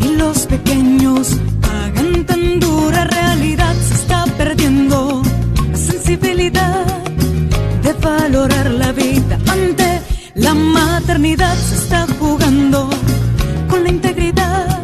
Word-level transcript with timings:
y 0.00 0.16
los 0.16 0.46
pequeños 0.46 1.36
pagan 1.60 2.24
tan 2.24 2.58
dura 2.58 3.04
realidad. 3.04 3.74
Se 3.86 3.94
está 3.94 4.24
perdiendo 4.38 5.22
la 5.70 5.76
sensibilidad 5.76 6.86
de 7.82 7.92
valorar 7.94 8.70
la 8.70 8.92
vida 8.92 9.38
ante 9.46 10.00
la 10.34 10.54
maternidad. 10.54 11.54
Se 11.56 11.74
está 11.76 12.06
jugando 12.18 12.88
con 13.68 13.84
la 13.84 13.90
integridad 13.90 14.78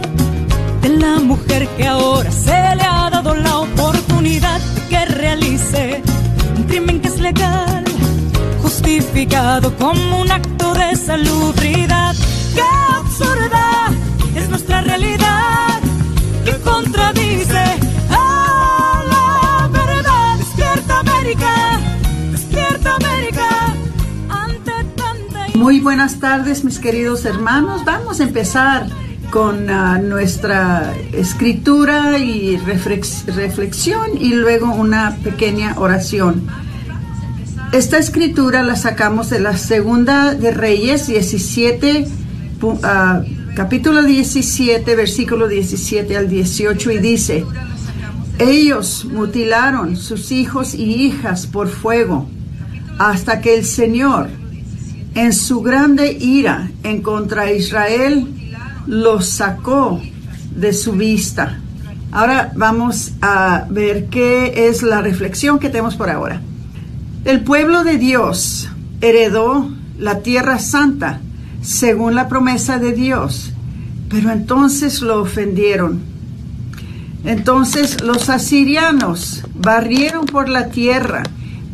de 0.82 0.88
la 0.90 1.18
mujer 1.20 1.66
que 1.76 1.86
ahora 1.86 2.30
se 2.30 2.76
le 2.76 2.82
ha 2.82 3.08
dado 3.10 3.34
la 3.34 3.60
oportunidad 3.60 4.60
de 4.60 4.80
que 4.88 5.04
realice 5.06 6.02
un 6.56 6.64
crimen 6.64 7.00
que 7.00 7.08
es 7.08 7.18
legal, 7.20 7.84
justificado 8.62 9.74
como 9.76 10.20
un 10.20 10.30
acto 10.30 10.74
de 10.74 10.94
salubridad. 10.94 12.14
¡Qué 12.54 12.99
absurda 13.20 13.90
es 14.34 14.48
nuestra 14.48 14.80
realidad! 14.82 15.80
que 16.44 16.52
contradice 16.60 17.64
a 18.10 19.02
la 19.10 19.68
verdad! 19.68 20.38
¡Despierta 20.38 21.00
América! 21.00 21.80
¡Despierta 22.32 22.96
América! 22.96 23.74
Ante 24.28 24.72
tanta... 24.96 25.58
Muy 25.58 25.80
buenas 25.80 26.18
tardes, 26.18 26.64
mis 26.64 26.78
queridos 26.78 27.24
hermanos. 27.24 27.84
Vamos 27.84 28.20
a 28.20 28.24
empezar 28.24 28.86
con 29.30 29.70
uh, 29.70 30.02
nuestra 30.02 30.94
escritura 31.12 32.18
y 32.18 32.56
reflexión 32.56 34.10
y 34.18 34.34
luego 34.34 34.72
una 34.72 35.16
pequeña 35.22 35.74
oración. 35.78 36.46
Esta 37.72 37.98
escritura 37.98 38.64
la 38.64 38.74
sacamos 38.74 39.30
de 39.30 39.38
la 39.38 39.56
segunda 39.56 40.34
de 40.34 40.50
Reyes 40.50 41.06
17 41.06 42.19
capítulo 43.54 44.02
17, 44.02 44.94
versículo 44.94 45.48
17 45.48 46.16
al 46.16 46.28
18, 46.28 46.90
y 46.90 46.98
dice, 46.98 47.44
ellos 48.38 49.06
mutilaron 49.06 49.96
sus 49.96 50.30
hijos 50.30 50.74
y 50.74 51.06
hijas 51.06 51.46
por 51.46 51.68
fuego, 51.68 52.28
hasta 52.98 53.40
que 53.40 53.54
el 53.54 53.64
Señor, 53.64 54.28
en 55.14 55.32
su 55.32 55.62
grande 55.62 56.12
ira 56.12 56.70
en 56.82 57.02
contra 57.02 57.50
Israel, 57.50 58.26
los 58.86 59.26
sacó 59.26 60.00
de 60.54 60.72
su 60.72 60.92
vista. 60.92 61.60
Ahora 62.12 62.52
vamos 62.56 63.12
a 63.22 63.66
ver 63.70 64.06
qué 64.06 64.68
es 64.68 64.82
la 64.82 65.00
reflexión 65.00 65.58
que 65.58 65.70
tenemos 65.70 65.96
por 65.96 66.10
ahora. 66.10 66.42
El 67.24 67.42
pueblo 67.42 67.84
de 67.84 67.98
Dios 67.98 68.68
heredó 69.00 69.70
la 69.98 70.20
tierra 70.20 70.58
santa 70.58 71.20
según 71.62 72.14
la 72.14 72.28
promesa 72.28 72.78
de 72.78 72.92
Dios. 72.92 73.52
Pero 74.08 74.30
entonces 74.30 75.02
lo 75.02 75.22
ofendieron. 75.22 76.00
Entonces 77.24 78.02
los 78.02 78.28
asirianos 78.28 79.42
barrieron 79.54 80.26
por 80.26 80.48
la 80.48 80.70
tierra 80.70 81.22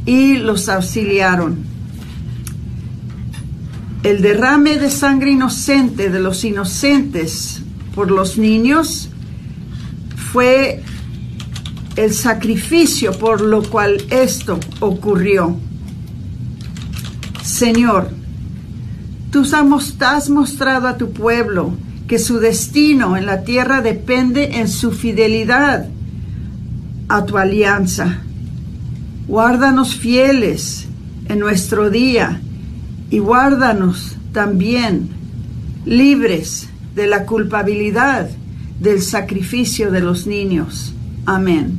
y 0.05 0.39
los 0.39 0.69
auxiliaron. 0.69 1.65
El 4.03 4.23
derrame 4.23 4.77
de 4.77 4.91
sangre 4.91 5.33
inocente 5.33 6.11
de 6.11 6.21
los 6.21 6.45
inocentes 6.45 7.63
por 7.95 8.11
los 8.11 8.39
niños 8.39 9.09
fue 10.33 10.83
el 11.97 12.13
sacrificio 12.13 13.19
por 13.19 13.41
lo 13.41 13.63
cual 13.63 14.05
esto 14.11 14.61
ocurrió. 14.81 15.57
Señor, 17.43 18.11
Tú 19.37 19.43
has 20.01 20.31
mostrado 20.31 20.89
a 20.89 20.97
tu 20.97 21.13
pueblo 21.13 21.75
que 22.09 22.19
su 22.19 22.39
destino 22.39 23.19
en 23.19 23.27
la 23.27 23.43
tierra 23.43 23.83
depende 23.83 24.61
en 24.61 24.67
su 24.67 24.93
fidelidad 24.93 25.89
a 27.11 27.27
tu 27.27 27.37
alianza. 27.37 28.23
Guárdanos 29.29 29.95
fieles 29.95 30.87
en 31.29 31.39
nuestro 31.39 31.91
día 31.91 32.41
y 33.11 33.19
guárdanos 33.19 34.17
también 34.33 35.11
libres 35.85 36.71
de 36.95 37.07
la 37.07 37.27
culpabilidad 37.27 38.31
del 38.81 39.03
sacrificio 39.03 39.91
de 39.91 40.01
los 40.01 40.27
niños. 40.27 40.95
Amén. 41.27 41.79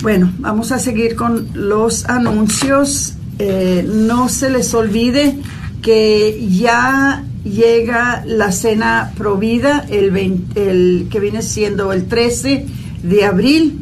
Bueno, 0.00 0.32
vamos 0.38 0.72
a 0.72 0.78
seguir 0.78 1.14
con 1.14 1.48
los 1.52 2.06
anuncios 2.06 3.18
eh, 3.38 3.86
no 3.88 4.28
se 4.28 4.50
les 4.50 4.72
olvide 4.74 5.36
que 5.82 6.46
ya 6.50 7.24
llega 7.44 8.24
la 8.26 8.52
cena 8.52 9.12
provida 9.16 9.84
el, 9.90 11.08
que 11.10 11.20
viene 11.20 11.42
siendo 11.42 11.92
el 11.92 12.06
13 12.06 12.66
de 13.02 13.24
abril 13.24 13.80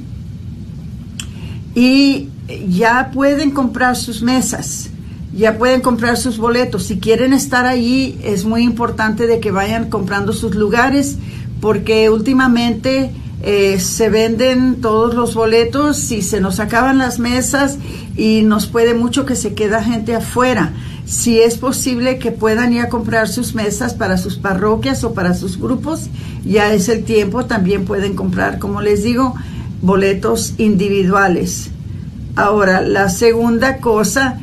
y 1.74 2.28
ya 2.68 3.10
pueden 3.12 3.52
comprar 3.52 3.96
sus 3.96 4.22
mesas 4.22 4.90
ya 5.34 5.56
pueden 5.56 5.80
comprar 5.80 6.16
sus 6.16 6.38
boletos. 6.38 6.84
Si 6.84 6.98
quieren 6.98 7.32
estar 7.32 7.66
allí, 7.66 8.18
es 8.22 8.44
muy 8.44 8.62
importante 8.62 9.26
de 9.26 9.40
que 9.40 9.50
vayan 9.50 9.88
comprando 9.88 10.32
sus 10.32 10.54
lugares, 10.54 11.16
porque 11.60 12.10
últimamente 12.10 13.10
eh, 13.44 13.80
se 13.80 14.08
venden 14.08 14.80
todos 14.80 15.14
los 15.14 15.34
boletos 15.34 16.12
y 16.12 16.22
se 16.22 16.40
nos 16.40 16.60
acaban 16.60 16.98
las 16.98 17.18
mesas 17.18 17.76
y 18.16 18.42
nos 18.42 18.66
puede 18.66 18.94
mucho 18.94 19.26
que 19.26 19.34
se 19.34 19.52
queda 19.54 19.82
gente 19.82 20.14
afuera. 20.14 20.72
Si 21.06 21.40
es 21.40 21.58
posible 21.58 22.18
que 22.18 22.30
puedan 22.30 22.72
ir 22.72 22.82
a 22.82 22.88
comprar 22.88 23.28
sus 23.28 23.56
mesas 23.56 23.94
para 23.94 24.16
sus 24.16 24.36
parroquias 24.36 25.02
o 25.02 25.12
para 25.12 25.34
sus 25.34 25.58
grupos, 25.58 26.08
ya 26.44 26.72
es 26.72 26.88
el 26.88 27.02
tiempo, 27.02 27.44
también 27.46 27.84
pueden 27.84 28.14
comprar, 28.14 28.60
como 28.60 28.80
les 28.80 29.02
digo, 29.02 29.34
boletos 29.80 30.54
individuales. 30.58 31.70
Ahora, 32.36 32.80
la 32.80 33.08
segunda 33.08 33.78
cosa, 33.78 34.38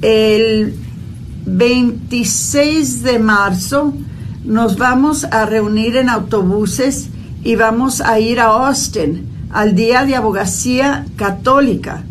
el 0.00 0.76
26 1.46 3.02
de 3.02 3.18
marzo 3.18 3.92
nos 4.44 4.78
vamos 4.78 5.24
a 5.24 5.44
reunir 5.44 5.96
en 5.96 6.08
autobuses 6.08 7.08
y 7.44 7.56
vamos 7.56 8.00
a 8.00 8.18
ir 8.18 8.40
a 8.40 8.46
Austin 8.46 9.28
al 9.50 9.74
Día 9.74 10.04
de 10.04 10.16
Abogacía 10.16 11.06
Católica. 11.16 12.02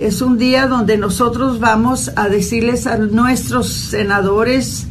Es 0.00 0.22
un 0.22 0.38
día 0.38 0.66
donde 0.66 0.96
nosotros 0.96 1.60
vamos 1.60 2.10
a 2.16 2.28
decirles 2.28 2.86
a 2.86 2.96
nuestros 2.96 3.68
senadores, 3.68 4.86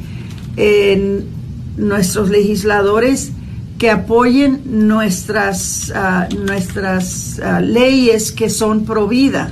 nuestros 1.78 2.30
legisladores, 2.30 3.32
que 3.80 3.92
apoyen 3.92 4.62
nuestras, 4.88 5.92
ah, 5.96 6.28
nuestras 6.46 7.40
ah, 7.40 7.62
leyes 7.62 8.32
que 8.32 8.50
son 8.50 8.86
pro 8.86 9.08
vida. 9.08 9.52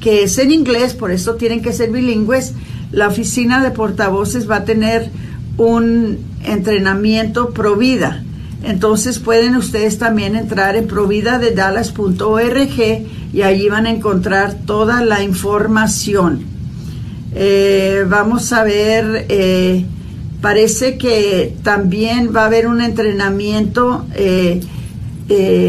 que 0.00 0.22
es 0.22 0.38
en 0.38 0.52
inglés, 0.52 0.94
por 0.94 1.10
eso 1.10 1.34
tienen 1.34 1.60
que 1.60 1.72
ser 1.72 1.90
bilingües, 1.90 2.54
la 2.92 3.08
oficina 3.08 3.62
de 3.62 3.70
portavoces 3.70 4.48
va 4.48 4.56
a 4.56 4.64
tener 4.64 5.10
un 5.58 6.18
entrenamiento 6.44 7.50
pro 7.50 7.76
vida. 7.76 8.24
Entonces 8.62 9.18
pueden 9.18 9.56
ustedes 9.56 9.98
también 9.98 10.34
entrar 10.34 10.76
en 10.76 10.86
providadedallas.org 10.86 13.06
y 13.32 13.42
allí 13.42 13.68
van 13.68 13.86
a 13.86 13.90
encontrar 13.90 14.54
toda 14.66 15.04
la 15.04 15.22
información. 15.22 16.44
Eh, 17.34 18.04
vamos 18.08 18.52
a 18.52 18.64
ver, 18.64 19.26
eh, 19.28 19.84
parece 20.40 20.98
que 20.98 21.54
también 21.62 22.34
va 22.34 22.42
a 22.42 22.46
haber 22.46 22.66
un 22.66 22.80
entrenamiento 22.80 24.04
eh, 24.14 24.60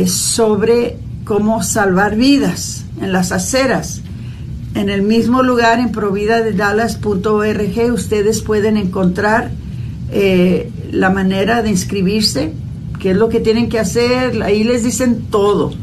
sobre 0.08 0.98
cómo 1.26 1.62
salvar 1.62 2.16
vidas 2.16 2.86
en 3.02 3.12
las 3.12 3.32
aceras. 3.32 4.02
En 4.74 4.90
el 4.90 5.04
mismo 5.04 5.44
lugar, 5.44 5.80
en 5.80 5.92
providadedallas.org, 5.92 7.94
ustedes 7.94 8.42
pueden 8.42 8.78
encontrar 8.78 9.52
la 10.92 11.12
manera 11.12 11.62
de 11.62 11.70
inscribirse, 11.70 12.52
qué 13.00 13.12
es 13.12 13.18
lo 13.18 13.30
que 13.30 13.40
tienen 13.40 13.70
que 13.70 13.80
hacer, 13.80 14.44
ahí 14.44 14.64
les 14.64 14.84
dicen 14.84 15.26
todo 15.30 15.74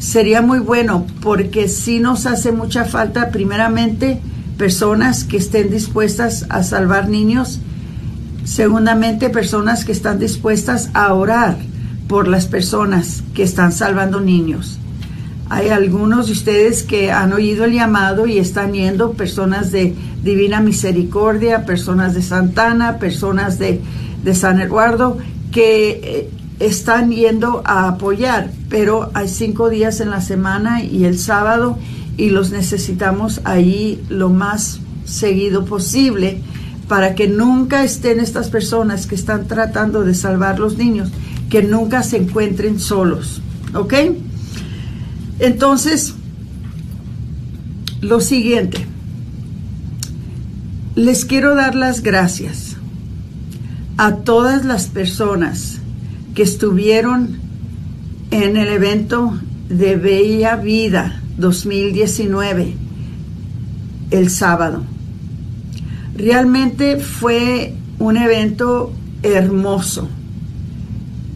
sería 0.00 0.40
muy 0.40 0.58
bueno 0.58 1.06
porque 1.20 1.68
sí 1.68 2.00
nos 2.00 2.26
hace 2.26 2.50
mucha 2.52 2.86
falta 2.86 3.30
primeramente 3.30 4.20
personas 4.56 5.24
que 5.24 5.36
estén 5.36 5.70
dispuestas 5.70 6.46
a 6.48 6.62
salvar 6.62 7.08
niños, 7.08 7.60
segundamente 8.44 9.28
personas 9.28 9.84
que 9.84 9.92
están 9.92 10.18
dispuestas 10.18 10.90
a 10.94 11.12
orar 11.14 11.58
por 12.08 12.28
las 12.28 12.46
personas 12.46 13.22
que 13.34 13.42
están 13.42 13.72
salvando 13.72 14.20
niños. 14.20 14.78
Hay 15.50 15.68
algunos 15.68 16.26
de 16.26 16.32
ustedes 16.32 16.82
que 16.82 17.12
han 17.12 17.32
oído 17.32 17.64
el 17.64 17.72
llamado 17.72 18.26
y 18.26 18.38
están 18.38 18.72
yendo, 18.72 19.12
personas 19.12 19.70
de 19.70 19.94
Divina 20.22 20.60
Misericordia, 20.60 21.66
personas 21.66 22.14
de 22.14 22.22
Santana, 22.22 22.98
personas 22.98 23.58
de, 23.58 23.80
de 24.22 24.34
San 24.34 24.60
Eduardo, 24.60 25.18
que 25.50 26.00
eh, 26.02 26.30
están 26.60 27.10
yendo 27.10 27.62
a 27.64 27.88
apoyar, 27.88 28.50
pero 28.68 29.10
hay 29.14 29.28
cinco 29.28 29.70
días 29.70 30.00
en 30.00 30.10
la 30.10 30.20
semana 30.20 30.84
y 30.84 31.06
el 31.06 31.18
sábado 31.18 31.78
y 32.16 32.28
los 32.30 32.50
necesitamos 32.50 33.40
ahí 33.44 34.00
lo 34.10 34.28
más 34.28 34.80
seguido 35.06 35.64
posible 35.64 36.42
para 36.86 37.14
que 37.14 37.28
nunca 37.28 37.82
estén 37.82 38.20
estas 38.20 38.50
personas 38.50 39.06
que 39.06 39.14
están 39.14 39.46
tratando 39.46 40.04
de 40.04 40.14
salvar 40.14 40.58
los 40.58 40.76
niños, 40.76 41.10
que 41.48 41.62
nunca 41.62 42.02
se 42.02 42.18
encuentren 42.18 42.78
solos. 42.78 43.40
¿Ok? 43.74 43.94
Entonces, 45.38 46.14
lo 48.02 48.20
siguiente, 48.20 48.84
les 50.94 51.24
quiero 51.24 51.54
dar 51.54 51.74
las 51.74 52.02
gracias 52.02 52.76
a 53.96 54.16
todas 54.16 54.64
las 54.64 54.88
personas 54.88 55.79
que 56.34 56.42
estuvieron 56.42 57.38
en 58.30 58.56
el 58.56 58.68
evento 58.68 59.38
de 59.68 59.96
Bella 59.96 60.56
Vida 60.56 61.20
2019 61.36 62.74
el 64.10 64.30
sábado. 64.30 64.82
Realmente 66.16 66.98
fue 66.98 67.74
un 67.98 68.16
evento 68.16 68.92
hermoso, 69.22 70.08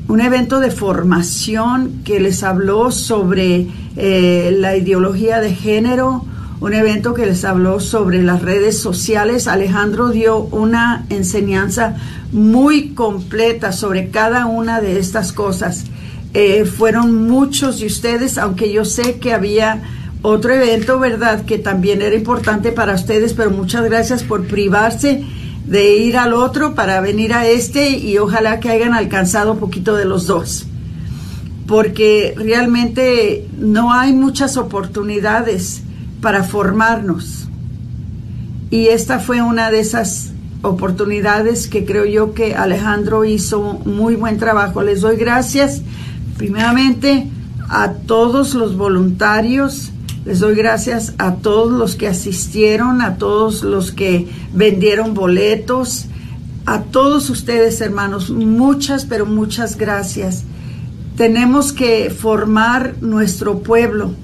un 0.09 0.21
evento 0.21 0.61
de 0.61 0.71
formación 0.71 2.03
que 2.05 2.21
les 2.21 2.43
habló 2.43 2.91
sobre 2.91 3.69
eh, 3.97 4.57
la 4.59 4.77
ideología 4.77 5.41
de 5.41 5.55
género, 5.55 6.25
un 6.61 6.73
evento 6.73 7.15
que 7.15 7.27
les 7.27 7.45
habló 7.45 7.81
sobre 7.81 8.23
las 8.23 8.43
redes 8.43 8.79
sociales. 8.79 9.49
Alejandro 9.49 10.11
dio 10.11 10.39
una 10.39 11.05
enseñanza 11.11 11.97
muy 12.33 12.91
completa 12.91 13.73
sobre 13.73 14.11
cada 14.11 14.47
una 14.47 14.81
de 14.81 14.99
estas 14.99 15.33
cosas. 15.33 15.85
Eh, 16.33 16.65
fueron 16.65 17.29
muchos 17.29 17.81
de 17.81 17.87
ustedes, 17.87 18.39
aunque 18.39 18.73
yo 18.73 18.85
sé 18.85 19.19
que 19.19 19.33
había 19.33 19.83
otro 20.23 20.55
evento, 20.55 20.99
¿verdad?, 20.99 21.45
que 21.45 21.59
también 21.59 22.01
era 22.01 22.17
importante 22.17 22.73
para 22.73 22.95
ustedes, 22.95 23.35
pero 23.35 23.51
muchas 23.51 23.85
gracias 23.85 24.23
por 24.23 24.47
privarse 24.47 25.23
de 25.67 25.97
ir 25.97 26.17
al 26.17 26.33
otro 26.33 26.75
para 26.75 27.01
venir 27.01 27.33
a 27.35 27.47
este 27.47 27.91
y 27.91 28.19
ojalá 28.19 28.59
que 28.59 28.71
hayan 28.71 28.95
alcanzado 28.95 29.53
un 29.53 29.59
poquito 29.59 29.97
de 29.97 30.07
los 30.07 30.27
dos, 30.27 30.67
porque 31.67 32.35
realmente 32.37 33.47
no 33.59 33.93
hay 33.93 34.13
muchas 34.13 34.57
oportunidades 34.57 35.83
para 36.21 36.43
formarnos. 36.43 37.49
Y 38.71 38.89
esta 38.89 39.19
fue 39.21 39.43
una 39.43 39.71
de 39.71 39.81
esas 39.81 40.33
oportunidades 40.63 41.69
que 41.69 41.85
creo 41.85 42.05
yo 42.07 42.35
que 42.35 42.55
Alejandro 42.55 43.25
hizo 43.25 43.81
muy 43.85 44.17
buen 44.17 44.39
trabajo. 44.39 44.83
Les 44.83 45.03
doy 45.03 45.17
gracias 45.17 45.83
primeramente 46.37 47.29
a 47.69 47.93
todos 47.93 48.55
los 48.55 48.77
voluntarios, 48.77 49.93
les 50.25 50.41
doy 50.41 50.55
gracias 50.55 51.15
a 51.19 51.37
todos 51.37 51.73
los 51.73 51.97
que 51.97 52.09
asistieron, 52.09 53.03
a 53.03 53.17
todos 53.17 53.63
los 53.63 53.93
que 53.93 54.29
vendieron 54.53 55.15
boletos, 55.15 56.07
a 56.67 56.81
todos 56.81 57.29
ustedes 57.31 57.81
hermanos, 57.81 58.31
muchas, 58.31 59.05
pero 59.05 59.27
muchas 59.27 59.77
gracias. 59.77 60.45
Tenemos 61.17 61.73
que 61.73 62.11
formar 62.11 62.97
nuestro 63.01 63.61
pueblo, 63.61 64.15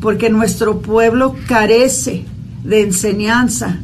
porque 0.00 0.30
nuestro 0.30 0.80
pueblo 0.80 1.34
carece 1.46 2.24
de 2.64 2.82
enseñanza, 2.82 3.78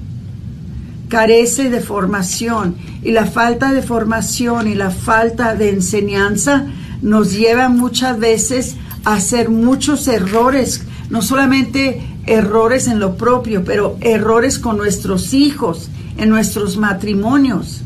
carece 1.08 1.70
de 1.70 1.81
formación 1.81 2.76
y 3.03 3.12
la 3.12 3.27
falta 3.27 3.72
de 3.72 3.82
formación 3.82 4.69
y 4.69 4.74
la 4.74 4.91
falta 4.91 5.55
de 5.55 5.70
enseñanza 5.70 6.67
nos 7.03 7.32
lleva 7.32 7.69
muchas 7.69 8.19
veces 8.19 8.77
a 9.05 9.15
hacer 9.15 9.50
muchos 9.50 10.08
errores, 10.08 10.82
no 11.10 11.20
solamente 11.20 12.03
errores 12.27 12.88
en 12.88 12.98
lo 12.98 13.17
propio, 13.17 13.65
pero 13.65 13.96
errores 14.00 14.58
con 14.58 14.77
nuestros 14.77 15.34
hijos, 15.34 15.91
en 16.17 16.31
nuestros 16.31 16.77
matrimonios, 16.77 17.82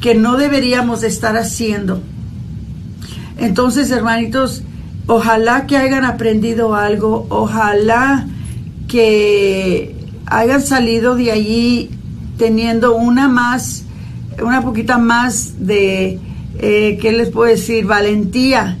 que 0.00 0.14
no 0.14 0.36
deberíamos 0.36 1.02
de 1.02 1.08
estar 1.08 1.36
haciendo. 1.36 2.02
Entonces, 3.38 3.90
hermanitos, 3.90 4.62
ojalá 5.10 5.66
que 5.66 5.76
hayan 5.76 6.04
aprendido 6.04 6.76
algo, 6.76 7.26
ojalá 7.30 8.28
que 8.86 9.96
hayan 10.26 10.62
salido 10.62 11.16
de 11.16 11.32
allí 11.32 11.90
teniendo 12.38 12.94
una 12.94 13.26
más, 13.26 13.82
una 14.40 14.62
poquita 14.62 14.98
más 14.98 15.66
de, 15.66 16.20
eh, 16.60 16.96
¿qué 17.02 17.10
les 17.10 17.30
puedo 17.30 17.50
decir? 17.50 17.86
Valentía 17.86 18.78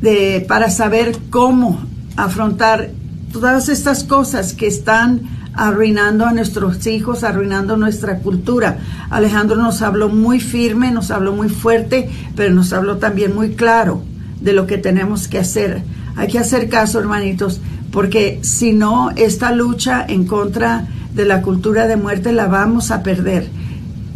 de, 0.00 0.42
para 0.48 0.70
saber 0.70 1.14
cómo 1.28 1.78
afrontar 2.16 2.90
todas 3.30 3.68
estas 3.68 4.04
cosas 4.04 4.54
que 4.54 4.68
están 4.68 5.20
arruinando 5.52 6.24
a 6.24 6.32
nuestros 6.32 6.86
hijos, 6.86 7.24
arruinando 7.24 7.76
nuestra 7.76 8.20
cultura. 8.20 8.78
Alejandro 9.10 9.56
nos 9.56 9.82
habló 9.82 10.08
muy 10.08 10.40
firme, 10.40 10.90
nos 10.92 11.10
habló 11.10 11.34
muy 11.34 11.50
fuerte, 11.50 12.08
pero 12.34 12.54
nos 12.54 12.72
habló 12.72 12.96
también 12.96 13.34
muy 13.34 13.50
claro 13.50 14.00
de 14.40 14.52
lo 14.52 14.66
que 14.66 14.78
tenemos 14.78 15.28
que 15.28 15.38
hacer. 15.38 15.82
Hay 16.16 16.28
que 16.28 16.38
hacer 16.38 16.68
caso, 16.68 16.98
hermanitos, 16.98 17.60
porque 17.90 18.40
si 18.42 18.72
no, 18.72 19.10
esta 19.10 19.52
lucha 19.52 20.04
en 20.06 20.26
contra 20.26 20.86
de 21.14 21.24
la 21.24 21.42
cultura 21.42 21.86
de 21.86 21.96
muerte 21.96 22.32
la 22.32 22.46
vamos 22.46 22.90
a 22.90 23.02
perder. 23.02 23.48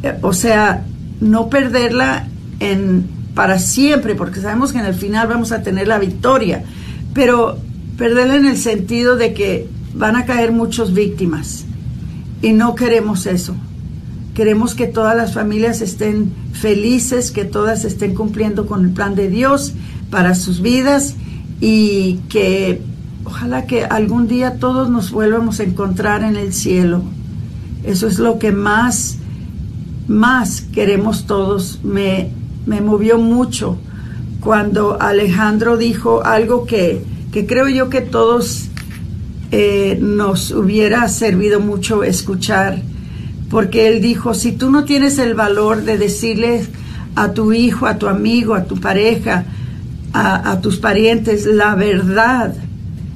Eh, 0.03 0.15
o 0.23 0.33
sea, 0.33 0.85
no 1.21 1.49
perderla 1.49 2.29
en 2.61 3.15
para 3.35 3.59
siempre, 3.59 4.15
porque 4.15 4.41
sabemos 4.41 4.73
que 4.73 4.79
en 4.79 4.87
el 4.87 4.95
final 4.95 5.27
vamos 5.27 5.51
a 5.53 5.63
tener 5.63 5.89
la 5.89 5.99
victoria, 5.99 6.63
pero 7.13 7.59
perderla 7.99 8.37
en 8.37 8.47
el 8.47 8.57
sentido 8.57 9.17
de 9.17 9.35
que 9.35 9.69
van 9.95 10.17
a 10.17 10.25
caer 10.25 10.53
muchas 10.53 10.95
víctimas 10.95 11.65
y 12.43 12.53
no 12.53 12.75
queremos 12.75 13.27
eso. 13.27 13.55
Queremos 14.35 14.75
que 14.75 14.87
todas 14.87 15.17
las 15.17 15.33
familias 15.33 15.81
estén 15.81 16.33
felices, 16.53 17.31
que 17.31 17.45
todas 17.45 17.85
estén 17.85 18.15
cumpliendo 18.15 18.67
con 18.67 18.85
el 18.85 18.91
plan 18.91 19.15
de 19.15 19.29
Dios 19.29 19.75
para 20.11 20.35
sus 20.35 20.61
vidas 20.61 21.15
y 21.61 22.21
que 22.29 22.83
ojalá 23.25 23.67
que 23.67 23.85
algún 23.85 24.29
día 24.29 24.59
todos 24.59 24.91
nos 24.91 25.11
vuelvamos 25.11 25.61
a 25.61 25.65
encontrar 25.65 26.23
en 26.23 26.37
el 26.37 26.53
cielo, 26.53 27.03
Eso 27.85 28.07
es 28.07 28.19
lo 28.19 28.39
que 28.39 28.51
más, 28.51 29.19
más 30.09 30.63
queremos 30.63 31.27
todos. 31.27 31.81
Me, 31.85 32.31
me 32.65 32.81
movió 32.81 33.19
mucho 33.19 33.79
cuando 34.41 35.01
Alejandro 35.01 35.77
dijo 35.77 36.25
algo 36.25 36.67
que, 36.67 37.03
que 37.33 37.47
creo 37.47 37.69
yo 37.69 37.91
que 37.91 38.01
todos 38.01 38.69
eh, 39.51 39.99
nos 40.01 40.51
hubiera 40.51 41.09
servido 41.09 41.61
mucho 41.61 42.03
escuchar, 42.05 42.83
porque 43.51 43.89
él 43.89 44.03
dijo, 44.03 44.35
si 44.35 44.53
tú 44.53 44.71
no 44.71 44.85
tienes 44.85 45.19
el 45.19 45.35
valor 45.35 45.83
de 45.83 45.97
decirle 45.97 46.67
a 47.15 47.33
tu 47.33 47.53
hijo, 47.53 47.87
a 47.87 47.99
tu 47.99 48.09
amigo, 48.09 48.55
a 48.55 48.65
tu 48.65 48.81
pareja, 48.81 49.45
a, 50.15 50.61
tus 50.61 50.79
parientes 50.79 51.45
la 51.45 51.75
verdad, 51.75 52.55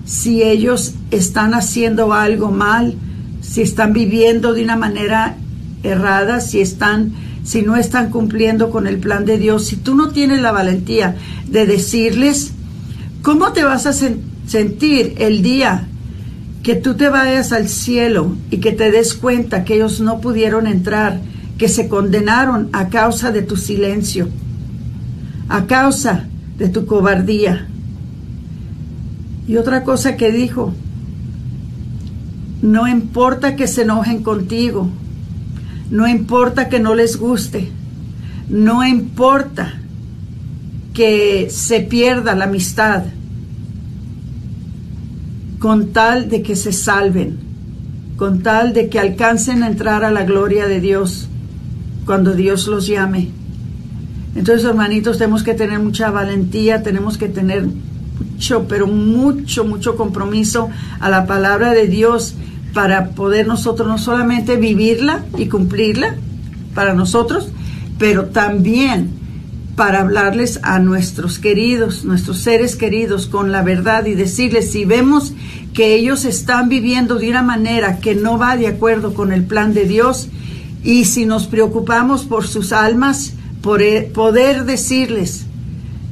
si 0.05 0.43
ellos 0.43 0.95
están 1.12 1.55
haciendo 1.55 2.12
algo 2.12 2.50
mal, 2.50 2.97
si 3.40 3.62
están 3.62 3.93
viviendo 3.93 4.52
de 4.52 4.64
una 4.64 4.76
manera 4.76 5.37
errada, 5.85 6.40
si 6.40 6.61
están 6.61 7.12
si 7.45 7.62
no 7.62 7.76
están 7.76 8.11
cumpliendo 8.11 8.69
con 8.69 8.87
el 8.87 8.99
plan 8.99 9.25
de 9.25 9.38
Dios, 9.38 9.64
si 9.67 9.76
tú 9.76 9.95
no 9.95 10.11
tienes 10.11 10.43
la 10.43 10.52
valentía 10.52 11.17
de 11.47 11.64
decirles, 11.64 12.52
¿cómo 13.23 13.52
te 13.52 13.64
vas 13.64 13.87
a 13.87 13.95
sentir 13.95 15.14
el 15.17 15.40
día 15.40 15.88
que 16.62 16.75
tú 16.75 16.95
te 16.95 17.09
vayas 17.09 17.52
al 17.52 17.69
cielo 17.69 18.37
y 18.50 18.59
que 18.59 18.73
te 18.73 18.90
des 18.90 19.14
cuenta 19.14 19.64
que 19.64 19.76
ellos 19.76 20.00
no 20.00 20.21
pudieron 20.21 20.67
entrar, 20.67 21.21
que 21.57 21.69
se 21.69 21.88
condenaron 21.88 22.69
a 22.73 22.88
causa 22.88 23.31
de 23.31 23.40
tu 23.40 23.57
silencio, 23.57 24.28
a 25.49 25.64
causa 25.64 26.26
de 26.59 26.69
tu 26.69 26.87
cobardía? 26.87 27.67
Y 29.47 29.57
otra 29.57 29.83
cosa 29.85 30.17
que 30.17 30.31
dijo, 30.31 30.75
no 32.61 32.87
importa 32.87 33.57
que 33.57 33.67
se 33.67 33.83
enojen 33.83 34.23
contigo, 34.23 34.91
no 35.91 36.07
importa 36.07 36.69
que 36.69 36.81
no 36.81 36.95
les 36.95 37.17
guste, 37.17 37.71
no 38.50 38.87
importa 38.87 39.75
que 40.93 41.49
se 41.50 41.81
pierda 41.81 42.35
la 42.35 42.45
amistad, 42.45 43.05
con 45.59 45.88
tal 45.88 46.29
de 46.29 46.43
que 46.43 46.57
se 46.57 46.73
salven, 46.73 47.38
con 48.17 48.43
tal 48.43 48.73
de 48.75 48.88
que 48.88 48.99
alcancen 48.99 49.62
a 49.62 49.69
entrar 49.69 50.05
a 50.05 50.11
la 50.11 50.25
gloria 50.25 50.67
de 50.67 50.81
Dios 50.81 51.29
cuando 52.05 52.35
Dios 52.35 52.67
los 52.67 52.87
llame. 52.87 53.38
Entonces, 54.35 54.65
hermanitos, 54.65 55.19
tenemos 55.19 55.43
que 55.43 55.55
tener 55.55 55.81
mucha 55.81 56.11
valentía, 56.11 56.83
tenemos 56.83 57.19
que 57.19 57.29
tener 57.29 57.67
mucho, 57.67 58.67
pero 58.69 58.87
mucho, 58.87 59.65
mucho 59.65 59.97
compromiso 59.97 60.71
a 61.01 61.09
la 61.09 61.27
palabra 61.27 61.73
de 61.73 61.87
Dios 61.87 62.35
para 62.75 63.11
poder 63.11 63.47
nosotros 63.47 63.89
no 63.89 63.99
solamente 63.99 64.57
vivirla 64.57 65.25
y 65.37 65.47
cumplirla 65.47 66.17
para 66.75 66.95
nosotros, 66.95 67.49
pero 67.99 68.27
también 68.27 69.19
para 69.75 70.01
hablarles 70.01 70.59
a 70.65 70.81
nuestros 70.81 71.39
queridos, 71.39 72.05
nuestros 72.05 72.39
seres 72.39 72.75
queridos 72.75 73.29
con 73.29 73.53
la 73.53 73.63
verdad 73.63 74.07
y 74.07 74.15
decirles 74.15 74.73
si 74.73 74.85
vemos 74.85 75.33
que 75.73 75.95
ellos 75.95 76.25
están 76.25 76.69
viviendo 76.69 77.17
de 77.17 77.31
una 77.31 77.43
manera 77.43 77.99
que 77.99 78.17
no 78.17 78.39
va 78.39 78.57
de 78.57 78.67
acuerdo 78.67 79.15
con 79.15 79.33
el 79.33 79.45
plan 79.45 79.75
de 79.75 79.85
Dios 79.85 80.29
y 80.83 81.05
si 81.05 81.27
nos 81.27 81.47
preocupamos 81.47 82.25
por 82.25 82.47
sus 82.47 82.73
almas, 82.73 83.35
por 83.62 83.83
e, 83.83 84.03
poder 84.03 84.65
decirles, 84.65 85.47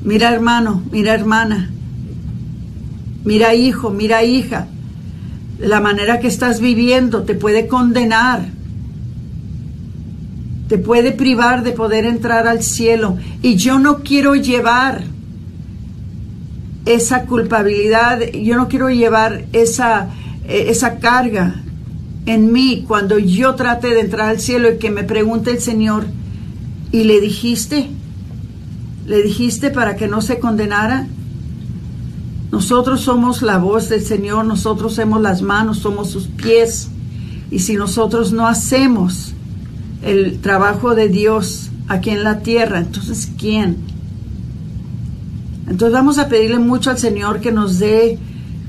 mira 0.02 0.32
hermano, 0.32 0.82
mira 0.90 1.14
hermana, 1.14 1.70
mira 3.24 3.54
hijo, 3.54 3.90
mira 3.90 4.24
hija, 4.24 4.68
la 5.58 5.80
manera 5.80 6.20
que 6.20 6.28
estás 6.28 6.60
viviendo 6.60 7.22
te 7.22 7.34
puede 7.34 7.66
condenar, 7.66 8.48
te 10.68 10.78
puede 10.78 11.12
privar 11.12 11.62
de 11.62 11.72
poder 11.72 12.04
entrar 12.04 12.46
al 12.46 12.62
cielo. 12.62 13.18
Y 13.42 13.56
yo 13.56 13.78
no 13.78 13.98
quiero 13.98 14.34
llevar 14.34 15.04
esa 16.84 17.26
culpabilidad, 17.26 18.20
yo 18.32 18.56
no 18.56 18.68
quiero 18.68 18.90
llevar 18.90 19.44
esa, 19.52 20.08
eh, 20.48 20.66
esa 20.68 20.98
carga 20.98 21.62
en 22.26 22.52
mí 22.52 22.84
cuando 22.86 23.18
yo 23.18 23.54
trate 23.54 23.88
de 23.88 24.00
entrar 24.00 24.28
al 24.28 24.40
cielo 24.40 24.72
y 24.72 24.78
que 24.78 24.90
me 24.90 25.04
pregunte 25.04 25.50
el 25.50 25.60
Señor, 25.60 26.06
¿y 26.96 27.04
le 27.04 27.20
dijiste? 27.20 27.90
¿Le 29.06 29.22
dijiste 29.22 29.70
para 29.70 29.96
que 29.96 30.08
no 30.08 30.22
se 30.22 30.38
condenara? 30.38 31.06
Nosotros 32.50 33.02
somos 33.02 33.42
la 33.42 33.58
voz 33.58 33.90
del 33.90 34.00
Señor, 34.02 34.46
nosotros 34.46 34.94
somos 34.94 35.20
las 35.20 35.42
manos, 35.42 35.80
somos 35.80 36.08
sus 36.08 36.26
pies. 36.26 36.88
Y 37.50 37.58
si 37.58 37.74
nosotros 37.76 38.32
no 38.32 38.46
hacemos 38.46 39.34
el 40.02 40.38
trabajo 40.38 40.94
de 40.94 41.10
Dios 41.10 41.68
aquí 41.86 42.08
en 42.08 42.24
la 42.24 42.38
tierra, 42.38 42.78
entonces 42.78 43.30
¿quién? 43.38 43.76
Entonces 45.68 45.92
vamos 45.92 46.16
a 46.16 46.28
pedirle 46.28 46.60
mucho 46.60 46.88
al 46.88 46.98
Señor 46.98 47.40
que 47.40 47.52
nos 47.52 47.78
dé 47.78 48.18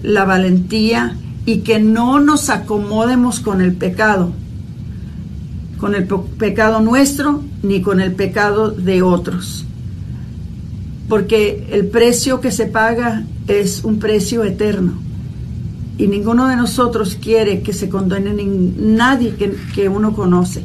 la 0.03 0.25
valentía 0.25 1.15
y 1.45 1.59
que 1.59 1.79
no 1.79 2.19
nos 2.19 2.49
acomodemos 2.49 3.39
con 3.39 3.61
el 3.61 3.73
pecado, 3.73 4.33
con 5.77 5.95
el 5.95 6.05
pecado 6.05 6.81
nuestro 6.81 7.43
ni 7.63 7.81
con 7.81 7.99
el 7.99 8.13
pecado 8.13 8.71
de 8.71 9.01
otros. 9.01 9.65
Porque 11.07 11.67
el 11.71 11.87
precio 11.87 12.41
que 12.41 12.51
se 12.51 12.65
paga 12.65 13.23
es 13.47 13.83
un 13.83 13.99
precio 13.99 14.43
eterno. 14.43 14.93
Y 15.97 16.07
ninguno 16.07 16.47
de 16.47 16.55
nosotros 16.55 17.17
quiere 17.19 17.61
que 17.61 17.73
se 17.73 17.89
condene 17.89 18.33
nadie 18.77 19.35
que, 19.73 19.89
uno 19.89 20.13
conoce. 20.13 20.63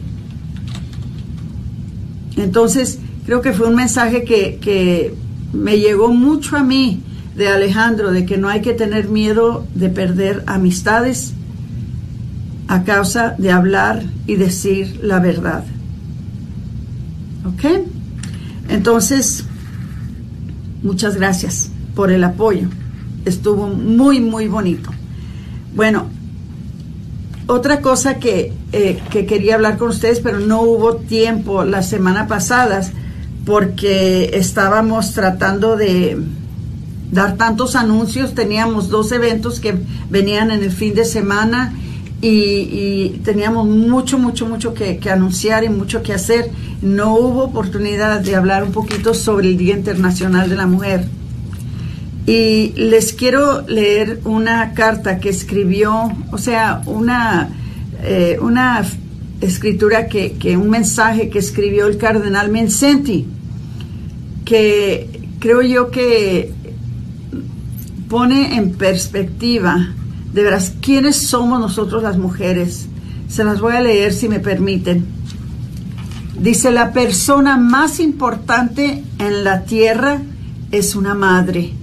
Entonces, 2.36 2.98
creo 3.24 3.40
que 3.40 3.52
fue 3.52 3.68
un 3.68 3.76
mensaje 3.76 4.24
que, 4.24 4.58
que 4.60 5.14
me 5.52 5.78
llegó 5.78 6.08
mucho 6.08 6.56
a 6.56 6.62
mí 6.62 7.00
de 7.36 7.48
Alejandro, 7.48 8.10
de 8.10 8.26
que 8.26 8.36
no 8.36 8.48
hay 8.48 8.60
que 8.60 8.74
tener 8.74 9.08
miedo 9.08 9.66
de 9.74 9.88
perder 9.88 10.42
amistades 10.46 11.34
a 12.72 12.84
causa 12.84 13.34
de 13.36 13.50
hablar 13.50 14.02
y 14.26 14.36
decir 14.36 15.00
la 15.02 15.20
verdad. 15.20 15.62
¿Ok? 17.44 17.82
Entonces, 18.70 19.44
muchas 20.82 21.16
gracias 21.16 21.70
por 21.94 22.10
el 22.10 22.24
apoyo. 22.24 22.68
Estuvo 23.26 23.66
muy, 23.66 24.20
muy 24.20 24.48
bonito. 24.48 24.90
Bueno, 25.76 26.06
otra 27.46 27.82
cosa 27.82 28.14
que, 28.14 28.54
eh, 28.72 29.02
que 29.10 29.26
quería 29.26 29.56
hablar 29.56 29.76
con 29.76 29.90
ustedes, 29.90 30.20
pero 30.20 30.40
no 30.40 30.62
hubo 30.62 30.96
tiempo 30.96 31.64
la 31.64 31.82
semana 31.82 32.26
pasada 32.26 32.80
porque 33.44 34.30
estábamos 34.32 35.12
tratando 35.12 35.76
de 35.76 36.16
dar 37.10 37.36
tantos 37.36 37.76
anuncios. 37.76 38.34
Teníamos 38.34 38.88
dos 38.88 39.12
eventos 39.12 39.60
que 39.60 39.78
venían 40.08 40.50
en 40.50 40.62
el 40.62 40.72
fin 40.72 40.94
de 40.94 41.04
semana 41.04 41.74
y, 42.24 43.20
teníamos 43.24 43.66
mucho, 43.66 44.16
mucho, 44.16 44.46
mucho 44.46 44.72
que, 44.74 44.98
anunciar 45.10 45.64
y 45.64 45.68
mucho 45.68 46.02
que 46.02 46.12
hacer. 46.12 46.50
No 46.80 47.16
hubo 47.16 47.42
oportunidad 47.44 48.20
de 48.20 48.36
hablar 48.36 48.62
un 48.62 48.70
poquito 48.70 49.12
sobre 49.12 49.48
el 49.48 49.56
Día 49.56 49.76
Internacional 49.76 50.48
de 50.48 50.56
la 50.56 50.66
Mujer. 50.66 51.04
Y 52.24 52.72
les 52.76 53.12
quiero 53.12 53.62
leer 53.66 54.20
una 54.24 54.72
carta 54.74 55.18
que 55.18 55.28
escribió, 55.28 56.12
o 56.30 56.38
sea, 56.38 56.82
una, 56.86 57.48
eh, 58.04 58.38
una 58.40 58.84
escritura 59.40 60.06
que, 60.06 60.34
que, 60.34 60.56
un 60.56 60.70
mensaje 60.70 61.28
que 61.28 61.40
escribió 61.40 61.88
el 61.88 61.98
cardenal 61.98 62.52
Mencenti, 62.52 63.26
que 64.44 65.22
creo 65.40 65.62
yo 65.62 65.90
que 65.90 66.52
pone 68.08 68.54
en 68.56 68.74
perspectiva 68.74 69.92
de 70.32 70.42
veras 70.42 70.74
quiénes 70.80 71.16
somos 71.16 71.60
nosotros 71.60 72.02
las 72.02 72.18
mujeres. 72.18 72.86
Se 73.28 73.44
las 73.44 73.60
voy 73.60 73.74
a 73.74 73.80
leer 73.80 74.12
si 74.12 74.28
me 74.28 74.40
permiten. 74.40 75.06
Dice, 76.38 76.70
la 76.70 76.92
persona 76.92 77.56
más 77.56 78.00
importante 78.00 79.04
en 79.18 79.44
la 79.44 79.64
tierra 79.64 80.20
es 80.70 80.94
una 80.96 81.14
madre 81.14 81.74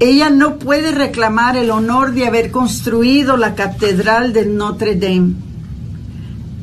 ella 0.00 0.28
no 0.28 0.58
puede 0.58 0.90
reclamar 0.92 1.56
el 1.56 1.70
honor 1.70 2.12
de 2.12 2.26
haber 2.26 2.50
construido 2.50 3.36
la 3.36 3.54
catedral 3.54 4.32
de 4.32 4.44
Notre 4.44 4.96
Dame. 4.96 5.34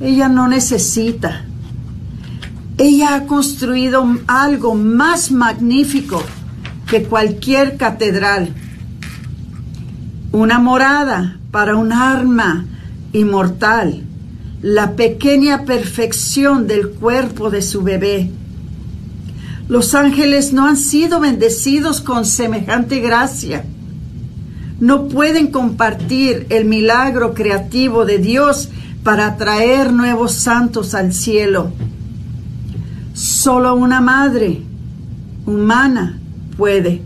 Ella 0.02 0.28
no 0.28 0.48
necesita. 0.48 1.46
Ella 2.78 3.16
ha 3.16 3.26
construido 3.26 4.06
algo 4.28 4.76
más 4.76 5.32
magnífico 5.32 6.22
que 6.88 7.04
cualquier 7.04 7.78
catedral. 7.78 8.54
Una 10.32 10.60
morada 10.60 11.38
para 11.52 11.76
un 11.76 11.92
arma 11.92 12.66
inmortal. 13.14 14.04
La 14.62 14.96
pequeña 14.96 15.66
perfección 15.66 16.68
del 16.68 16.90
cuerpo 16.90 17.50
de 17.50 17.62
su 17.62 17.82
bebé 17.82 18.32
los 19.72 19.96
ángeles 19.96 20.52
no 20.52 20.68
han 20.68 20.76
sido 20.76 21.22
bendecidos 21.22 22.02
con 22.02 22.26
semejante 22.26 23.00
gracia. 23.00 23.64
No 24.82 25.08
pueden 25.08 25.48
compartir 25.48 26.46
el 26.50 26.66
milagro 26.66 27.34
creativo 27.34 28.04
de 28.04 28.18
Dios 28.18 28.68
para 29.02 29.38
traer 29.38 29.94
nuevos 29.94 30.34
santos 30.34 30.94
al 30.94 31.14
cielo. 31.14 31.72
Solo 33.14 33.76
una 33.76 34.02
madre 34.02 34.62
humana 35.46 36.20
puede. 36.58 37.02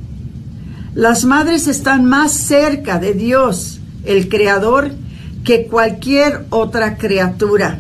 Las 0.96 1.26
madres 1.26 1.68
están 1.68 2.06
más 2.06 2.32
cerca 2.32 3.00
de 3.00 3.14
Dios, 3.14 3.82
el 4.06 4.30
Creador, 4.30 4.94
que 5.44 5.68
cualquier 5.68 6.46
otra 6.52 6.98
criatura. 6.98 7.80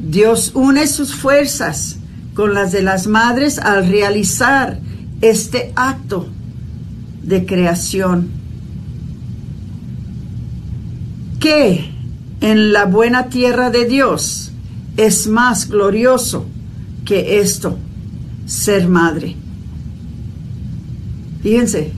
Dios 0.00 0.50
une 0.54 0.88
sus 0.88 1.14
fuerzas 1.14 1.98
con 2.34 2.52
las 2.52 2.72
de 2.72 2.82
las 2.82 3.06
madres 3.06 3.60
al 3.60 3.86
realizar 3.86 4.80
este 5.20 5.72
acto 5.76 6.26
de 7.22 7.46
creación. 7.46 8.28
¿Qué 11.38 11.92
en 12.40 12.72
la 12.72 12.86
buena 12.86 13.28
tierra 13.28 13.70
de 13.70 13.84
Dios 13.84 14.50
es 14.96 15.28
más 15.28 15.68
glorioso 15.68 16.44
que 17.04 17.38
esto, 17.38 17.78
ser 18.46 18.88
madre? 18.88 19.43
Fíjense, 21.44 21.92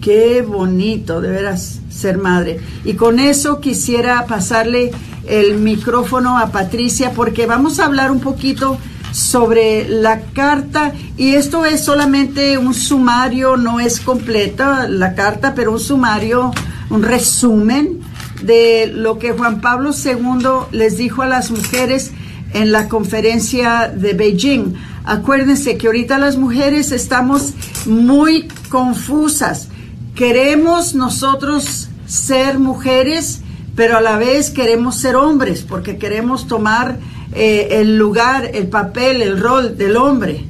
qué 0.00 0.42
bonito 0.42 1.20
de 1.20 1.30
veras 1.30 1.78
ser 1.88 2.18
madre. 2.18 2.58
Y 2.84 2.94
con 2.94 3.20
eso 3.20 3.60
quisiera 3.60 4.26
pasarle 4.26 4.90
el 5.28 5.54
micrófono 5.58 6.36
a 6.36 6.48
Patricia 6.48 7.12
porque 7.14 7.46
vamos 7.46 7.78
a 7.78 7.84
hablar 7.84 8.10
un 8.10 8.18
poquito 8.18 8.78
sobre 9.12 9.88
la 9.88 10.22
carta 10.22 10.94
y 11.16 11.34
esto 11.36 11.64
es 11.64 11.84
solamente 11.84 12.58
un 12.58 12.74
sumario, 12.74 13.56
no 13.56 13.78
es 13.78 14.00
completa 14.00 14.88
la 14.88 15.14
carta, 15.14 15.54
pero 15.54 15.70
un 15.70 15.78
sumario, 15.78 16.50
un 16.90 17.04
resumen 17.04 18.00
de 18.42 18.90
lo 18.92 19.20
que 19.20 19.30
Juan 19.30 19.60
Pablo 19.60 19.92
II 19.92 20.48
les 20.72 20.96
dijo 20.96 21.22
a 21.22 21.28
las 21.28 21.52
mujeres 21.52 22.10
en 22.52 22.72
la 22.72 22.88
conferencia 22.88 23.86
de 23.94 24.14
Beijing. 24.14 24.74
Acuérdense 25.04 25.76
que 25.76 25.86
ahorita 25.86 26.18
las 26.18 26.36
mujeres 26.36 26.90
estamos 26.90 27.52
muy 27.86 28.48
confusas. 28.72 29.68
Queremos 30.14 30.94
nosotros 30.94 31.90
ser 32.06 32.58
mujeres, 32.58 33.42
pero 33.76 33.98
a 33.98 34.00
la 34.00 34.16
vez 34.16 34.48
queremos 34.48 34.96
ser 34.96 35.14
hombres, 35.14 35.60
porque 35.60 35.98
queremos 35.98 36.46
tomar 36.46 36.98
eh, 37.34 37.68
el 37.82 37.98
lugar, 37.98 38.50
el 38.54 38.68
papel, 38.68 39.20
el 39.20 39.38
rol 39.38 39.76
del 39.76 39.98
hombre. 39.98 40.46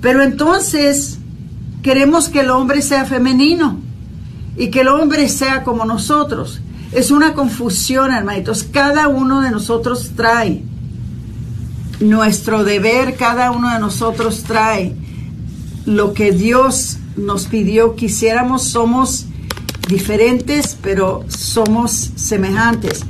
Pero 0.00 0.22
entonces 0.22 1.18
queremos 1.82 2.30
que 2.30 2.40
el 2.40 2.48
hombre 2.48 2.80
sea 2.80 3.04
femenino 3.04 3.80
y 4.56 4.70
que 4.70 4.80
el 4.80 4.88
hombre 4.88 5.28
sea 5.28 5.62
como 5.62 5.84
nosotros. 5.84 6.62
Es 6.92 7.10
una 7.10 7.34
confusión, 7.34 8.14
hermanitos. 8.14 8.62
Cada 8.62 9.08
uno 9.08 9.42
de 9.42 9.50
nosotros 9.50 10.12
trae 10.16 10.64
nuestro 12.00 12.64
deber, 12.64 13.14
cada 13.16 13.50
uno 13.50 13.74
de 13.74 13.78
nosotros 13.78 14.42
trae 14.44 14.96
lo 15.84 16.14
que 16.14 16.32
Dios 16.32 16.98
nos 17.16 17.46
pidió 17.46 17.96
que. 17.96 18.62
Somos 18.62 19.26
diferentes, 19.88 20.76
pero 20.82 21.24
somos 21.28 22.12
semejantes 22.16 23.04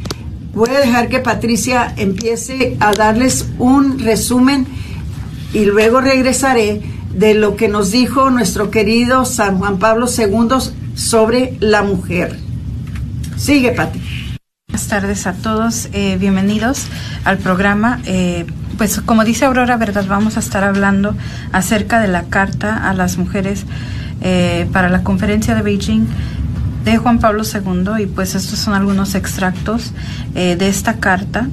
voy 0.56 0.70
a 0.70 0.80
dejar 0.80 1.08
que 1.08 1.18
Patricia 1.18 1.92
empiece 1.98 2.78
a 2.80 2.92
darles 2.92 3.46
un 3.58 3.98
resumen 3.98 4.66
y 5.52 5.66
luego 5.66 6.00
regresaré 6.00 6.80
de 7.12 7.34
lo 7.34 7.56
que 7.56 7.68
nos 7.68 7.90
dijo 7.90 8.30
nuestro 8.30 8.70
querido 8.70 9.26
San 9.26 9.58
Juan 9.58 9.78
Pablo 9.78 10.06
II 10.06 10.56
sobre 10.94 11.58
la 11.60 11.82
mujer. 11.82 12.38
Sigue, 13.36 13.72
Pati. 13.72 14.00
Buenas 14.68 14.88
tardes 14.88 15.26
a 15.26 15.34
todos, 15.34 15.90
eh, 15.92 16.16
bienvenidos 16.18 16.86
al 17.24 17.36
programa. 17.36 18.00
Eh, 18.06 18.46
pues 18.78 19.00
como 19.00 19.24
dice 19.24 19.44
Aurora, 19.44 19.76
¿verdad? 19.76 20.04
Vamos 20.08 20.36
a 20.36 20.40
estar 20.40 20.64
hablando 20.64 21.14
acerca 21.52 22.00
de 22.00 22.08
la 22.08 22.24
carta 22.24 22.88
a 22.88 22.94
las 22.94 23.18
mujeres 23.18 23.64
eh, 24.20 24.68
para 24.72 24.88
la 24.88 25.02
conferencia 25.02 25.54
de 25.54 25.62
Beijing 25.62 26.06
de 26.84 26.96
Juan 26.98 27.18
Pablo 27.18 27.42
II 27.42 28.02
y 28.02 28.06
pues 28.06 28.34
estos 28.34 28.58
son 28.58 28.74
algunos 28.74 29.14
extractos 29.14 29.92
eh, 30.34 30.56
de 30.56 30.68
esta 30.68 30.94
carta 30.94 31.48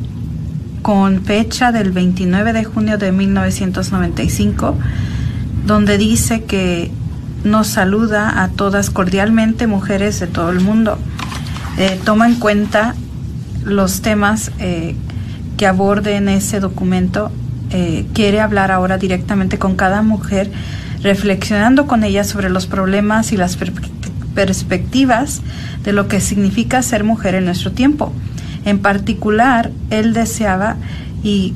con 0.81 1.23
fecha 1.23 1.71
del 1.71 1.91
29 1.91 2.53
de 2.53 2.63
junio 2.63 2.97
de 2.97 3.12
1995 3.12 4.77
donde 5.65 5.97
dice 5.97 6.43
que 6.43 6.91
nos 7.43 7.67
saluda 7.67 8.43
a 8.43 8.49
todas 8.49 8.89
cordialmente 8.89 9.67
mujeres 9.67 10.19
de 10.19 10.27
todo 10.27 10.49
el 10.49 10.62
mundo. 10.62 10.97
Eh, 11.77 11.99
toma 12.03 12.27
en 12.27 12.36
cuenta 12.36 12.95
los 13.65 14.01
temas 14.01 14.51
eh, 14.59 14.95
que 15.57 15.67
aborde 15.67 16.15
en 16.15 16.29
ese 16.29 16.59
documento. 16.59 17.31
quiere 18.13 18.39
hablar 18.39 18.71
ahora 18.71 18.99
directamente 18.99 19.57
con 19.57 19.75
cada 19.75 20.03
mujer, 20.03 20.51
reflexionando 21.01 21.87
con 21.87 22.03
ella 22.03 22.23
sobre 22.23 22.51
los 22.51 22.67
problemas 22.67 23.31
y 23.31 23.37
las 23.37 23.57
perspectivas 24.35 25.41
de 25.83 25.91
lo 25.91 26.07
que 26.07 26.21
significa 26.21 26.81
ser 26.83 27.03
mujer 27.03 27.35
en 27.35 27.45
nuestro 27.45 27.71
tiempo. 27.71 28.13
En 28.65 28.79
particular, 28.79 29.71
él 29.89 30.13
deseaba 30.13 30.77
y 31.23 31.53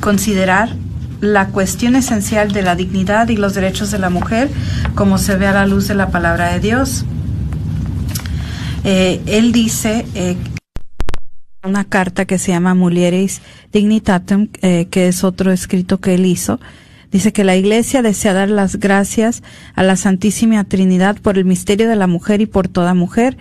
considerar 0.00 0.70
la 1.20 1.48
cuestión 1.48 1.96
esencial 1.96 2.52
de 2.52 2.62
la 2.62 2.76
dignidad 2.76 3.28
y 3.28 3.36
los 3.36 3.54
derechos 3.54 3.90
de 3.90 3.98
la 3.98 4.10
mujer 4.10 4.50
como 4.94 5.18
se 5.18 5.36
ve 5.36 5.46
a 5.46 5.52
la 5.52 5.66
luz 5.66 5.88
de 5.88 5.94
la 5.94 6.08
palabra 6.08 6.52
de 6.52 6.60
Dios. 6.60 7.04
Eh, 8.84 9.22
él 9.26 9.52
dice 9.52 10.04
eh, 10.14 10.36
una 11.64 11.84
carta 11.84 12.24
que 12.24 12.38
se 12.38 12.52
llama 12.52 12.74
Mulieris 12.74 13.40
Dignitatum, 13.72 14.48
eh, 14.62 14.86
que 14.90 15.08
es 15.08 15.24
otro 15.24 15.52
escrito 15.52 16.00
que 16.00 16.14
él 16.14 16.26
hizo, 16.26 16.60
Dice 17.14 17.32
que 17.32 17.44
la 17.44 17.54
Iglesia 17.54 18.02
desea 18.02 18.32
dar 18.32 18.48
las 18.48 18.80
gracias 18.80 19.44
a 19.76 19.84
la 19.84 19.94
Santísima 19.94 20.64
Trinidad 20.64 21.16
por 21.20 21.38
el 21.38 21.44
misterio 21.44 21.88
de 21.88 21.94
la 21.94 22.08
mujer 22.08 22.40
y 22.40 22.46
por 22.46 22.66
toda 22.66 22.92
mujer, 22.92 23.36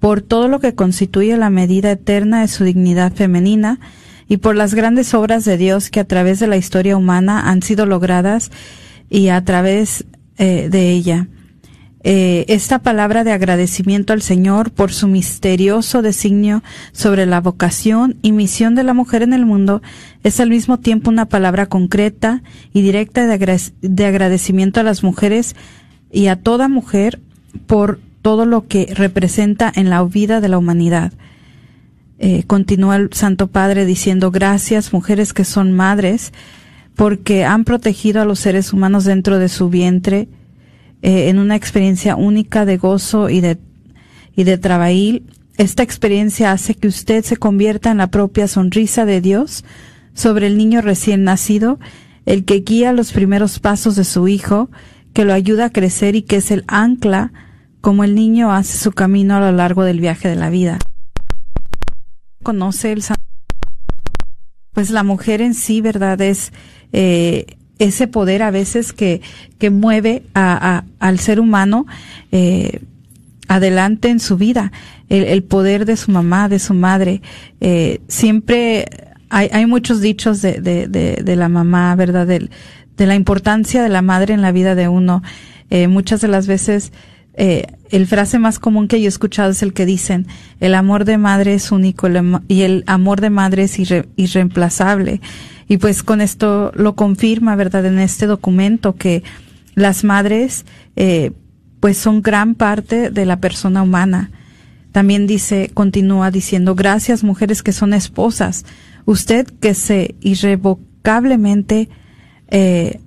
por 0.00 0.22
todo 0.22 0.48
lo 0.48 0.58
que 0.58 0.74
constituye 0.74 1.36
la 1.36 1.48
medida 1.48 1.92
eterna 1.92 2.40
de 2.40 2.48
su 2.48 2.64
dignidad 2.64 3.12
femenina 3.12 3.78
y 4.26 4.38
por 4.38 4.56
las 4.56 4.74
grandes 4.74 5.14
obras 5.14 5.44
de 5.44 5.56
Dios 5.56 5.88
que 5.88 6.00
a 6.00 6.04
través 6.04 6.40
de 6.40 6.48
la 6.48 6.56
historia 6.56 6.96
humana 6.96 7.48
han 7.48 7.62
sido 7.62 7.86
logradas 7.86 8.50
y 9.08 9.28
a 9.28 9.44
través 9.44 10.04
eh, 10.36 10.68
de 10.68 10.90
ella. 10.90 11.28
Eh, 12.04 12.44
esta 12.48 12.80
palabra 12.80 13.22
de 13.22 13.30
agradecimiento 13.30 14.12
al 14.12 14.22
Señor 14.22 14.72
por 14.72 14.92
su 14.92 15.06
misterioso 15.06 16.02
designio 16.02 16.64
sobre 16.90 17.26
la 17.26 17.40
vocación 17.40 18.16
y 18.22 18.32
misión 18.32 18.74
de 18.74 18.82
la 18.82 18.92
mujer 18.92 19.22
en 19.22 19.32
el 19.32 19.46
mundo 19.46 19.82
es 20.24 20.40
al 20.40 20.50
mismo 20.50 20.80
tiempo 20.80 21.10
una 21.10 21.26
palabra 21.26 21.66
concreta 21.66 22.42
y 22.72 22.82
directa 22.82 23.26
de, 23.26 24.04
agradecimiento 24.04 24.80
a 24.80 24.82
las 24.82 25.04
mujeres 25.04 25.54
y 26.10 26.26
a 26.26 26.34
toda 26.34 26.66
mujer 26.66 27.20
por 27.68 28.00
todo 28.20 28.46
lo 28.46 28.66
que 28.66 28.92
representa 28.92 29.70
en 29.72 29.88
la 29.88 30.02
vida 30.02 30.40
de 30.40 30.48
la 30.48 30.58
humanidad. 30.58 31.12
Eh, 32.18 32.42
continúa 32.48 32.96
el 32.96 33.12
Santo 33.12 33.46
Padre 33.46 33.84
diciendo 33.84 34.32
gracias 34.32 34.92
mujeres 34.92 35.32
que 35.32 35.44
son 35.44 35.70
madres 35.70 36.32
porque 36.96 37.44
han 37.44 37.64
protegido 37.64 38.22
a 38.22 38.24
los 38.24 38.40
seres 38.40 38.72
humanos 38.72 39.04
dentro 39.04 39.38
de 39.38 39.48
su 39.48 39.68
vientre 39.68 40.28
eh, 41.02 41.28
en 41.28 41.38
una 41.38 41.56
experiencia 41.56 42.16
única 42.16 42.64
de 42.64 42.78
gozo 42.78 43.28
y 43.28 43.40
de, 43.40 43.58
y 44.34 44.44
de 44.44 44.58
trabail. 44.58 45.26
Esta 45.58 45.82
experiencia 45.82 46.52
hace 46.52 46.74
que 46.74 46.88
usted 46.88 47.24
se 47.24 47.36
convierta 47.36 47.90
en 47.90 47.98
la 47.98 48.06
propia 48.06 48.48
sonrisa 48.48 49.04
de 49.04 49.20
Dios 49.20 49.64
sobre 50.14 50.46
el 50.46 50.56
niño 50.56 50.80
recién 50.80 51.24
nacido, 51.24 51.78
el 52.24 52.44
que 52.44 52.60
guía 52.60 52.92
los 52.92 53.12
primeros 53.12 53.58
pasos 53.58 53.96
de 53.96 54.04
su 54.04 54.28
hijo, 54.28 54.70
que 55.12 55.24
lo 55.24 55.34
ayuda 55.34 55.66
a 55.66 55.70
crecer 55.70 56.16
y 56.16 56.22
que 56.22 56.36
es 56.36 56.50
el 56.50 56.64
ancla 56.68 57.32
como 57.80 58.04
el 58.04 58.14
niño 58.14 58.52
hace 58.52 58.78
su 58.78 58.92
camino 58.92 59.36
a 59.36 59.40
lo 59.40 59.52
largo 59.52 59.82
del 59.82 60.00
viaje 60.00 60.28
de 60.28 60.36
la 60.36 60.50
vida. 60.50 60.78
Conoce 62.42 62.92
el 62.92 63.02
pues 64.72 64.90
la 64.90 65.02
mujer 65.02 65.42
en 65.42 65.54
sí, 65.54 65.80
¿verdad? 65.80 66.20
Es 66.20 66.52
eh, 66.92 67.58
ese 67.82 68.06
poder 68.06 68.42
a 68.42 68.50
veces 68.50 68.92
que, 68.92 69.20
que 69.58 69.70
mueve 69.70 70.22
a, 70.34 70.84
al 71.00 71.18
ser 71.18 71.40
humano 71.40 71.86
eh, 72.30 72.80
adelante 73.48 74.08
en 74.08 74.20
su 74.20 74.36
vida, 74.36 74.72
el, 75.08 75.42
poder 75.42 75.84
de 75.84 75.96
su 75.96 76.10
mamá, 76.10 76.48
de 76.48 76.58
su 76.58 76.74
madre. 76.74 77.20
Eh, 77.60 78.00
siempre 78.08 78.86
hay, 79.28 79.50
hay 79.52 79.66
muchos 79.66 80.00
dichos 80.00 80.40
de, 80.40 80.60
de, 80.60 80.86
de, 80.86 81.36
la 81.36 81.48
mamá, 81.48 81.94
¿verdad? 81.96 82.26
De, 82.26 82.48
de, 82.96 83.06
la 83.06 83.14
importancia 83.14 83.82
de 83.82 83.88
la 83.90 84.00
madre 84.00 84.32
en 84.32 84.42
la 84.42 84.52
vida 84.52 84.74
de 84.74 84.88
uno. 84.88 85.22
Eh, 85.68 85.88
muchas 85.88 86.20
de 86.20 86.28
las 86.28 86.46
veces 86.46 86.92
eh, 87.34 87.66
el 87.90 88.06
frase 88.06 88.38
más 88.38 88.58
común 88.58 88.88
que 88.88 89.00
yo 89.00 89.06
he 89.06 89.08
escuchado 89.08 89.50
es 89.50 89.62
el 89.62 89.72
que 89.72 89.86
dicen, 89.86 90.26
el 90.60 90.74
amor 90.74 91.04
de 91.04 91.18
madre 91.18 91.54
es 91.54 91.72
único 91.72 92.08
y 92.48 92.62
el 92.62 92.84
amor 92.86 93.20
de 93.20 93.30
madre 93.30 93.64
es 93.64 93.78
irreemplazable. 93.78 95.20
Y 95.72 95.78
pues 95.78 96.02
con 96.02 96.20
esto 96.20 96.70
lo 96.74 96.96
confirma, 96.96 97.56
¿verdad? 97.56 97.86
En 97.86 97.98
este 97.98 98.26
documento 98.26 98.94
que 98.94 99.22
las 99.74 100.04
madres, 100.04 100.66
eh, 100.96 101.32
pues 101.80 101.96
son 101.96 102.20
gran 102.20 102.56
parte 102.56 103.08
de 103.08 103.24
la 103.24 103.40
persona 103.40 103.82
humana. 103.82 104.30
También 104.92 105.26
dice, 105.26 105.70
continúa 105.72 106.30
diciendo, 106.30 106.74
gracias 106.74 107.24
mujeres 107.24 107.62
que 107.62 107.72
son 107.72 107.94
esposas. 107.94 108.66
Usted 109.06 109.46
que 109.46 109.72
se 109.72 110.14
irrevocablemente, 110.20 111.88
eh, 112.48 113.00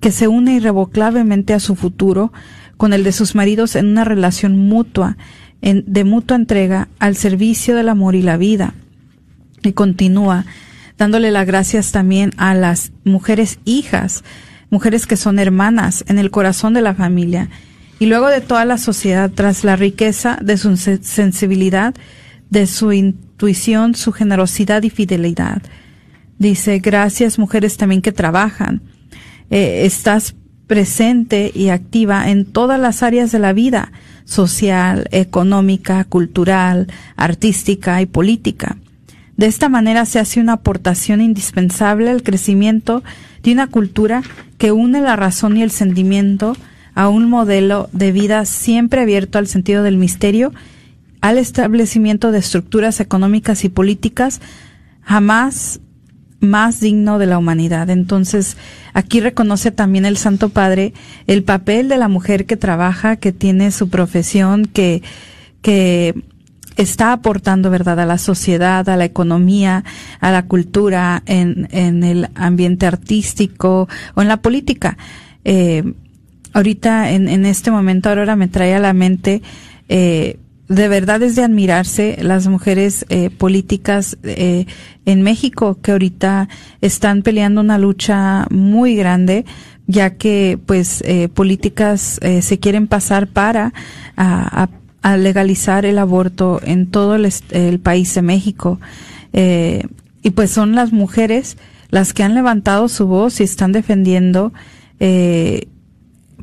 que 0.00 0.10
se 0.10 0.26
une 0.26 0.54
irrevocablemente 0.54 1.52
a 1.52 1.60
su 1.60 1.76
futuro 1.76 2.32
con 2.78 2.94
el 2.94 3.04
de 3.04 3.12
sus 3.12 3.34
maridos 3.34 3.76
en 3.76 3.88
una 3.88 4.04
relación 4.04 4.56
mutua, 4.56 5.18
en, 5.60 5.84
de 5.86 6.04
mutua 6.04 6.38
entrega 6.38 6.88
al 6.98 7.14
servicio 7.14 7.76
del 7.76 7.90
amor 7.90 8.14
y 8.14 8.22
la 8.22 8.38
vida. 8.38 8.72
Y 9.62 9.72
continúa 9.72 10.46
dándole 10.98 11.30
las 11.30 11.46
gracias 11.46 11.92
también 11.92 12.32
a 12.36 12.54
las 12.54 12.92
mujeres 13.04 13.60
hijas, 13.64 14.24
mujeres 14.68 15.06
que 15.06 15.16
son 15.16 15.38
hermanas 15.38 16.04
en 16.08 16.18
el 16.18 16.30
corazón 16.30 16.74
de 16.74 16.82
la 16.82 16.94
familia 16.94 17.48
y 17.98 18.06
luego 18.06 18.28
de 18.28 18.40
toda 18.40 18.64
la 18.64 18.78
sociedad 18.78 19.30
tras 19.34 19.64
la 19.64 19.76
riqueza 19.76 20.38
de 20.42 20.58
su 20.58 20.76
sensibilidad, 20.76 21.94
de 22.50 22.66
su 22.66 22.92
intuición, 22.92 23.94
su 23.94 24.12
generosidad 24.12 24.82
y 24.82 24.90
fidelidad. 24.90 25.62
Dice, 26.38 26.78
gracias 26.80 27.38
mujeres 27.38 27.76
también 27.76 28.02
que 28.02 28.12
trabajan. 28.12 28.82
Eh, 29.50 29.82
estás 29.86 30.34
presente 30.66 31.50
y 31.54 31.70
activa 31.70 32.28
en 32.30 32.44
todas 32.44 32.78
las 32.78 33.02
áreas 33.02 33.32
de 33.32 33.38
la 33.38 33.52
vida, 33.52 33.92
social, 34.24 35.08
económica, 35.10 36.04
cultural, 36.04 36.88
artística 37.16 38.02
y 38.02 38.06
política. 38.06 38.76
De 39.38 39.46
esta 39.46 39.68
manera 39.68 40.04
se 40.04 40.18
hace 40.18 40.40
una 40.40 40.54
aportación 40.54 41.20
indispensable 41.20 42.10
al 42.10 42.24
crecimiento 42.24 43.04
de 43.44 43.52
una 43.52 43.68
cultura 43.68 44.22
que 44.58 44.72
une 44.72 45.00
la 45.00 45.14
razón 45.14 45.56
y 45.56 45.62
el 45.62 45.70
sentimiento 45.70 46.56
a 46.96 47.08
un 47.08 47.30
modelo 47.30 47.88
de 47.92 48.10
vida 48.10 48.44
siempre 48.44 49.02
abierto 49.02 49.38
al 49.38 49.46
sentido 49.46 49.84
del 49.84 49.96
misterio, 49.96 50.52
al 51.20 51.38
establecimiento 51.38 52.32
de 52.32 52.40
estructuras 52.40 52.98
económicas 52.98 53.62
y 53.62 53.68
políticas 53.68 54.40
jamás 55.02 55.80
más 56.40 56.80
digno 56.80 57.20
de 57.20 57.26
la 57.26 57.38
humanidad. 57.38 57.90
Entonces, 57.90 58.56
aquí 58.92 59.20
reconoce 59.20 59.70
también 59.70 60.04
el 60.04 60.16
Santo 60.16 60.48
Padre 60.48 60.94
el 61.28 61.44
papel 61.44 61.88
de 61.88 61.98
la 61.98 62.08
mujer 62.08 62.44
que 62.44 62.56
trabaja, 62.56 63.14
que 63.14 63.30
tiene 63.30 63.70
su 63.70 63.88
profesión, 63.88 64.64
que, 64.64 65.04
que 65.62 66.24
está 66.78 67.12
aportando, 67.12 67.70
¿verdad?, 67.70 68.00
a 68.00 68.06
la 68.06 68.16
sociedad, 68.16 68.88
a 68.88 68.96
la 68.96 69.04
economía, 69.04 69.84
a 70.20 70.30
la 70.30 70.46
cultura, 70.46 71.22
en, 71.26 71.68
en 71.70 72.04
el 72.04 72.28
ambiente 72.34 72.86
artístico 72.86 73.88
o 74.14 74.22
en 74.22 74.28
la 74.28 74.38
política. 74.38 74.96
Eh, 75.44 75.82
ahorita 76.54 77.10
en, 77.10 77.28
en 77.28 77.44
este 77.44 77.70
momento 77.70 78.08
ahora 78.08 78.36
me 78.36 78.48
trae 78.48 78.74
a 78.74 78.78
la 78.78 78.92
mente 78.92 79.42
eh, 79.88 80.38
de 80.68 80.88
verdad 80.88 81.22
es 81.22 81.34
de 81.34 81.44
admirarse 81.44 82.18
las 82.20 82.46
mujeres 82.46 83.06
eh, 83.08 83.30
políticas 83.30 84.18
eh, 84.22 84.66
en 85.06 85.22
México 85.22 85.78
que 85.80 85.92
ahorita 85.92 86.48
están 86.80 87.22
peleando 87.22 87.60
una 87.60 87.78
lucha 87.78 88.46
muy 88.50 88.94
grande 88.94 89.46
ya 89.86 90.16
que 90.16 90.58
pues 90.66 91.02
eh, 91.06 91.28
políticas 91.28 92.20
eh, 92.22 92.42
se 92.42 92.58
quieren 92.58 92.86
pasar 92.86 93.28
para 93.28 93.72
a, 94.16 94.68
legalizar 95.02 95.86
el 95.86 95.98
aborto 95.98 96.60
en 96.62 96.86
todo 96.90 97.14
el, 97.14 97.32
el 97.50 97.80
país 97.80 98.14
de 98.14 98.22
México 98.22 98.78
eh, 99.32 99.86
y 100.22 100.30
pues 100.30 100.50
son 100.50 100.74
las 100.74 100.92
mujeres 100.92 101.56
las 101.90 102.12
que 102.12 102.22
han 102.22 102.34
levantado 102.34 102.88
su 102.88 103.06
voz 103.06 103.40
y 103.40 103.44
están 103.44 103.72
defendiendo 103.72 104.52
eh, 105.00 105.68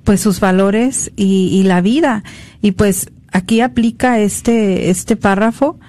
pues 0.03 0.21
sus 0.21 0.39
valores 0.39 1.11
y, 1.15 1.49
y 1.51 1.63
la 1.63 1.81
vida. 1.81 2.23
Y 2.61 2.71
pues 2.71 3.11
aquí 3.31 3.61
aplica 3.61 4.19
este, 4.19 4.89
este 4.89 5.15
párrafo, 5.15 5.79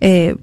eh, 0.00 0.36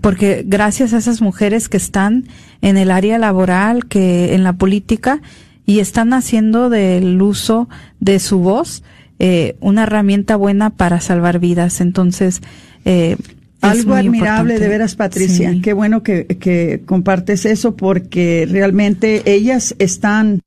porque 0.00 0.42
gracias 0.44 0.92
a 0.92 0.98
esas 0.98 1.22
mujeres 1.22 1.68
que 1.68 1.76
están 1.76 2.26
en 2.60 2.76
el 2.76 2.90
área 2.90 3.18
laboral, 3.18 3.86
que 3.86 4.34
en 4.34 4.42
la 4.42 4.54
política, 4.54 5.22
y 5.66 5.78
están 5.78 6.12
haciendo 6.12 6.68
del 6.68 7.22
uso 7.22 7.68
de 8.00 8.18
su 8.18 8.40
voz 8.40 8.82
eh, 9.18 9.56
una 9.60 9.84
herramienta 9.84 10.36
buena 10.36 10.70
para 10.70 11.00
salvar 11.00 11.38
vidas. 11.38 11.80
Entonces, 11.80 12.40
eh, 12.84 13.16
algo 13.60 13.94
admirable 13.94 14.58
de 14.58 14.68
veras, 14.68 14.94
Patricia. 14.94 15.52
Sí. 15.52 15.60
Qué 15.60 15.72
bueno 15.72 16.02
que, 16.02 16.26
que 16.26 16.82
compartes 16.84 17.46
eso 17.46 17.76
porque 17.76 18.46
realmente 18.50 19.22
ellas 19.24 19.74
están 19.78 20.40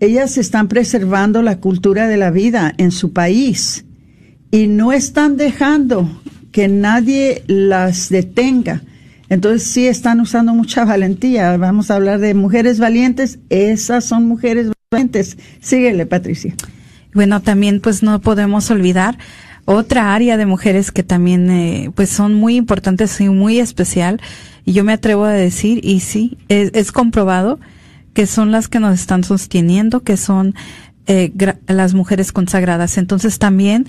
ellas 0.00 0.36
están 0.36 0.68
preservando 0.68 1.40
la 1.40 1.60
cultura 1.60 2.08
de 2.08 2.16
la 2.16 2.30
vida 2.30 2.74
en 2.76 2.90
su 2.90 3.12
país 3.12 3.86
y 4.50 4.66
no 4.66 4.92
están 4.92 5.36
dejando 5.36 6.20
que 6.52 6.68
nadie 6.68 7.42
las 7.46 8.10
detenga. 8.10 8.82
Entonces 9.28 9.62
sí 9.68 9.86
están 9.86 10.20
usando 10.20 10.54
mucha 10.54 10.84
valentía. 10.84 11.56
Vamos 11.56 11.90
a 11.90 11.96
hablar 11.96 12.20
de 12.20 12.34
mujeres 12.34 12.78
valientes. 12.78 13.38
Esas 13.48 14.04
son 14.04 14.28
mujeres 14.28 14.70
valientes. 14.90 15.38
Síguele, 15.60 16.06
Patricia. 16.06 16.54
Bueno, 17.14 17.40
también 17.40 17.80
pues 17.80 18.02
no 18.02 18.20
podemos 18.20 18.70
olvidar 18.70 19.16
otra 19.64 20.14
área 20.14 20.36
de 20.36 20.46
mujeres 20.46 20.90
que 20.90 21.02
también 21.02 21.50
eh, 21.50 21.90
pues 21.94 22.10
son 22.10 22.34
muy 22.34 22.56
importantes 22.56 23.20
y 23.20 23.28
muy 23.28 23.60
especial. 23.60 24.20
Y 24.64 24.72
yo 24.72 24.84
me 24.84 24.92
atrevo 24.92 25.24
a 25.24 25.32
decir, 25.32 25.80
y 25.82 26.00
sí, 26.00 26.36
es, 26.48 26.92
comprobado 26.92 27.58
que 28.12 28.26
son 28.26 28.50
las 28.50 28.68
que 28.68 28.80
nos 28.80 28.94
están 28.94 29.24
sosteniendo, 29.24 30.00
que 30.00 30.16
son 30.16 30.54
eh, 31.06 31.32
las 31.66 31.94
mujeres 31.94 32.32
consagradas. 32.32 32.98
Entonces 32.98 33.38
también 33.38 33.86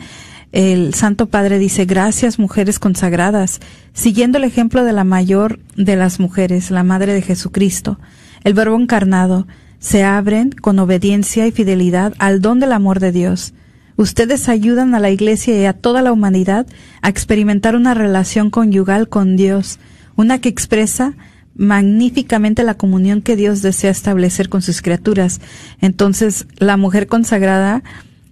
el 0.52 0.94
Santo 0.94 1.28
Padre 1.28 1.60
dice, 1.60 1.86
gracias 1.86 2.40
mujeres 2.40 2.80
consagradas, 2.80 3.60
siguiendo 3.94 4.38
el 4.38 4.46
ejemplo 4.46 4.84
de 4.84 4.94
la 4.94 5.04
mayor 5.04 5.60
de 5.76 5.96
las 5.96 6.20
mujeres, 6.20 6.72
la 6.72 6.84
Madre 6.84 7.14
de 7.14 7.22
Jesucristo, 7.22 8.00
el 8.44 8.54
Verbo 8.54 8.80
encarnado, 8.80 9.48
se 9.86 10.04
abren 10.04 10.50
con 10.50 10.80
obediencia 10.80 11.46
y 11.46 11.52
fidelidad 11.52 12.16
al 12.18 12.42
don 12.42 12.60
del 12.60 12.72
amor 12.72 13.00
de 13.00 13.12
Dios. 13.12 13.54
Ustedes 13.98 14.50
ayudan 14.50 14.96
a 14.96 15.00
la 15.00 15.12
Iglesia 15.12 15.56
y 15.62 15.66
a 15.66 15.74
toda 15.74 16.02
la 16.02 16.12
humanidad 16.12 16.66
a 17.04 17.10
experimentar 17.10 17.76
una 17.76 17.94
relación 17.94 18.50
conyugal 18.50 19.10
con 19.10 19.38
Dios, 19.38 19.78
una 20.16 20.42
que 20.42 20.50
expresa 20.50 21.14
magníficamente 21.54 22.64
la 22.64 22.74
comunión 22.74 23.22
que 23.22 23.36
Dios 23.36 23.62
desea 23.62 23.92
establecer 23.92 24.50
con 24.50 24.64
sus 24.64 24.82
criaturas. 24.82 25.40
Entonces, 25.82 26.48
la 26.58 26.78
mujer 26.78 27.06
consagrada 27.06 27.84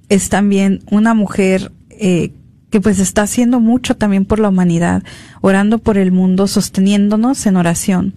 es 0.09 0.29
también 0.29 0.81
una 0.89 1.13
mujer 1.13 1.71
eh, 1.91 2.33
que 2.71 2.81
pues 2.81 2.97
está 2.97 3.21
haciendo 3.21 3.59
mucho 3.59 3.95
también 3.95 4.25
por 4.25 4.39
la 4.39 4.49
humanidad, 4.49 5.03
orando 5.41 5.77
por 5.77 5.99
el 5.99 6.11
mundo, 6.11 6.47
sosteniéndonos 6.47 7.45
en 7.45 7.57
oración. 7.57 8.15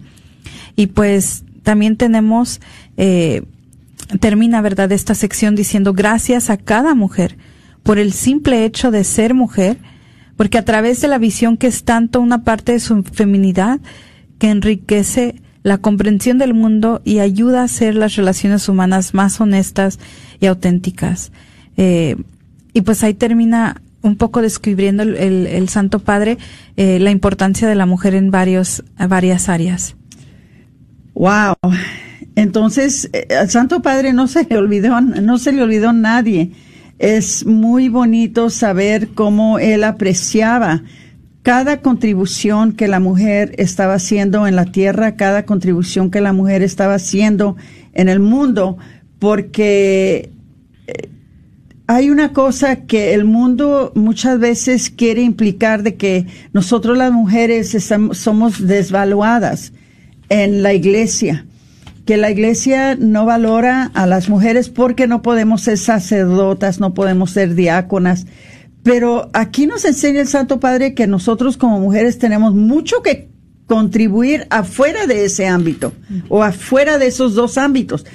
Y 0.75 0.87
pues 0.87 1.43
también 1.67 1.97
tenemos, 1.97 2.61
eh, 2.95 3.43
termina, 4.21 4.61
¿verdad?, 4.61 4.89
esta 4.93 5.15
sección 5.15 5.53
diciendo 5.53 5.91
gracias 5.91 6.49
a 6.49 6.55
cada 6.55 6.95
mujer 6.95 7.35
por 7.83 7.99
el 7.99 8.13
simple 8.13 8.63
hecho 8.63 8.89
de 8.89 9.03
ser 9.03 9.33
mujer, 9.33 9.77
porque 10.37 10.57
a 10.57 10.63
través 10.63 11.01
de 11.01 11.09
la 11.09 11.17
visión 11.17 11.57
que 11.57 11.67
es 11.67 11.83
tanto 11.83 12.21
una 12.21 12.45
parte 12.45 12.71
de 12.71 12.79
su 12.79 13.03
feminidad, 13.03 13.81
que 14.39 14.49
enriquece 14.49 15.41
la 15.61 15.79
comprensión 15.79 16.37
del 16.37 16.53
mundo 16.53 17.01
y 17.03 17.19
ayuda 17.19 17.59
a 17.59 17.65
hacer 17.65 17.95
las 17.95 18.15
relaciones 18.15 18.69
humanas 18.69 19.13
más 19.13 19.41
honestas 19.41 19.99
y 20.39 20.45
auténticas. 20.45 21.33
Eh, 21.75 22.15
y 22.71 22.79
pues 22.79 23.03
ahí 23.03 23.13
termina 23.13 23.81
un 24.03 24.15
poco 24.15 24.39
el, 24.39 25.47
el 25.47 25.67
Santo 25.67 25.99
Padre 25.99 26.37
eh, 26.77 26.99
la 26.99 27.11
importancia 27.11 27.67
de 27.67 27.75
la 27.75 27.85
mujer 27.85 28.15
en 28.15 28.31
varios, 28.31 28.85
varias 29.09 29.49
áreas. 29.49 29.96
Wow. 31.17 31.55
Entonces, 32.35 33.09
eh, 33.11 33.35
al 33.35 33.49
Santo 33.49 33.81
Padre 33.81 34.13
no 34.13 34.27
se 34.27 34.45
le 34.47 34.55
olvidó, 34.55 35.01
no 35.01 35.39
se 35.39 35.51
le 35.51 35.63
olvidó 35.63 35.91
nadie. 35.91 36.51
Es 36.99 37.43
muy 37.43 37.89
bonito 37.89 38.51
saber 38.51 39.09
cómo 39.15 39.57
él 39.57 39.83
apreciaba 39.83 40.83
cada 41.41 41.81
contribución 41.81 42.73
que 42.73 42.87
la 42.87 42.99
mujer 42.99 43.55
estaba 43.57 43.95
haciendo 43.95 44.45
en 44.45 44.55
la 44.55 44.65
tierra, 44.65 45.15
cada 45.15 45.43
contribución 45.45 46.11
que 46.11 46.21
la 46.21 46.33
mujer 46.33 46.61
estaba 46.61 46.95
haciendo 46.95 47.55
en 47.93 48.09
el 48.09 48.19
mundo, 48.19 48.77
porque 49.17 50.29
eh, 50.85 51.09
hay 51.87 52.11
una 52.11 52.31
cosa 52.31 52.85
que 52.85 53.15
el 53.15 53.25
mundo 53.25 53.91
muchas 53.95 54.37
veces 54.37 54.91
quiere 54.91 55.23
implicar 55.23 55.81
de 55.81 55.95
que 55.95 56.27
nosotros 56.53 56.95
las 56.95 57.11
mujeres 57.11 57.75
somos 58.11 58.67
desvaluadas 58.67 59.71
en 60.29 60.63
la 60.63 60.73
iglesia, 60.73 61.45
que 62.05 62.17
la 62.17 62.31
iglesia 62.31 62.95
no 62.95 63.25
valora 63.25 63.91
a 63.93 64.05
las 64.05 64.29
mujeres 64.29 64.69
porque 64.69 65.07
no 65.07 65.21
podemos 65.21 65.61
ser 65.61 65.77
sacerdotas, 65.77 66.79
no 66.79 66.93
podemos 66.93 67.31
ser 67.31 67.55
diáconas, 67.55 68.25
pero 68.83 69.29
aquí 69.33 69.67
nos 69.67 69.83
enseña 69.83 70.21
el 70.21 70.27
Santo 70.27 70.59
Padre 70.59 70.93
que 70.93 71.07
nosotros 71.07 71.57
como 71.57 71.79
mujeres 71.79 72.19
tenemos 72.19 72.55
mucho 72.55 73.01
que 73.01 73.29
contribuir 73.65 74.47
afuera 74.49 75.07
de 75.07 75.25
ese 75.25 75.45
ámbito 75.45 75.91
o 76.29 76.41
afuera 76.41 76.97
de 76.97 77.07
esos 77.07 77.35
dos 77.35 77.57
ámbitos. 77.57 78.05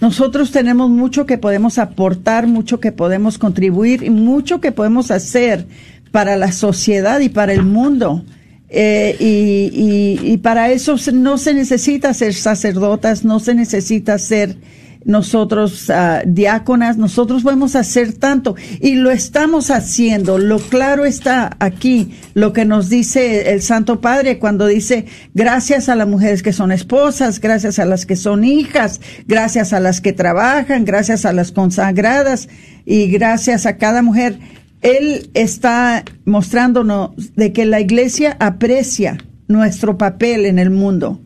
Nosotros 0.00 0.52
tenemos 0.52 0.88
mucho 0.88 1.26
que 1.26 1.36
podemos 1.36 1.78
aportar, 1.78 2.46
mucho 2.46 2.80
que 2.80 2.92
podemos 2.92 3.38
contribuir 3.38 4.02
y 4.04 4.10
mucho 4.10 4.60
que 4.60 4.72
podemos 4.72 5.10
hacer 5.10 5.66
para 6.10 6.36
la 6.36 6.52
sociedad 6.52 7.20
y 7.20 7.28
para 7.28 7.52
el 7.52 7.64
mundo. 7.64 8.24
Eh, 8.72 9.16
y, 9.18 10.32
y, 10.32 10.36
para 10.38 10.70
eso 10.70 10.94
no 11.12 11.38
se 11.38 11.54
necesita 11.54 12.14
ser 12.14 12.34
sacerdotas, 12.34 13.24
no 13.24 13.40
se 13.40 13.54
necesita 13.56 14.16
ser 14.16 14.56
nosotros 15.04 15.88
uh, 15.88 16.20
diáconas, 16.26 16.96
nosotros 16.96 17.42
podemos 17.42 17.74
hacer 17.74 18.12
tanto 18.12 18.54
y 18.80 18.94
lo 18.94 19.10
estamos 19.10 19.70
haciendo. 19.70 20.38
Lo 20.38 20.58
claro 20.58 21.04
está 21.04 21.56
aquí, 21.58 22.14
lo 22.34 22.52
que 22.52 22.64
nos 22.64 22.88
dice 22.88 23.52
el 23.52 23.62
Santo 23.62 24.00
Padre 24.00 24.38
cuando 24.38 24.66
dice 24.66 25.06
gracias 25.34 25.88
a 25.88 25.94
las 25.94 26.08
mujeres 26.08 26.42
que 26.42 26.52
son 26.52 26.72
esposas, 26.72 27.40
gracias 27.40 27.78
a 27.78 27.84
las 27.84 28.06
que 28.06 28.16
son 28.16 28.44
hijas, 28.44 29.00
gracias 29.26 29.72
a 29.72 29.80
las 29.80 30.00
que 30.00 30.12
trabajan, 30.12 30.84
gracias 30.84 31.24
a 31.24 31.32
las 31.32 31.52
consagradas 31.52 32.48
y 32.84 33.10
gracias 33.10 33.66
a 33.66 33.76
cada 33.78 34.02
mujer. 34.02 34.38
Él 34.80 35.30
está 35.34 36.04
mostrándonos 36.24 37.10
de 37.34 37.52
que 37.52 37.66
la 37.66 37.80
iglesia 37.80 38.36
aprecia 38.40 39.18
nuestro 39.48 39.98
papel 39.98 40.46
en 40.46 40.58
el 40.58 40.70
mundo 40.70 41.20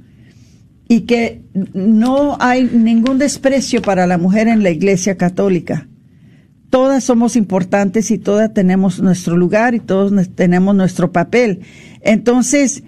y 0.88 1.02
que 1.02 1.42
no 1.72 2.36
hay 2.40 2.64
ningún 2.64 3.18
desprecio 3.18 3.80
para 3.82 4.06
la 4.06 4.18
mujer 4.18 4.48
en 4.48 4.62
la 4.62 4.70
Iglesia 4.70 5.16
Católica. 5.16 5.88
Todas 6.68 7.04
somos 7.04 7.36
importantes 7.36 8.10
y 8.10 8.18
todas 8.18 8.52
tenemos 8.52 9.00
nuestro 9.00 9.36
lugar 9.36 9.74
y 9.74 9.80
todos 9.80 10.12
tenemos 10.34 10.74
nuestro 10.74 11.12
papel. 11.12 11.60
Entonces, 12.00 12.82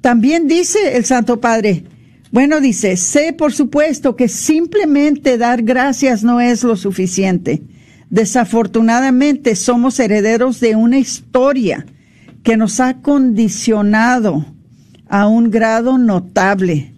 también 0.00 0.46
dice 0.46 0.96
el 0.96 1.04
Santo 1.04 1.40
Padre, 1.40 1.84
bueno, 2.30 2.60
dice, 2.60 2.96
sé 2.96 3.32
por 3.32 3.52
supuesto 3.52 4.14
que 4.14 4.28
simplemente 4.28 5.38
dar 5.38 5.62
gracias 5.62 6.22
no 6.22 6.40
es 6.40 6.62
lo 6.62 6.76
suficiente. 6.76 7.62
Desafortunadamente 8.10 9.54
somos 9.56 10.00
herederos 10.00 10.60
de 10.60 10.76
una 10.76 10.98
historia 10.98 11.86
que 12.42 12.56
nos 12.56 12.80
ha 12.80 12.94
condicionado 13.02 14.46
a 15.08 15.26
un 15.26 15.50
grado 15.50 15.98
notable 15.98 16.94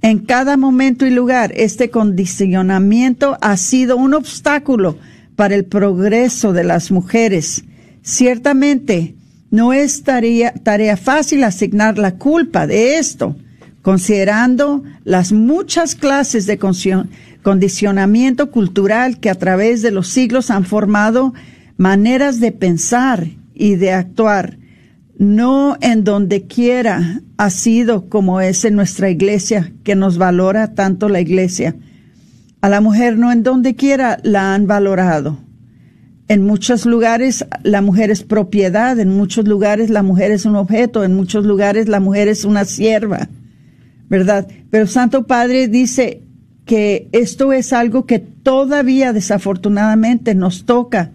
en 0.00 0.20
cada 0.20 0.56
momento 0.56 1.06
y 1.06 1.10
lugar, 1.10 1.52
este 1.56 1.90
condicionamiento 1.90 3.36
ha 3.40 3.56
sido 3.56 3.96
un 3.96 4.14
obstáculo 4.14 4.96
para 5.34 5.56
el 5.56 5.64
progreso 5.64 6.52
de 6.52 6.62
las 6.62 6.92
mujeres. 6.92 7.64
Ciertamente, 8.02 9.16
no 9.50 9.72
es 9.72 10.04
tarea, 10.04 10.96
fácil 10.96 11.42
asignar 11.42 11.98
la 11.98 12.14
culpa 12.14 12.68
de 12.68 12.98
esto, 12.98 13.34
considerando 13.82 14.84
las 15.02 15.32
muchas 15.32 15.96
clases 15.96 16.46
de 16.46 16.58
condicionamiento 17.48 18.50
cultural 18.50 19.20
que 19.20 19.30
a 19.30 19.34
través 19.34 19.80
de 19.80 19.90
los 19.90 20.08
siglos 20.08 20.50
han 20.50 20.66
formado 20.66 21.32
maneras 21.78 22.40
de 22.40 22.52
pensar 22.52 23.26
y 23.54 23.76
de 23.76 23.92
actuar 23.92 24.58
no 25.16 25.78
en 25.80 26.04
donde 26.04 26.46
quiera 26.46 27.22
ha 27.38 27.48
sido 27.48 28.10
como 28.10 28.42
es 28.42 28.66
en 28.66 28.74
nuestra 28.74 29.08
iglesia, 29.08 29.72
que 29.82 29.94
nos 29.94 30.18
valora 30.18 30.74
tanto 30.74 31.08
la 31.08 31.22
iglesia. 31.22 31.74
A 32.60 32.68
la 32.68 32.82
mujer 32.82 33.16
no 33.16 33.32
en 33.32 33.42
donde 33.42 33.74
quiera 33.74 34.18
la 34.24 34.52
han 34.52 34.66
valorado. 34.66 35.38
En 36.28 36.44
muchos 36.44 36.84
lugares 36.84 37.46
la 37.62 37.80
mujer 37.80 38.10
es 38.10 38.24
propiedad, 38.24 39.00
en 39.00 39.16
muchos 39.16 39.48
lugares 39.48 39.88
la 39.88 40.02
mujer 40.02 40.32
es 40.32 40.44
un 40.44 40.56
objeto, 40.56 41.02
en 41.02 41.14
muchos 41.14 41.46
lugares 41.46 41.88
la 41.88 42.00
mujer 42.00 42.28
es 42.28 42.44
una 42.44 42.66
sierva, 42.66 43.30
¿verdad? 44.10 44.46
Pero 44.68 44.86
Santo 44.86 45.26
Padre 45.26 45.66
dice 45.66 46.27
que 46.68 47.08
esto 47.12 47.54
es 47.54 47.72
algo 47.72 48.04
que 48.04 48.18
todavía 48.18 49.14
desafortunadamente 49.14 50.34
nos 50.34 50.66
toca 50.66 51.12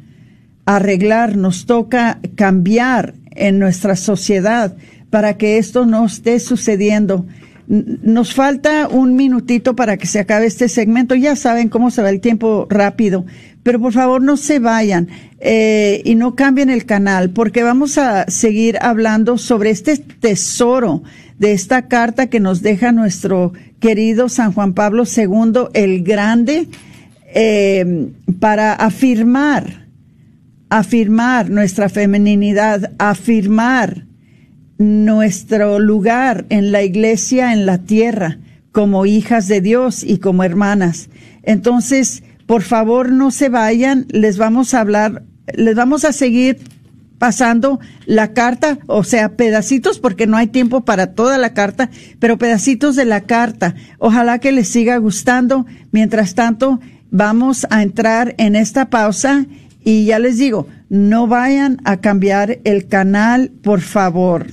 arreglar, 0.66 1.38
nos 1.38 1.68
toca 1.68 2.20
cambiar 2.36 3.13
en 3.30 3.60
nuestra 3.60 3.96
sociedad 3.96 4.76
para 5.12 5.38
que 5.38 5.60
esto 5.60 5.86
no 5.86 6.08
esté 6.08 6.39
sucediendo. 6.39 7.28
Nos 7.68 8.34
falta 8.34 8.88
un 8.88 9.16
minutito 9.16 9.76
para 9.76 9.98
que 9.98 10.08
se 10.08 10.20
acabe 10.20 10.48
este 10.48 10.68
segmento. 10.68 11.13
Ya 11.13 11.36
saben 11.36 11.70
cómo 11.70 11.92
se 11.92 12.02
va 12.02 12.10
el 12.10 12.20
tiempo 12.20 12.66
rápido, 12.68 13.24
pero 13.62 13.80
por 13.80 13.94
favor 13.94 14.24
no 14.24 14.38
se 14.38 14.58
vayan 14.58 15.08
eh, 15.39 16.02
y 16.04 16.16
no 16.16 16.34
cambien 16.34 16.72
el 16.72 16.86
canal 16.86 17.30
porque 17.30 17.62
vamos 17.62 18.00
a 18.00 18.26
seguir 18.28 18.80
hablando 18.82 19.38
sobre 19.38 19.70
este 19.70 19.98
tesoro 19.98 21.04
de 21.44 21.52
esta 21.52 21.90
carta 21.90 22.28
que 22.28 22.40
nos 22.40 22.62
deja 22.62 22.94
nuestro 22.94 23.52
querido 23.82 24.30
San 24.30 24.54
Juan 24.54 24.74
Pablo 24.74 25.04
II 25.04 25.66
el 25.74 26.02
Grande 26.02 26.70
eh, 27.36 28.14
para 28.40 28.72
afirmar 28.72 29.90
afirmar 30.70 31.50
nuestra 31.50 31.90
femeninidad, 31.90 32.94
afirmar 32.98 34.06
nuestro 34.78 35.80
lugar 35.80 36.46
en 36.48 36.72
la 36.72 36.82
iglesia, 36.82 37.52
en 37.52 37.66
la 37.66 37.80
tierra, 37.80 38.40
como 38.72 39.06
hijas 39.06 39.50
de 39.50 39.60
Dios 39.60 40.02
y 40.02 40.20
como 40.20 40.46
hermanas. 40.46 41.10
Entonces, 41.44 42.24
por 42.48 42.62
favor, 42.62 43.12
no 43.12 43.32
se 43.32 43.50
vayan, 43.50 44.06
les 44.10 44.38
vamos 44.38 44.74
a 44.74 44.80
hablar, 44.80 45.24
les 45.54 45.76
vamos 45.76 46.06
a 46.06 46.14
seguir 46.14 46.60
pasando 47.24 47.80
la 48.06 48.34
carta, 48.34 48.80
o 48.86 49.06
sea, 49.06 49.38
pedacitos, 49.38 49.98
porque 49.98 50.28
no 50.28 50.36
hay 50.36 50.48
tiempo 50.48 50.84
para 50.84 51.14
toda 51.14 51.38
la 51.38 51.54
carta, 51.54 51.90
pero 52.20 52.38
pedacitos 52.38 52.98
de 52.98 53.06
la 53.06 53.22
carta. 53.22 53.76
Ojalá 53.98 54.40
que 54.40 54.52
les 54.52 54.68
siga 54.68 54.98
gustando. 54.98 55.66
Mientras 55.94 56.36
tanto, 56.36 56.82
vamos 57.12 57.66
a 57.70 57.82
entrar 57.82 58.36
en 58.40 58.58
esta 58.58 58.90
pausa 58.90 59.46
y 59.86 60.04
ya 60.04 60.20
les 60.20 60.38
digo, 60.38 60.68
no 60.90 61.28
vayan 61.28 61.80
a 61.86 61.96
cambiar 62.02 62.60
el 62.66 62.90
canal, 62.90 63.52
por 63.64 63.80
favor. 63.80 64.48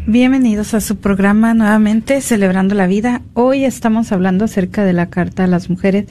Bienvenidos 0.07 0.73
a 0.73 0.81
su 0.81 0.97
programa 0.97 1.53
nuevamente 1.53 2.21
Celebrando 2.21 2.75
la 2.75 2.87
Vida. 2.87 3.23
Hoy 3.35 3.65
estamos 3.65 4.13
hablando 4.13 4.47
acerca 4.47 4.85
de 4.85 4.93
la 4.93 5.11
Carta 5.11 5.45
a 5.45 5.47
las 5.47 5.69
Mujeres 5.69 6.07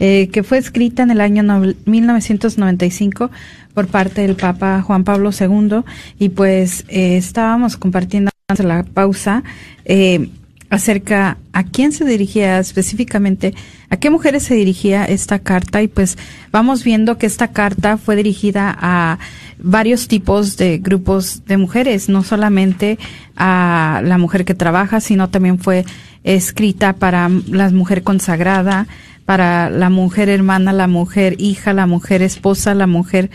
eh, 0.00 0.28
que 0.28 0.44
fue 0.44 0.58
escrita 0.58 1.02
en 1.02 1.10
el 1.10 1.20
año 1.20 1.42
1995 1.86 3.30
por 3.74 3.88
parte 3.88 4.22
del 4.22 4.36
Papa 4.36 4.80
Juan 4.82 5.02
Pablo 5.02 5.30
II 5.38 5.82
y 6.20 6.28
pues 6.28 6.84
eh, 6.88 7.16
estábamos 7.16 7.76
compartiendo 7.76 8.30
la 8.56 8.84
pausa 8.84 9.42
eh, 9.84 10.30
acerca 10.70 11.38
a 11.52 11.64
quién 11.64 11.92
se 11.92 12.04
dirigía 12.04 12.58
específicamente, 12.58 13.54
a 13.88 13.96
qué 13.96 14.10
mujeres 14.10 14.42
se 14.42 14.54
dirigía 14.54 15.04
esta 15.04 15.38
carta 15.38 15.82
y 15.82 15.88
pues 15.88 16.18
vamos 16.52 16.84
viendo 16.84 17.16
que 17.16 17.26
esta 17.26 17.48
carta 17.48 17.96
fue 17.96 18.16
dirigida 18.16 18.76
a 18.78 19.18
varios 19.58 20.08
tipos 20.08 20.56
de 20.56 20.78
grupos 20.78 21.44
de 21.46 21.56
mujeres, 21.56 22.08
no 22.08 22.22
solamente 22.22 22.98
a 23.36 24.02
la 24.04 24.18
mujer 24.18 24.44
que 24.44 24.54
trabaja, 24.54 25.00
sino 25.00 25.30
también 25.30 25.58
fue 25.58 25.84
escrita 26.22 26.92
para 26.92 27.30
la 27.48 27.70
mujer 27.70 28.02
consagrada, 28.02 28.86
para 29.24 29.70
la 29.70 29.90
mujer 29.90 30.28
hermana, 30.28 30.72
la 30.72 30.86
mujer 30.86 31.36
hija, 31.38 31.72
la 31.72 31.86
mujer 31.86 32.22
esposa, 32.22 32.74
la 32.74 32.86
mujer 32.86 33.30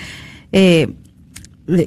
eh, 0.52 0.89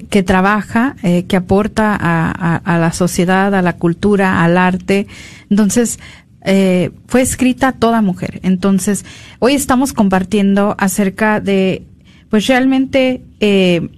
que 0.08 0.22
trabaja, 0.22 0.96
eh, 1.02 1.24
que 1.24 1.36
aporta 1.36 1.96
a, 1.98 2.78
la 2.78 2.92
sociedad, 2.92 3.54
a 3.54 3.62
la 3.62 3.74
cultura, 3.74 4.42
al 4.42 4.56
arte. 4.56 5.06
Entonces, 5.50 5.98
eh, 6.44 6.92
fue 7.06 7.22
escrita 7.22 7.72
toda 7.72 8.02
mujer. 8.02 8.40
Entonces, 8.42 9.04
hoy 9.38 9.54
estamos 9.54 9.92
compartiendo 9.92 10.76
acerca 10.78 11.40
de, 11.40 11.82
pues 12.30 12.46
realmente, 12.46 13.22
eh, 13.40 13.90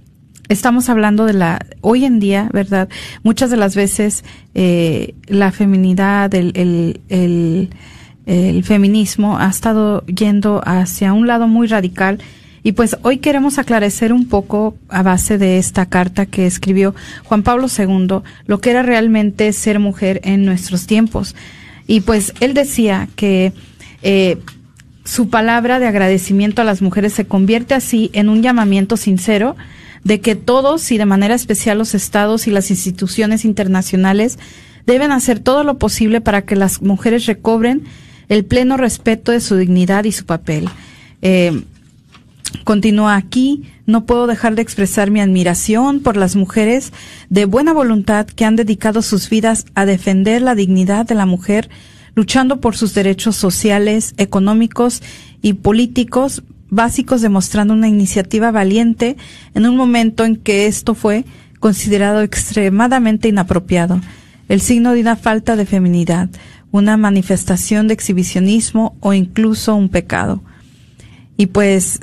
estamos 0.48 0.88
hablando 0.88 1.26
de 1.26 1.34
la, 1.34 1.64
hoy 1.80 2.04
en 2.04 2.18
día, 2.18 2.48
¿verdad? 2.52 2.88
Muchas 3.22 3.50
de 3.50 3.58
las 3.58 3.76
veces, 3.76 4.24
eh, 4.54 5.14
la 5.26 5.52
feminidad, 5.52 6.34
el, 6.34 6.52
el, 6.54 7.00
el, 7.08 7.70
el 8.26 8.64
feminismo 8.64 9.38
ha 9.38 9.48
estado 9.48 10.04
yendo 10.06 10.60
hacia 10.64 11.12
un 11.12 11.26
lado 11.26 11.48
muy 11.48 11.66
radical 11.66 12.18
y 12.68 12.72
pues 12.72 12.98
hoy 13.00 13.16
queremos 13.16 13.56
aclarecer 13.56 14.12
un 14.12 14.28
poco 14.28 14.76
a 14.90 15.02
base 15.02 15.38
de 15.38 15.56
esta 15.56 15.86
carta 15.86 16.26
que 16.26 16.46
escribió 16.46 16.94
Juan 17.24 17.42
Pablo 17.42 17.66
II 17.66 18.18
lo 18.44 18.60
que 18.60 18.68
era 18.68 18.82
realmente 18.82 19.50
ser 19.54 19.78
mujer 19.78 20.20
en 20.22 20.44
nuestros 20.44 20.86
tiempos. 20.86 21.34
Y 21.86 22.02
pues 22.02 22.34
él 22.40 22.52
decía 22.52 23.08
que 23.16 23.54
eh, 24.02 24.36
su 25.02 25.30
palabra 25.30 25.78
de 25.78 25.86
agradecimiento 25.86 26.60
a 26.60 26.66
las 26.66 26.82
mujeres 26.82 27.14
se 27.14 27.24
convierte 27.24 27.72
así 27.72 28.10
en 28.12 28.28
un 28.28 28.42
llamamiento 28.42 28.98
sincero 28.98 29.56
de 30.04 30.20
que 30.20 30.34
todos 30.34 30.92
y 30.92 30.98
de 30.98 31.06
manera 31.06 31.34
especial 31.34 31.78
los 31.78 31.94
estados 31.94 32.46
y 32.48 32.50
las 32.50 32.70
instituciones 32.70 33.46
internacionales 33.46 34.38
deben 34.84 35.10
hacer 35.10 35.40
todo 35.40 35.64
lo 35.64 35.78
posible 35.78 36.20
para 36.20 36.42
que 36.42 36.54
las 36.54 36.82
mujeres 36.82 37.24
recobren 37.24 37.84
el 38.28 38.44
pleno 38.44 38.76
respeto 38.76 39.32
de 39.32 39.40
su 39.40 39.56
dignidad 39.56 40.04
y 40.04 40.12
su 40.12 40.26
papel. 40.26 40.68
Eh, 41.22 41.62
Continúa 42.68 43.16
aquí, 43.16 43.62
no 43.86 44.04
puedo 44.04 44.26
dejar 44.26 44.54
de 44.54 44.60
expresar 44.60 45.10
mi 45.10 45.22
admiración 45.22 46.00
por 46.00 46.18
las 46.18 46.36
mujeres 46.36 46.92
de 47.30 47.46
buena 47.46 47.72
voluntad 47.72 48.26
que 48.26 48.44
han 48.44 48.56
dedicado 48.56 49.00
sus 49.00 49.30
vidas 49.30 49.64
a 49.74 49.86
defender 49.86 50.42
la 50.42 50.54
dignidad 50.54 51.06
de 51.06 51.14
la 51.14 51.24
mujer, 51.24 51.70
luchando 52.14 52.60
por 52.60 52.76
sus 52.76 52.92
derechos 52.92 53.36
sociales, 53.36 54.12
económicos 54.18 55.02
y 55.40 55.54
políticos 55.54 56.42
básicos, 56.68 57.22
demostrando 57.22 57.72
una 57.72 57.88
iniciativa 57.88 58.50
valiente 58.50 59.16
en 59.54 59.64
un 59.64 59.74
momento 59.74 60.26
en 60.26 60.36
que 60.36 60.66
esto 60.66 60.94
fue 60.94 61.24
considerado 61.60 62.20
extremadamente 62.20 63.28
inapropiado, 63.28 64.02
el 64.50 64.60
signo 64.60 64.92
de 64.92 65.00
una 65.00 65.16
falta 65.16 65.56
de 65.56 65.64
feminidad, 65.64 66.28
una 66.70 66.98
manifestación 66.98 67.88
de 67.88 67.94
exhibicionismo 67.94 68.94
o 69.00 69.14
incluso 69.14 69.74
un 69.74 69.88
pecado. 69.88 70.42
Y 71.38 71.46
pues 71.46 72.00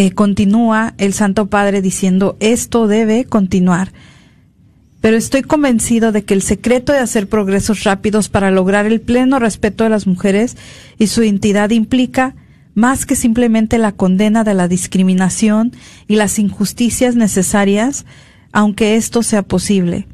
eh, 0.00 0.12
continúa 0.12 0.94
el 0.96 1.12
Santo 1.12 1.48
Padre 1.48 1.82
diciendo, 1.82 2.38
esto 2.40 2.86
debe 2.86 3.26
continuar. 3.26 3.92
Pero 5.02 5.18
estoy 5.18 5.42
convencido 5.42 6.10
de 6.10 6.24
que 6.24 6.32
el 6.32 6.40
secreto 6.40 6.94
de 6.94 7.00
hacer 7.00 7.28
progresos 7.28 7.84
rápidos 7.84 8.30
para 8.30 8.50
lograr 8.50 8.86
el 8.86 9.02
pleno 9.02 9.38
respeto 9.38 9.84
de 9.84 9.90
las 9.90 10.06
mujeres 10.06 10.56
y 10.98 11.08
su 11.08 11.22
identidad 11.22 11.68
implica 11.68 12.34
más 12.72 13.04
que 13.04 13.14
simplemente 13.14 13.76
la 13.76 13.92
condena 13.92 14.42
de 14.42 14.54
la 14.54 14.68
discriminación 14.68 15.72
y 16.08 16.16
las 16.16 16.38
injusticias 16.38 17.14
necesarias, 17.14 18.06
aunque 18.52 18.96
esto 18.96 19.22
sea 19.22 19.42
posible. 19.42 20.06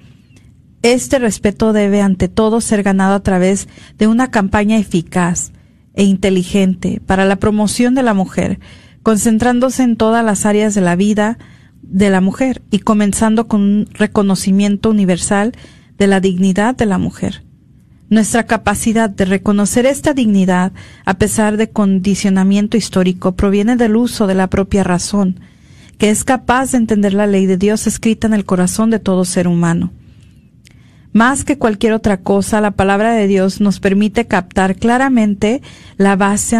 Este 0.82 1.20
respeto 1.20 1.72
debe 1.72 2.00
ante 2.00 2.26
todo 2.26 2.60
ser 2.60 2.82
ganado 2.82 3.14
a 3.14 3.22
través 3.22 3.68
de 3.98 4.08
una 4.08 4.32
campaña 4.32 4.78
eficaz 4.78 5.52
e 5.94 6.02
inteligente 6.02 7.00
para 7.06 7.24
la 7.24 7.36
promoción 7.36 7.94
de 7.94 8.02
la 8.02 8.14
mujer, 8.14 8.58
concentrándose 9.06 9.84
en 9.84 9.94
todas 9.94 10.24
las 10.24 10.46
áreas 10.46 10.74
de 10.74 10.80
la 10.80 10.96
vida 10.96 11.38
de 11.80 12.10
la 12.10 12.20
mujer 12.20 12.62
y 12.72 12.80
comenzando 12.80 13.46
con 13.46 13.60
un 13.60 13.88
reconocimiento 13.92 14.90
universal 14.90 15.52
de 15.96 16.08
la 16.08 16.18
dignidad 16.18 16.74
de 16.74 16.86
la 16.86 16.98
mujer. 16.98 17.44
Nuestra 18.10 18.46
capacidad 18.46 19.08
de 19.08 19.24
reconocer 19.24 19.86
esta 19.86 20.12
dignidad, 20.12 20.72
a 21.04 21.18
pesar 21.18 21.56
de 21.56 21.70
condicionamiento 21.70 22.76
histórico, 22.76 23.36
proviene 23.36 23.76
del 23.76 23.94
uso 23.94 24.26
de 24.26 24.34
la 24.34 24.48
propia 24.48 24.82
razón, 24.82 25.38
que 25.98 26.10
es 26.10 26.24
capaz 26.24 26.72
de 26.72 26.78
entender 26.78 27.14
la 27.14 27.28
ley 27.28 27.46
de 27.46 27.58
Dios 27.58 27.86
escrita 27.86 28.26
en 28.26 28.34
el 28.34 28.44
corazón 28.44 28.90
de 28.90 28.98
todo 28.98 29.24
ser 29.24 29.46
humano. 29.46 29.92
Más 31.12 31.44
que 31.44 31.58
cualquier 31.58 31.92
otra 31.92 32.22
cosa, 32.22 32.60
la 32.60 32.72
palabra 32.72 33.12
de 33.12 33.28
Dios 33.28 33.60
nos 33.60 33.78
permite 33.78 34.26
captar 34.26 34.74
claramente 34.74 35.62
la 35.96 36.16
base 36.16 36.56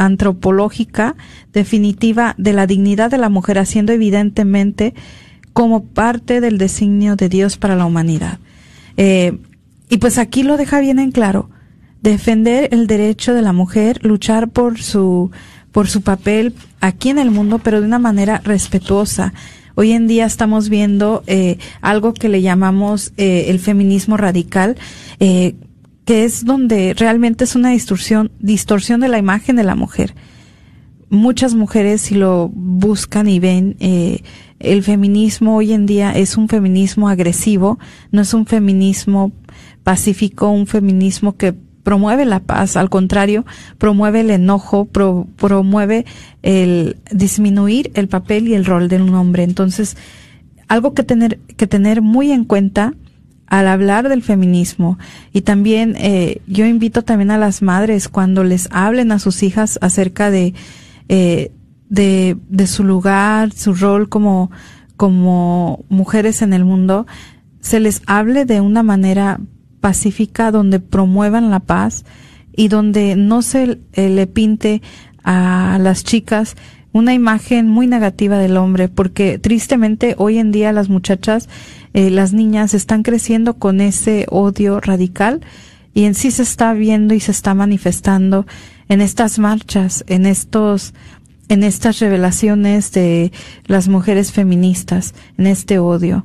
antropológica 0.00 1.14
definitiva 1.52 2.34
de 2.38 2.54
la 2.54 2.66
dignidad 2.66 3.10
de 3.10 3.18
la 3.18 3.28
mujer, 3.28 3.58
haciendo 3.58 3.92
evidentemente 3.92 4.94
como 5.52 5.84
parte 5.84 6.40
del 6.40 6.58
designio 6.58 7.16
de 7.16 7.28
Dios 7.28 7.58
para 7.58 7.76
la 7.76 7.84
humanidad. 7.84 8.38
Eh, 8.96 9.38
y 9.88 9.98
pues 9.98 10.18
aquí 10.18 10.42
lo 10.42 10.56
deja 10.56 10.80
bien 10.80 10.98
en 10.98 11.12
claro. 11.12 11.50
Defender 12.02 12.68
el 12.72 12.86
derecho 12.86 13.34
de 13.34 13.42
la 13.42 13.52
mujer, 13.52 14.00
luchar 14.02 14.48
por 14.48 14.80
su, 14.80 15.30
por 15.70 15.88
su 15.88 16.00
papel 16.00 16.54
aquí 16.80 17.10
en 17.10 17.18
el 17.18 17.30
mundo, 17.30 17.60
pero 17.62 17.80
de 17.80 17.86
una 17.86 17.98
manera 17.98 18.40
respetuosa, 18.42 19.34
Hoy 19.76 19.92
en 19.92 20.08
día 20.08 20.26
estamos 20.26 20.68
viendo 20.68 21.22
eh, 21.26 21.56
algo 21.80 22.12
que 22.12 22.28
le 22.28 22.42
llamamos 22.42 23.12
eh, 23.16 23.46
el 23.48 23.58
feminismo 23.60 24.18
radical, 24.18 24.76
que 26.10 26.24
es 26.24 26.44
donde 26.44 26.92
realmente 26.98 27.44
es 27.44 27.54
una 27.54 27.70
distorsión, 27.70 28.32
distorsión 28.40 28.98
de 28.98 29.06
la 29.06 29.18
imagen 29.18 29.54
de 29.54 29.62
la 29.62 29.76
mujer. 29.76 30.16
Muchas 31.08 31.54
mujeres, 31.54 32.00
si 32.00 32.16
lo 32.16 32.50
buscan 32.52 33.28
y 33.28 33.38
ven, 33.38 33.76
el 34.58 34.82
feminismo 34.82 35.54
hoy 35.54 35.72
en 35.72 35.86
día 35.86 36.10
es 36.10 36.36
un 36.36 36.48
feminismo 36.48 37.08
agresivo, 37.08 37.78
no 38.10 38.22
es 38.22 38.34
un 38.34 38.44
feminismo 38.44 39.30
pacífico, 39.84 40.50
un 40.50 40.66
feminismo 40.66 41.36
que 41.36 41.52
promueve 41.52 42.24
la 42.24 42.40
paz, 42.40 42.76
al 42.76 42.90
contrario, 42.90 43.46
promueve 43.78 44.22
el 44.22 44.30
enojo, 44.30 44.86
promueve 44.86 46.06
el 46.42 46.96
disminuir 47.12 47.92
el 47.94 48.08
papel 48.08 48.48
y 48.48 48.54
el 48.54 48.64
rol 48.64 48.88
de 48.88 49.00
un 49.00 49.14
hombre. 49.14 49.44
Entonces, 49.44 49.96
algo 50.66 50.92
que 50.92 51.04
tener, 51.04 51.38
que 51.56 51.68
tener 51.68 52.02
muy 52.02 52.32
en 52.32 52.44
cuenta 52.44 52.94
al 53.50 53.68
hablar 53.68 54.08
del 54.08 54.22
feminismo. 54.22 54.98
Y 55.32 55.42
también 55.42 55.94
eh, 55.98 56.40
yo 56.46 56.64
invito 56.64 57.02
también 57.02 57.30
a 57.30 57.38
las 57.38 57.60
madres 57.60 58.08
cuando 58.08 58.44
les 58.44 58.68
hablen 58.70 59.12
a 59.12 59.18
sus 59.18 59.42
hijas 59.42 59.78
acerca 59.82 60.30
de, 60.30 60.54
eh, 61.08 61.52
de, 61.88 62.38
de 62.48 62.66
su 62.66 62.84
lugar, 62.84 63.52
su 63.52 63.74
rol 63.74 64.08
como, 64.08 64.50
como 64.96 65.84
mujeres 65.88 66.40
en 66.40 66.52
el 66.54 66.64
mundo, 66.64 67.06
se 67.60 67.80
les 67.80 68.02
hable 68.06 68.46
de 68.46 68.60
una 68.60 68.82
manera 68.82 69.40
pacífica 69.80 70.50
donde 70.50 70.80
promuevan 70.80 71.50
la 71.50 71.60
paz 71.60 72.04
y 72.56 72.68
donde 72.68 73.16
no 73.16 73.42
se 73.42 73.80
eh, 73.92 74.08
le 74.10 74.26
pinte 74.26 74.80
a 75.24 75.78
las 75.80 76.04
chicas 76.04 76.56
una 76.92 77.14
imagen 77.14 77.68
muy 77.68 77.86
negativa 77.86 78.38
del 78.38 78.56
hombre, 78.56 78.88
porque 78.88 79.38
tristemente 79.38 80.14
hoy 80.18 80.38
en 80.38 80.50
día 80.50 80.72
las 80.72 80.88
muchachas, 80.88 81.48
eh, 81.94 82.10
las 82.10 82.32
niñas 82.32 82.74
están 82.74 83.02
creciendo 83.02 83.54
con 83.54 83.80
ese 83.80 84.26
odio 84.30 84.80
radical 84.80 85.40
y 85.92 86.04
en 86.04 86.14
sí 86.14 86.30
se 86.30 86.42
está 86.42 86.72
viendo 86.72 87.14
y 87.14 87.20
se 87.20 87.32
está 87.32 87.54
manifestando 87.54 88.46
en 88.88 89.00
estas 89.00 89.38
marchas, 89.38 90.04
en 90.06 90.26
estos 90.26 90.94
en 91.48 91.64
estas 91.64 91.98
revelaciones 91.98 92.92
de 92.92 93.32
las 93.66 93.88
mujeres 93.88 94.30
feministas, 94.30 95.14
en 95.36 95.48
este 95.48 95.80
odio. 95.80 96.24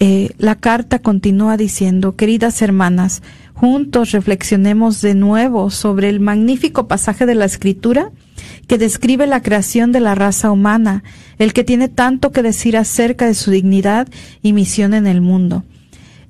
Eh, 0.00 0.30
la 0.38 0.54
carta 0.54 1.00
continúa 1.00 1.58
diciendo, 1.58 2.16
queridas 2.16 2.62
hermanas, 2.62 3.22
juntos 3.52 4.12
reflexionemos 4.12 5.02
de 5.02 5.14
nuevo 5.14 5.68
sobre 5.68 6.08
el 6.08 6.20
magnífico 6.20 6.88
pasaje 6.88 7.26
de 7.26 7.34
la 7.34 7.44
Escritura 7.44 8.10
que 8.68 8.78
describe 8.78 9.26
la 9.26 9.42
creación 9.42 9.90
de 9.90 9.98
la 9.98 10.14
raza 10.14 10.52
humana, 10.52 11.02
el 11.38 11.52
que 11.52 11.64
tiene 11.64 11.88
tanto 11.88 12.30
que 12.30 12.42
decir 12.42 12.76
acerca 12.76 13.26
de 13.26 13.34
su 13.34 13.50
dignidad 13.50 14.06
y 14.42 14.52
misión 14.52 14.94
en 14.94 15.08
el 15.08 15.20
mundo. 15.20 15.64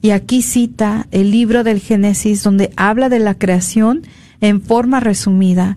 Y 0.01 0.11
aquí 0.11 0.41
cita 0.41 1.07
el 1.11 1.31
libro 1.31 1.65
del 1.65 1.81
Génesis 1.81 2.43
donde 2.43 2.71
habla 2.77 3.11
de 3.11 3.19
la 3.19 3.35
creación 3.35 4.03
en 4.41 4.63
forma 4.63 5.01
resumida, 5.01 5.77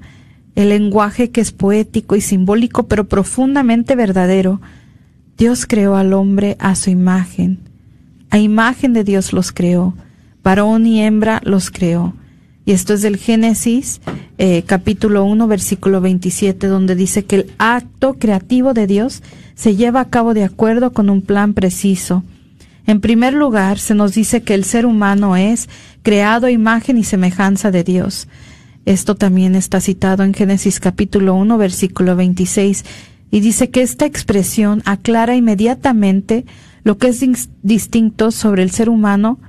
el 0.56 0.70
lenguaje 0.70 1.32
que 1.32 1.42
es 1.42 1.52
poético 1.52 2.16
y 2.16 2.22
simbólico 2.22 2.88
pero 2.88 3.10
profundamente 3.10 3.96
verdadero. 3.96 4.62
Dios 5.38 5.66
creó 5.66 5.96
al 5.96 6.14
hombre 6.14 6.56
a 6.60 6.76
su 6.76 6.90
imagen 6.90 7.72
a 8.32 8.40
imagen 8.40 8.94
de 8.94 9.04
Dios 9.04 9.34
los 9.34 9.52
creó, 9.52 9.94
varón 10.42 10.88
y 10.88 11.04
hembra 11.04 11.42
los 11.44 11.70
creó. 11.70 12.14
Y 12.66 12.74
esto 12.74 12.94
es 12.94 13.02
del 13.02 13.18
Génesis 13.18 14.02
eh, 14.38 14.64
capítulo 14.66 15.26
1 15.26 15.48
versículo 15.48 16.00
27 16.00 16.68
donde 16.68 16.96
dice 16.96 17.26
que 17.26 17.38
el 17.38 17.52
acto 17.58 18.16
creativo 18.20 18.74
de 18.74 18.88
Dios 18.88 19.24
se 19.56 19.76
lleva 19.76 20.02
a 20.02 20.10
cabo 20.10 20.34
de 20.34 20.44
acuerdo 20.44 20.94
con 20.94 21.10
un 21.10 21.22
plan 21.22 21.54
preciso. 21.54 22.24
En 22.88 23.00
primer 23.00 23.34
lugar, 23.34 23.80
se 23.80 23.96
nos 23.96 24.14
dice 24.14 24.42
que 24.42 24.54
el 24.54 24.64
ser 24.64 24.86
humano 24.86 25.36
es 25.36 25.70
creado 26.02 26.48
a 26.48 26.52
imagen 26.52 26.98
y 26.98 27.04
semejanza 27.04 27.72
de 27.72 27.84
Dios. 27.84 28.28
Esto 28.86 29.16
también 29.16 29.56
está 29.56 29.80
citado 29.80 30.24
en 30.24 30.34
Génesis 30.34 30.80
capítulo 30.80 31.36
1 31.36 31.58
versículo 31.58 32.16
26 32.16 32.84
y 33.32 33.40
dice 33.40 33.70
que 33.70 33.82
esta 33.82 34.06
expresión 34.06 34.82
aclara 34.86 35.36
inmediatamente 35.36 36.46
lo 36.84 36.98
que 36.98 37.10
es 37.10 37.24
distinto 37.62 38.32
sobre 38.32 38.64
el 38.64 38.72
ser 38.72 38.90
humano 38.90 39.40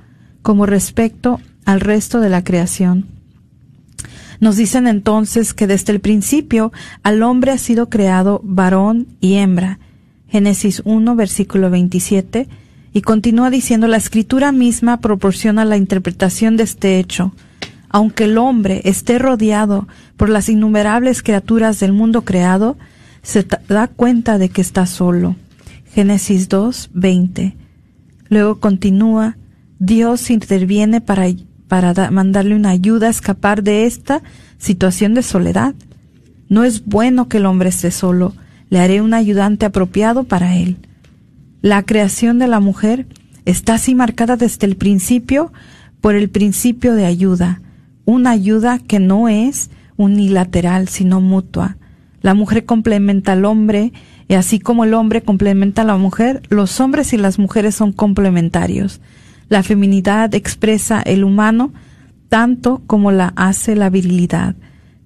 como 0.41 0.65
respecto 0.65 1.39
al 1.65 1.79
resto 1.81 2.19
de 2.19 2.29
la 2.29 2.43
creación. 2.43 3.07
Nos 4.39 4.57
dicen 4.57 4.87
entonces 4.87 5.53
que 5.53 5.67
desde 5.67 5.93
el 5.93 5.99
principio 5.99 6.71
al 7.03 7.23
hombre 7.23 7.51
ha 7.51 7.57
sido 7.57 7.89
creado 7.89 8.41
varón 8.43 9.07
y 9.21 9.35
hembra. 9.35 9.79
Génesis 10.27 10.81
1, 10.83 11.15
versículo 11.15 11.69
27, 11.69 12.49
y 12.91 13.01
continúa 13.01 13.49
diciendo 13.49 13.87
la 13.87 13.97
escritura 13.97 14.51
misma 14.51 14.97
proporciona 14.97 15.63
la 15.63 15.77
interpretación 15.77 16.57
de 16.57 16.63
este 16.63 16.99
hecho. 16.99 17.33
Aunque 17.89 18.25
el 18.25 18.37
hombre 18.37 18.81
esté 18.85 19.19
rodeado 19.19 19.87
por 20.17 20.29
las 20.29 20.49
innumerables 20.49 21.21
criaturas 21.21 21.79
del 21.79 21.93
mundo 21.93 22.23
creado, 22.23 22.77
se 23.21 23.45
da 23.69 23.87
cuenta 23.87 24.37
de 24.37 24.49
que 24.49 24.61
está 24.61 24.85
solo. 24.85 25.35
Génesis 25.93 26.49
2, 26.49 26.89
20. 26.93 27.55
Luego 28.29 28.59
continúa, 28.59 29.37
Dios 29.79 30.29
interviene 30.31 31.01
para, 31.01 31.27
para 31.73 32.11
mandarle 32.11 32.55
una 32.55 32.69
ayuda 32.69 33.07
a 33.07 33.09
escapar 33.09 33.63
de 33.63 33.87
esta 33.87 34.21
situación 34.59 35.15
de 35.15 35.23
soledad. 35.23 35.73
No 36.47 36.65
es 36.65 36.85
bueno 36.85 37.27
que 37.27 37.37
el 37.37 37.47
hombre 37.47 37.69
esté 37.69 37.89
solo, 37.89 38.35
le 38.69 38.79
haré 38.79 39.01
un 39.01 39.15
ayudante 39.15 39.65
apropiado 39.65 40.23
para 40.23 40.55
él. 40.55 40.77
La 41.63 41.81
creación 41.81 42.37
de 42.37 42.45
la 42.45 42.59
mujer 42.59 43.07
está 43.45 43.73
así 43.73 43.95
marcada 43.95 44.37
desde 44.37 44.67
el 44.67 44.75
principio 44.75 45.51
por 45.99 46.13
el 46.13 46.29
principio 46.29 46.93
de 46.93 47.07
ayuda, 47.07 47.59
una 48.05 48.29
ayuda 48.29 48.77
que 48.77 48.99
no 48.99 49.27
es 49.27 49.71
unilateral, 49.97 50.89
sino 50.89 51.21
mutua. 51.21 51.77
La 52.21 52.35
mujer 52.35 52.65
complementa 52.65 53.31
al 53.31 53.45
hombre 53.45 53.93
y 54.27 54.35
así 54.35 54.59
como 54.59 54.83
el 54.83 54.93
hombre 54.93 55.23
complementa 55.23 55.81
a 55.81 55.85
la 55.85 55.97
mujer, 55.97 56.43
los 56.49 56.79
hombres 56.79 57.13
y 57.13 57.17
las 57.17 57.39
mujeres 57.39 57.73
son 57.73 57.93
complementarios. 57.93 59.01
La 59.49 59.63
feminidad 59.63 60.33
expresa 60.35 61.01
el 61.01 61.23
humano 61.23 61.73
tanto 62.29 62.81
como 62.87 63.11
la 63.11 63.33
hace 63.35 63.75
la 63.75 63.89
virilidad, 63.89 64.55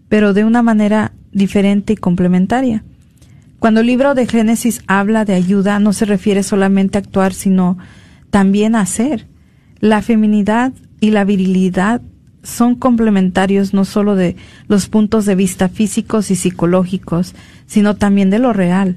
pero 0.08 0.34
de 0.34 0.46
una 0.46 0.62
manera 0.62 1.12
diferente 1.32 1.94
y 1.94 1.98
complementaria. 1.98 2.84
Cuando 3.60 3.82
el 3.82 3.88
libro 3.88 4.14
de 4.14 4.28
Génesis 4.28 4.84
habla 4.88 5.26
de 5.26 5.34
ayuda, 5.34 5.80
no 5.80 5.92
se 5.92 6.06
refiere 6.06 6.44
solamente 6.44 6.98
a 6.98 7.02
actuar, 7.02 7.34
sino 7.34 7.78
también 8.30 8.76
a 8.76 8.82
hacer. 8.82 9.28
La 9.80 10.02
feminidad 10.02 10.74
y 11.00 11.12
la 11.12 11.26
virilidad 11.26 12.02
son 12.44 12.76
complementarios 12.76 13.74
no 13.74 13.84
solo 13.84 14.16
de 14.16 14.36
los 14.68 14.88
puntos 14.88 15.26
de 15.26 15.36
vista 15.36 15.70
físicos 15.70 16.32
y 16.32 16.36
psicológicos, 16.36 17.36
sino 17.66 17.96
también 17.96 18.30
de 18.30 18.40
lo 18.40 18.54
real. 18.54 18.96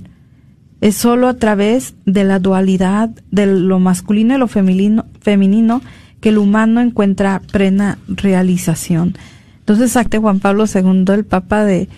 Es 0.80 0.96
solo 0.96 1.28
a 1.28 1.34
través 1.34 1.94
de 2.06 2.24
la 2.24 2.38
dualidad 2.38 3.10
de 3.30 3.46
lo 3.46 3.78
masculino 3.78 4.34
y 4.34 4.38
lo 4.38 4.48
femenino, 4.48 5.06
femenino 5.20 5.82
que 6.20 6.30
el 6.30 6.38
humano 6.38 6.80
encuentra 6.80 7.40
plena 7.52 7.98
realización. 8.08 9.14
Entonces, 9.60 9.96
acte 9.96 10.18
Juan 10.18 10.40
Pablo 10.40 10.64
II, 10.72 11.04
el 11.08 11.24
Papa 11.24 11.64
de, 11.64 11.88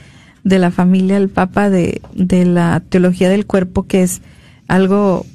de 0.45 0.59
la 0.59 0.71
familia, 0.71 1.17
el 1.17 1.29
Papa 1.29 1.71
de, 1.71 2.03
de 2.15 2.45
la 2.45 2.81
teología 2.81 3.29
del 3.29 3.47
cuerpo, 3.47 3.85
que 3.85 4.03
es 4.03 4.21
algo 4.69 5.27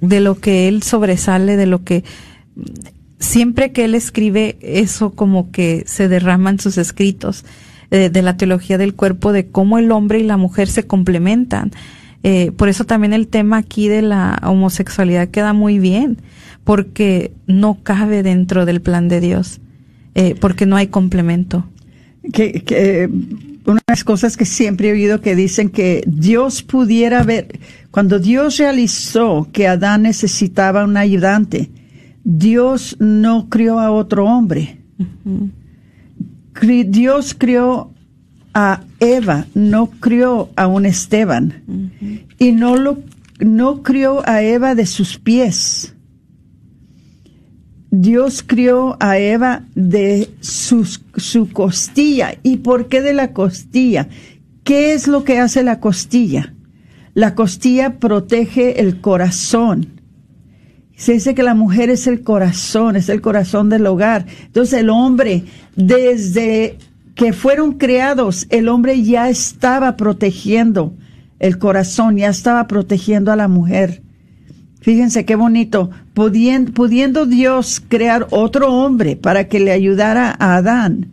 de 0.00 0.20
lo 0.20 0.38
que 0.38 0.68
él 0.68 0.82
sobresale, 0.82 1.56
de 1.56 1.66
lo 1.66 1.84
que 1.84 2.04
siempre 3.18 3.72
que 3.72 3.84
él 3.84 3.94
escribe 3.94 4.58
eso 4.60 5.10
como 5.12 5.50
que 5.50 5.84
se 5.86 6.08
derrama 6.08 6.50
en 6.50 6.60
sus 6.60 6.76
escritos 6.76 7.44
eh, 7.90 8.10
de 8.10 8.22
la 8.22 8.36
teología 8.36 8.78
del 8.78 8.94
cuerpo, 8.94 9.32
de 9.32 9.48
cómo 9.48 9.78
el 9.78 9.92
hombre 9.92 10.18
y 10.18 10.24
la 10.24 10.36
mujer 10.36 10.68
se 10.68 10.86
complementan. 10.86 11.70
Eh, 12.22 12.52
por 12.52 12.68
eso 12.68 12.84
también 12.84 13.12
el 13.12 13.26
tema 13.26 13.58
aquí 13.58 13.88
de 13.88 14.02
la 14.02 14.40
homosexualidad 14.44 15.28
queda 15.28 15.52
muy 15.52 15.78
bien, 15.78 16.18
porque 16.64 17.32
no 17.46 17.78
cabe 17.82 18.22
dentro 18.22 18.64
del 18.64 18.80
plan 18.80 19.08
de 19.08 19.20
Dios. 19.20 19.60
eh, 20.14 20.34
porque 20.40 20.66
no 20.66 20.76
hay 20.76 20.88
complemento. 20.88 21.64
Que, 22.32 22.62
que 22.62 23.08
una 23.64 23.76
de 23.76 23.92
las 23.92 24.04
cosas 24.04 24.36
que 24.36 24.44
siempre 24.44 24.88
he 24.88 24.92
oído 24.92 25.20
que 25.20 25.34
dicen 25.34 25.70
que 25.70 26.04
Dios 26.06 26.62
pudiera 26.62 27.22
ver, 27.22 27.58
cuando 27.90 28.18
Dios 28.18 28.58
realizó 28.58 29.48
que 29.52 29.66
Adán 29.66 30.02
necesitaba 30.02 30.84
un 30.84 30.96
ayudante, 30.96 31.70
Dios 32.24 32.96
no 33.00 33.48
crió 33.48 33.80
a 33.80 33.90
otro 33.90 34.26
hombre. 34.26 34.78
Dios 36.60 37.34
crió 37.36 37.90
a 38.54 38.82
Eva, 39.00 39.46
no 39.54 39.88
crió 39.88 40.50
a 40.56 40.66
un 40.66 40.86
Esteban. 40.86 41.62
Y 42.38 42.52
no 42.52 42.76
lo 42.76 42.98
no 43.40 43.82
crió 43.82 44.22
a 44.28 44.42
Eva 44.42 44.74
de 44.74 44.86
sus 44.86 45.18
pies. 45.18 45.94
Dios 47.90 48.42
crió 48.46 48.96
a 49.00 49.18
Eva 49.18 49.64
de 49.74 50.30
su 50.40 51.48
costilla. 51.52 52.36
¿Y 52.42 52.58
por 52.58 52.88
qué 52.88 53.02
de 53.02 53.12
la 53.12 53.32
costilla? 53.32 54.08
¿Qué 54.64 54.92
es 54.92 55.08
lo 55.08 55.24
que 55.24 55.38
hace 55.38 55.62
la 55.62 55.80
costilla? 55.80 56.54
La 57.14 57.34
costilla 57.34 57.98
protege 57.98 58.80
el 58.80 59.00
corazón. 59.00 59.88
Se 60.96 61.14
dice 61.14 61.34
que 61.34 61.42
la 61.42 61.54
mujer 61.54 61.90
es 61.90 62.06
el 62.06 62.22
corazón, 62.22 62.96
es 62.96 63.08
el 63.08 63.20
corazón 63.20 63.68
del 63.68 63.86
hogar. 63.86 64.24
Entonces 64.46 64.80
el 64.80 64.88
hombre, 64.88 65.44
desde 65.74 66.78
que 67.14 67.32
fueron 67.32 67.72
creados, 67.72 68.46
el 68.50 68.68
hombre 68.68 69.02
ya 69.02 69.28
estaba 69.28 69.96
protegiendo 69.96 70.94
el 71.38 71.58
corazón, 71.58 72.16
ya 72.16 72.28
estaba 72.28 72.66
protegiendo 72.68 73.32
a 73.32 73.36
la 73.36 73.48
mujer. 73.48 74.02
Fíjense 74.80 75.24
qué 75.24 75.36
bonito, 75.36 75.90
pudiendo, 76.14 77.26
Dios 77.26 77.82
crear 77.86 78.26
otro 78.30 78.72
hombre 78.72 79.16
para 79.16 79.48
que 79.48 79.60
le 79.60 79.72
ayudara 79.72 80.34
a 80.38 80.56
Adán, 80.56 81.12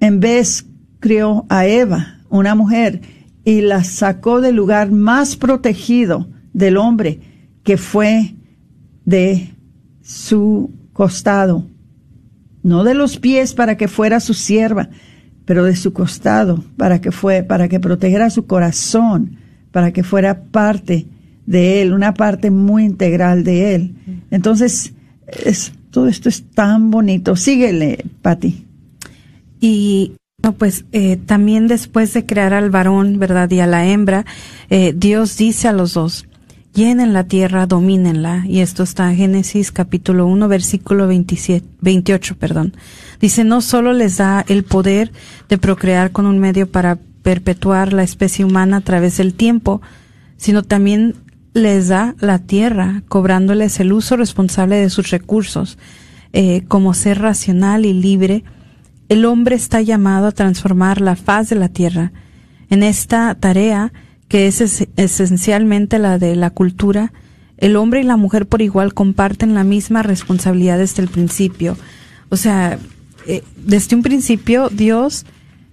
en 0.00 0.20
vez 0.20 0.66
creó 1.00 1.46
a 1.48 1.66
Eva, 1.66 2.18
una 2.28 2.54
mujer, 2.54 3.00
y 3.44 3.60
la 3.60 3.84
sacó 3.84 4.40
del 4.40 4.56
lugar 4.56 4.90
más 4.90 5.36
protegido 5.36 6.28
del 6.52 6.76
hombre, 6.76 7.20
que 7.62 7.76
fue 7.76 8.34
de 9.04 9.54
su 10.02 10.70
costado, 10.92 11.66
no 12.66 12.82
de 12.82 12.94
los 12.94 13.18
pies 13.18 13.54
para 13.54 13.76
que 13.76 13.86
fuera 13.86 14.18
su 14.18 14.34
sierva, 14.34 14.88
pero 15.44 15.62
de 15.62 15.76
su 15.76 15.92
costado 15.92 16.64
para 16.76 17.00
que 17.00 17.12
fue, 17.12 17.44
para 17.44 17.68
que 17.68 17.78
protegiera 17.78 18.28
su 18.28 18.46
corazón, 18.46 19.36
para 19.70 19.92
que 19.92 20.02
fuera 20.02 20.42
parte 20.42 21.06
de 21.46 21.80
él, 21.80 21.92
una 21.92 22.12
parte 22.14 22.50
muy 22.50 22.84
integral 22.84 23.44
de 23.44 23.76
él. 23.76 23.94
Entonces, 24.32 24.94
es, 25.28 25.74
todo 25.92 26.08
esto 26.08 26.28
es 26.28 26.42
tan 26.42 26.90
bonito. 26.90 27.36
Síguele, 27.36 28.04
Patti. 28.20 28.64
Y 29.60 30.14
no, 30.42 30.52
pues 30.52 30.86
eh, 30.90 31.18
también 31.24 31.68
después 31.68 32.12
de 32.14 32.26
crear 32.26 32.52
al 32.52 32.70
varón, 32.70 33.20
¿verdad? 33.20 33.48
Y 33.52 33.60
a 33.60 33.68
la 33.68 33.86
hembra, 33.86 34.26
eh, 34.70 34.92
Dios 34.96 35.36
dice 35.36 35.68
a 35.68 35.72
los 35.72 35.94
dos, 35.94 36.25
llenen 36.76 37.14
la 37.14 37.24
tierra, 37.24 37.66
domínenla. 37.66 38.44
Y 38.46 38.60
esto 38.60 38.82
está 38.82 39.10
en 39.10 39.16
Génesis 39.16 39.72
capítulo 39.72 40.26
1, 40.26 40.46
versículo 40.46 41.08
27, 41.08 41.66
28, 41.80 42.36
perdón. 42.36 42.74
Dice, 43.18 43.42
no 43.42 43.62
solo 43.62 43.92
les 43.94 44.18
da 44.18 44.44
el 44.46 44.62
poder 44.62 45.10
de 45.48 45.58
procrear 45.58 46.12
con 46.12 46.26
un 46.26 46.38
medio 46.38 46.70
para 46.70 46.98
perpetuar 47.22 47.92
la 47.92 48.02
especie 48.02 48.44
humana 48.44 48.76
a 48.76 48.80
través 48.82 49.16
del 49.16 49.34
tiempo, 49.34 49.80
sino 50.36 50.62
también 50.62 51.14
les 51.54 51.88
da 51.88 52.14
la 52.20 52.38
tierra, 52.38 53.02
cobrándoles 53.08 53.80
el 53.80 53.92
uso 53.92 54.16
responsable 54.16 54.76
de 54.76 54.90
sus 54.90 55.10
recursos. 55.10 55.78
Eh, 56.34 56.64
como 56.68 56.92
ser 56.92 57.20
racional 57.20 57.86
y 57.86 57.94
libre, 57.94 58.44
el 59.08 59.24
hombre 59.24 59.56
está 59.56 59.80
llamado 59.80 60.26
a 60.26 60.32
transformar 60.32 61.00
la 61.00 61.16
faz 61.16 61.48
de 61.48 61.56
la 61.56 61.70
tierra. 61.70 62.12
En 62.68 62.82
esta 62.82 63.34
tarea, 63.34 63.92
que 64.28 64.46
es 64.46 64.60
esencialmente 64.96 65.98
la 65.98 66.18
de 66.18 66.36
la 66.36 66.50
cultura, 66.50 67.12
el 67.58 67.76
hombre 67.76 68.00
y 68.00 68.04
la 68.04 68.16
mujer 68.16 68.46
por 68.46 68.60
igual 68.60 68.92
comparten 68.92 69.54
la 69.54 69.64
misma 69.64 70.02
responsabilidad 70.02 70.78
desde 70.78 71.02
el 71.02 71.08
principio. 71.08 71.76
O 72.28 72.36
sea, 72.36 72.78
eh, 73.26 73.42
desde 73.56 73.96
un 73.96 74.02
principio 74.02 74.68
Dios 74.68 75.24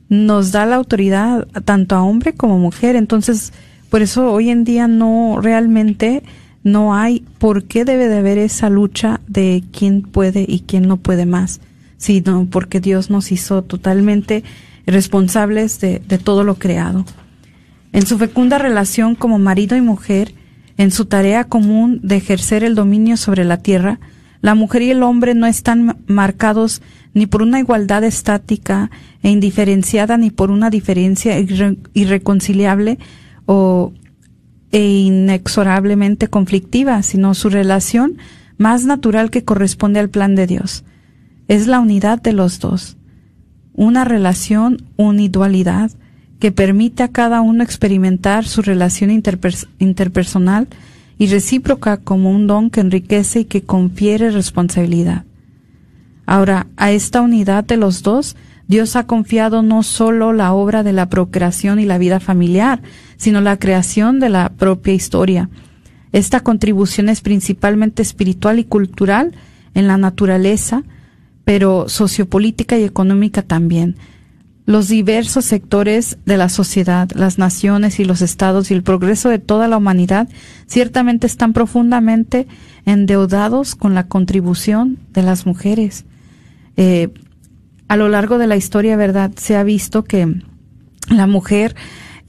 nos 0.09 0.51
da 0.51 0.65
la 0.65 0.75
autoridad 0.75 1.47
tanto 1.65 1.95
a 1.95 2.03
hombre 2.03 2.33
como 2.33 2.59
mujer. 2.59 2.95
Entonces, 2.95 3.51
por 3.89 4.01
eso 4.01 4.31
hoy 4.31 4.49
en 4.49 4.63
día 4.63 4.87
no 4.87 5.39
realmente 5.41 6.23
no 6.63 6.95
hay 6.95 7.25
por 7.39 7.65
qué 7.65 7.83
debe 7.83 8.07
de 8.07 8.19
haber 8.19 8.37
esa 8.37 8.69
lucha 8.69 9.19
de 9.27 9.63
quién 9.71 10.01
puede 10.01 10.45
y 10.47 10.61
quién 10.61 10.87
no 10.87 10.97
puede 10.97 11.25
más, 11.25 11.59
sino 11.97 12.47
porque 12.49 12.79
Dios 12.79 13.09
nos 13.09 13.31
hizo 13.31 13.63
totalmente 13.63 14.43
responsables 14.85 15.79
de, 15.79 15.99
de 15.99 16.17
todo 16.17 16.43
lo 16.43 16.55
creado. 16.55 17.05
En 17.93 18.07
su 18.07 18.17
fecunda 18.17 18.57
relación 18.57 19.13
como 19.13 19.37
marido 19.37 19.77
y 19.77 19.81
mujer, 19.81 20.33
en 20.77 20.89
su 20.89 21.05
tarea 21.05 21.43
común 21.43 21.99
de 22.01 22.15
ejercer 22.15 22.63
el 22.63 22.73
dominio 22.73 23.17
sobre 23.17 23.45
la 23.45 23.57
tierra, 23.57 23.99
la 24.41 24.55
mujer 24.55 24.81
y 24.81 24.89
el 24.89 25.03
hombre 25.03 25.35
no 25.35 25.45
están 25.45 25.97
marcados 26.07 26.81
ni 27.13 27.27
por 27.27 27.43
una 27.43 27.59
igualdad 27.59 28.03
estática 28.03 28.89
e 29.21 29.29
indiferenciada, 29.29 30.17
ni 30.17 30.31
por 30.31 30.49
una 30.49 30.71
diferencia 30.71 31.37
irreconciliable 31.93 32.97
o 33.45 33.93
e 34.71 34.85
inexorablemente 34.85 36.27
conflictiva, 36.27 37.03
sino 37.03 37.35
su 37.35 37.51
relación 37.51 38.17
más 38.57 38.85
natural 38.85 39.29
que 39.29 39.43
corresponde 39.43 39.99
al 39.99 40.09
plan 40.09 40.33
de 40.33 40.47
Dios. 40.47 40.83
Es 41.47 41.67
la 41.67 41.79
unidad 41.79 42.19
de 42.19 42.33
los 42.33 42.59
dos, 42.59 42.97
una 43.73 44.03
relación 44.03 44.83
unidualidad 44.97 45.91
que 46.43 46.51
permite 46.51 47.03
a 47.03 47.07
cada 47.07 47.39
uno 47.39 47.63
experimentar 47.63 48.43
su 48.43 48.61
relación 48.61 49.11
interpersonal 49.79 50.67
y 51.17 51.27
recíproca 51.27 51.95
como 51.95 52.31
un 52.31 52.47
don 52.47 52.69
que 52.69 52.81
enriquece 52.81 53.39
y 53.39 53.45
que 53.45 53.61
confiere 53.61 54.29
responsabilidad. 54.29 55.23
Ahora, 56.25 56.67
a 56.75 56.91
esta 56.91 57.21
unidad 57.21 57.63
de 57.63 57.77
los 57.77 58.03
dos 58.03 58.35
Dios 58.67 58.97
ha 58.97 59.07
confiado 59.07 59.61
no 59.61 59.83
solo 59.83 60.33
la 60.33 60.51
obra 60.51 60.83
de 60.83 60.91
la 60.91 61.07
procreación 61.07 61.79
y 61.79 61.85
la 61.85 61.97
vida 61.97 62.19
familiar, 62.19 62.81
sino 63.15 63.39
la 63.39 63.57
creación 63.57 64.19
de 64.19 64.27
la 64.27 64.49
propia 64.49 64.93
historia. 64.93 65.49
Esta 66.11 66.41
contribución 66.41 67.07
es 67.07 67.21
principalmente 67.21 68.01
espiritual 68.01 68.59
y 68.59 68.65
cultural 68.65 69.31
en 69.75 69.87
la 69.87 69.95
naturaleza, 69.95 70.83
pero 71.45 71.87
sociopolítica 71.87 72.77
y 72.77 72.83
económica 72.83 73.43
también. 73.43 73.95
Los 74.65 74.87
diversos 74.87 75.43
sectores 75.43 76.17
de 76.25 76.37
la 76.37 76.47
sociedad, 76.47 77.09
las 77.15 77.37
naciones 77.37 77.99
y 77.99 78.05
los 78.05 78.21
estados 78.21 78.71
y 78.71 78.73
el 78.73 78.83
progreso 78.83 79.27
de 79.29 79.39
toda 79.39 79.67
la 79.67 79.77
humanidad 79.77 80.29
ciertamente 80.67 81.27
están 81.27 81.51
profundamente 81.51 82.47
endeudados 82.85 83.75
con 83.75 83.93
la 83.93 84.07
contribución 84.07 84.99
de 85.11 85.23
las 85.23 85.45
mujeres. 85.45 86.05
Eh, 86.77 87.09
a 87.89 87.97
lo 87.97 88.07
largo 88.07 88.37
de 88.37 88.47
la 88.47 88.55
historia, 88.55 88.95
¿verdad? 88.95 89.31
Se 89.35 89.57
ha 89.57 89.63
visto 89.63 90.03
que 90.03 90.33
la 91.09 91.27
mujer, 91.27 91.75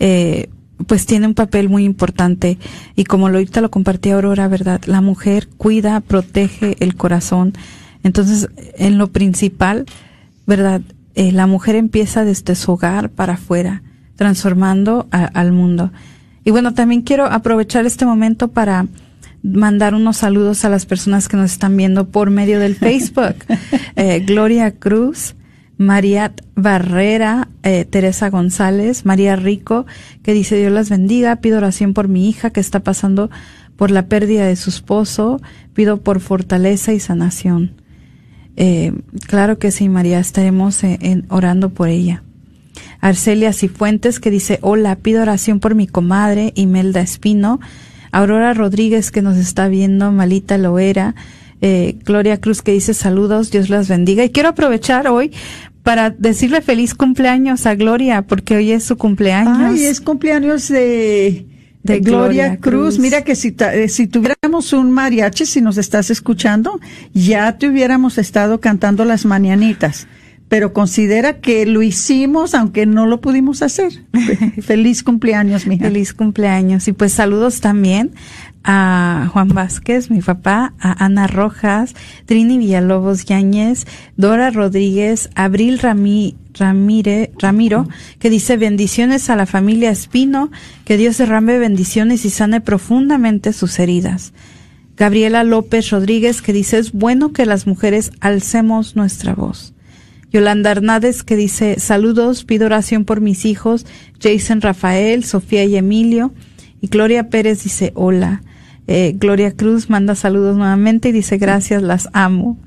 eh, 0.00 0.50
pues 0.86 1.06
tiene 1.06 1.28
un 1.28 1.34
papel 1.34 1.68
muy 1.68 1.84
importante 1.84 2.58
y 2.96 3.04
como 3.04 3.28
lo 3.28 3.36
ahorita 3.36 3.60
lo 3.60 3.70
compartí 3.70 4.10
Aurora, 4.10 4.48
¿verdad? 4.48 4.82
La 4.86 5.00
mujer 5.00 5.48
cuida, 5.56 6.00
protege 6.00 6.76
el 6.80 6.96
corazón. 6.96 7.54
Entonces, 8.02 8.48
en 8.76 8.98
lo 8.98 9.12
principal, 9.12 9.86
¿verdad? 10.46 10.82
Eh, 11.14 11.32
la 11.32 11.46
mujer 11.46 11.76
empieza 11.76 12.24
desde 12.24 12.54
su 12.54 12.72
hogar 12.72 13.10
para 13.10 13.34
afuera, 13.34 13.82
transformando 14.16 15.06
al 15.10 15.52
mundo. 15.52 15.92
Y 16.44 16.50
bueno, 16.50 16.74
también 16.74 17.02
quiero 17.02 17.26
aprovechar 17.26 17.86
este 17.86 18.04
momento 18.04 18.48
para 18.48 18.86
mandar 19.42 19.94
unos 19.94 20.16
saludos 20.16 20.64
a 20.64 20.70
las 20.70 20.86
personas 20.86 21.28
que 21.28 21.36
nos 21.36 21.52
están 21.52 21.76
viendo 21.76 22.08
por 22.08 22.30
medio 22.30 22.58
del 22.58 22.74
Facebook. 22.74 23.36
Eh, 23.96 24.24
Gloria 24.26 24.72
Cruz, 24.72 25.36
María 25.76 26.32
Barrera, 26.56 27.48
eh, 27.62 27.84
Teresa 27.84 28.28
González, 28.28 29.04
María 29.04 29.36
Rico, 29.36 29.86
que 30.24 30.32
dice 30.32 30.56
Dios 30.56 30.72
las 30.72 30.90
bendiga, 30.90 31.36
pido 31.36 31.58
oración 31.58 31.94
por 31.94 32.08
mi 32.08 32.28
hija 32.28 32.50
que 32.50 32.58
está 32.58 32.80
pasando 32.80 33.30
por 33.76 33.92
la 33.92 34.06
pérdida 34.06 34.46
de 34.46 34.56
su 34.56 34.70
esposo, 34.70 35.40
pido 35.74 36.00
por 36.00 36.18
fortaleza 36.18 36.92
y 36.92 36.98
sanación. 36.98 37.83
Eh, 38.56 38.92
claro 39.26 39.58
que 39.58 39.70
sí, 39.70 39.88
María, 39.88 40.18
estaremos 40.18 40.82
eh, 40.84 41.22
orando 41.28 41.70
por 41.70 41.88
ella. 41.88 42.22
Arcelia 43.00 43.52
Cifuentes 43.52 44.20
que 44.20 44.30
dice, 44.30 44.58
hola, 44.62 44.96
pido 44.96 45.22
oración 45.22 45.60
por 45.60 45.74
mi 45.74 45.86
comadre 45.86 46.52
Imelda 46.54 47.00
Espino, 47.00 47.60
Aurora 48.12 48.54
Rodríguez 48.54 49.10
que 49.10 49.22
nos 49.22 49.36
está 49.36 49.68
viendo, 49.68 50.10
Malita 50.12 50.56
Loera, 50.56 51.14
eh, 51.60 51.96
Gloria 52.04 52.40
Cruz 52.40 52.62
que 52.62 52.72
dice 52.72 52.94
saludos, 52.94 53.50
Dios 53.50 53.68
las 53.68 53.88
bendiga. 53.88 54.24
Y 54.24 54.30
quiero 54.30 54.50
aprovechar 54.50 55.08
hoy 55.08 55.32
para 55.82 56.10
decirle 56.10 56.62
feliz 56.62 56.94
cumpleaños 56.94 57.66
a 57.66 57.74
Gloria, 57.74 58.22
porque 58.22 58.56
hoy 58.56 58.72
es 58.72 58.84
su 58.84 58.96
cumpleaños. 58.96 59.58
Ay, 59.58 59.84
es 59.84 60.00
cumpleaños 60.00 60.68
de, 60.68 61.46
de 61.84 62.00
Gloria, 62.00 62.56
Cruz. 62.56 62.98
Mira 62.98 63.22
que 63.22 63.36
si, 63.36 63.54
eh, 63.60 63.88
si 63.88 64.06
tuviéramos 64.06 64.72
un 64.72 64.90
mariachi, 64.90 65.44
si 65.44 65.60
nos 65.60 65.76
estás 65.76 66.10
escuchando, 66.10 66.80
ya 67.12 67.58
te 67.58 67.68
hubiéramos 67.68 68.16
estado 68.18 68.58
cantando 68.58 69.04
las 69.04 69.26
mañanitas. 69.26 70.08
Pero 70.54 70.72
considera 70.72 71.40
que 71.40 71.66
lo 71.66 71.82
hicimos 71.82 72.54
aunque 72.54 72.86
no 72.86 73.06
lo 73.06 73.20
pudimos 73.20 73.60
hacer. 73.60 74.04
Feliz 74.62 75.02
cumpleaños, 75.02 75.66
mija. 75.66 75.86
Feliz 75.86 76.14
cumpleaños. 76.14 76.86
Y 76.86 76.92
pues 76.92 77.10
saludos 77.10 77.60
también 77.60 78.12
a 78.62 79.28
Juan 79.32 79.48
Vázquez, 79.48 80.12
mi 80.12 80.20
papá, 80.20 80.72
a 80.78 81.04
Ana 81.04 81.26
Rojas, 81.26 81.96
Trini 82.26 82.56
Villalobos 82.56 83.24
Yáñez, 83.24 83.84
Dora 84.16 84.52
Rodríguez, 84.52 85.28
Abril 85.34 85.80
Ramí, 85.80 86.36
Ramire, 86.56 87.32
Ramiro, 87.36 87.88
que 88.20 88.30
dice 88.30 88.56
bendiciones 88.56 89.30
a 89.30 89.34
la 89.34 89.46
familia 89.46 89.90
Espino, 89.90 90.52
que 90.84 90.96
Dios 90.96 91.18
derrame 91.18 91.58
bendiciones 91.58 92.24
y 92.24 92.30
sane 92.30 92.60
profundamente 92.60 93.52
sus 93.52 93.80
heridas. 93.80 94.32
Gabriela 94.96 95.42
López 95.42 95.90
Rodríguez, 95.90 96.42
que 96.42 96.52
dice 96.52 96.78
es 96.78 96.92
bueno 96.92 97.32
que 97.32 97.44
las 97.44 97.66
mujeres 97.66 98.12
alcemos 98.20 98.94
nuestra 98.94 99.34
voz. 99.34 99.73
Yolanda 100.34 100.72
Hernández, 100.72 101.22
que 101.22 101.36
dice 101.36 101.78
saludos, 101.78 102.44
pido 102.44 102.66
oración 102.66 103.04
por 103.04 103.20
mis 103.20 103.44
hijos, 103.44 103.86
Jason 104.20 104.60
Rafael, 104.60 105.22
Sofía 105.22 105.64
y 105.64 105.76
Emilio. 105.76 106.34
Y 106.80 106.88
Gloria 106.88 107.30
Pérez 107.30 107.62
dice 107.62 107.92
hola. 107.94 108.42
Eh, 108.88 109.14
Gloria 109.16 109.52
Cruz 109.52 109.88
manda 109.88 110.16
saludos 110.16 110.56
nuevamente 110.56 111.10
y 111.10 111.12
dice 111.12 111.38
gracias, 111.38 111.84
las 111.84 112.08
amo. 112.14 112.58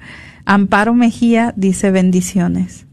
Amparo 0.46 0.94
Mejía 0.94 1.54
dice 1.58 1.92
bendiciones. 1.92 2.86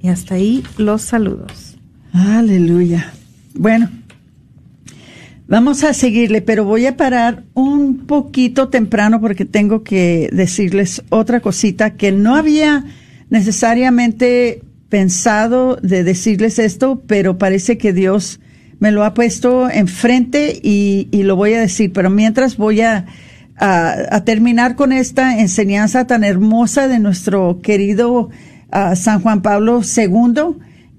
Y 0.00 0.08
hasta 0.08 0.36
ahí 0.36 0.64
los 0.78 1.02
saludos. 1.02 1.76
Aleluya. 2.14 3.12
Bueno, 3.52 3.90
vamos 5.48 5.84
a 5.84 5.92
seguirle, 5.92 6.40
pero 6.40 6.64
voy 6.64 6.86
a 6.86 6.96
parar 6.96 7.44
un 7.52 8.06
poquito 8.06 8.68
temprano 8.70 9.20
porque 9.20 9.44
tengo 9.44 9.82
que 9.82 10.30
decirles 10.32 11.02
otra 11.10 11.40
cosita 11.40 11.98
que 11.98 12.10
no 12.10 12.36
había 12.36 12.86
necesariamente 13.30 14.62
pensado 14.88 15.76
de 15.76 16.04
decirles 16.04 16.58
esto, 16.58 17.02
pero 17.06 17.38
parece 17.38 17.78
que 17.78 17.92
Dios 17.92 18.40
me 18.80 18.90
lo 18.90 19.04
ha 19.04 19.14
puesto 19.14 19.70
enfrente 19.70 20.58
y, 20.62 21.08
y 21.10 21.22
lo 21.22 21.36
voy 21.36 21.54
a 21.54 21.60
decir, 21.60 21.92
pero 21.92 22.10
mientras 22.10 22.56
voy 22.56 22.80
a, 22.80 23.06
a, 23.56 24.24
terminar 24.24 24.74
con 24.74 24.92
esta 24.92 25.38
enseñanza 25.38 26.06
tan 26.06 26.24
hermosa 26.24 26.88
de 26.88 26.98
nuestro 26.98 27.60
querido 27.62 28.30
uh, 28.72 28.96
San 28.96 29.20
Juan 29.20 29.42
Pablo 29.42 29.82
II, 29.82 30.56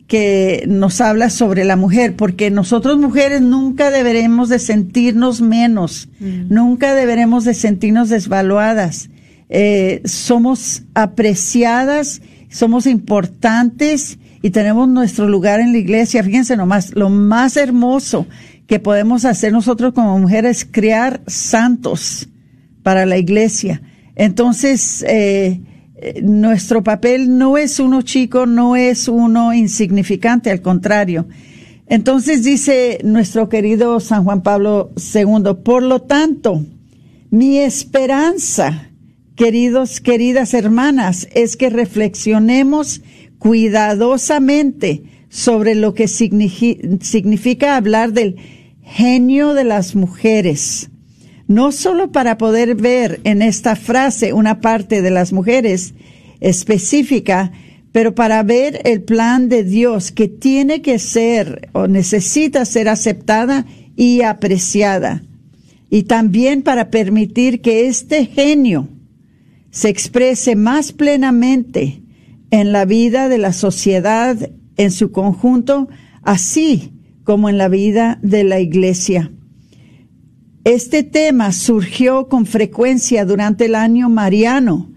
que 0.07 0.65
nos 0.67 1.01
habla 1.01 1.29
sobre 1.29 1.65
la 1.65 1.75
mujer, 1.75 2.15
porque 2.15 2.51
nosotros 2.51 2.97
mujeres 2.97 3.41
nunca 3.41 3.89
deberemos 3.89 4.49
de 4.49 4.59
sentirnos 4.59 5.41
menos, 5.41 6.09
mm. 6.19 6.53
nunca 6.53 6.93
deberemos 6.93 7.45
de 7.45 7.53
sentirnos 7.53 8.09
desvaluadas. 8.09 9.09
Eh, 9.51 10.01
somos 10.05 10.83
apreciadas, 10.93 12.21
somos 12.49 12.87
importantes 12.87 14.17
y 14.41 14.49
tenemos 14.49 14.87
nuestro 14.87 15.27
lugar 15.27 15.59
en 15.59 15.73
la 15.73 15.77
iglesia. 15.77 16.23
Fíjense 16.23 16.55
nomás, 16.55 16.95
lo 16.95 17.09
más 17.09 17.57
hermoso 17.57 18.25
que 18.65 18.79
podemos 18.79 19.25
hacer 19.25 19.51
nosotros 19.51 19.93
como 19.93 20.17
mujeres 20.17 20.59
es 20.59 20.67
crear 20.71 21.21
santos 21.27 22.29
para 22.81 23.05
la 23.05 23.17
iglesia. 23.17 23.81
Entonces, 24.15 25.03
eh, 25.07 25.59
nuestro 26.23 26.81
papel 26.81 27.37
no 27.37 27.57
es 27.57 27.79
uno 27.79 28.01
chico, 28.01 28.45
no 28.45 28.77
es 28.77 29.09
uno 29.09 29.53
insignificante, 29.53 30.49
al 30.49 30.61
contrario. 30.61 31.27
Entonces 31.87 32.43
dice 32.43 32.99
nuestro 33.03 33.49
querido 33.49 33.99
San 33.99 34.23
Juan 34.23 34.43
Pablo 34.43 34.91
II, 35.13 35.55
por 35.61 35.83
lo 35.83 36.01
tanto, 36.01 36.65
mi 37.29 37.57
esperanza, 37.57 38.90
queridos, 39.41 40.01
queridas 40.01 40.53
hermanas, 40.53 41.27
es 41.33 41.57
que 41.57 41.71
reflexionemos 41.71 43.01
cuidadosamente 43.39 45.01
sobre 45.29 45.73
lo 45.73 45.95
que 45.95 46.07
significa 46.07 47.75
hablar 47.75 48.13
del 48.13 48.35
genio 48.83 49.55
de 49.55 49.63
las 49.63 49.95
mujeres, 49.95 50.91
no 51.47 51.71
solo 51.71 52.11
para 52.11 52.37
poder 52.37 52.75
ver 52.75 53.19
en 53.23 53.41
esta 53.41 53.75
frase 53.75 54.31
una 54.31 54.61
parte 54.61 55.01
de 55.01 55.09
las 55.09 55.33
mujeres 55.33 55.95
específica, 56.39 57.51
pero 57.91 58.13
para 58.13 58.43
ver 58.43 58.79
el 58.83 59.01
plan 59.01 59.49
de 59.49 59.63
Dios 59.63 60.11
que 60.11 60.27
tiene 60.27 60.83
que 60.83 60.99
ser 60.99 61.67
o 61.71 61.87
necesita 61.87 62.63
ser 62.63 62.89
aceptada 62.89 63.65
y 63.95 64.21
apreciada. 64.21 65.23
Y 65.89 66.03
también 66.03 66.61
para 66.61 66.91
permitir 66.91 67.61
que 67.61 67.87
este 67.87 68.27
genio 68.27 68.87
se 69.71 69.89
exprese 69.89 70.55
más 70.55 70.91
plenamente 70.91 72.03
en 72.51 72.71
la 72.71 72.85
vida 72.85 73.29
de 73.29 73.37
la 73.37 73.53
sociedad 73.53 74.37
en 74.77 74.91
su 74.91 75.11
conjunto, 75.11 75.87
así 76.21 76.93
como 77.23 77.49
en 77.49 77.57
la 77.57 77.69
vida 77.69 78.19
de 78.21 78.43
la 78.43 78.59
iglesia. 78.59 79.31
Este 80.63 81.03
tema 81.03 81.53
surgió 81.53 82.27
con 82.27 82.45
frecuencia 82.45 83.25
durante 83.25 83.65
el 83.65 83.75
año 83.75 84.09
mariano 84.09 84.91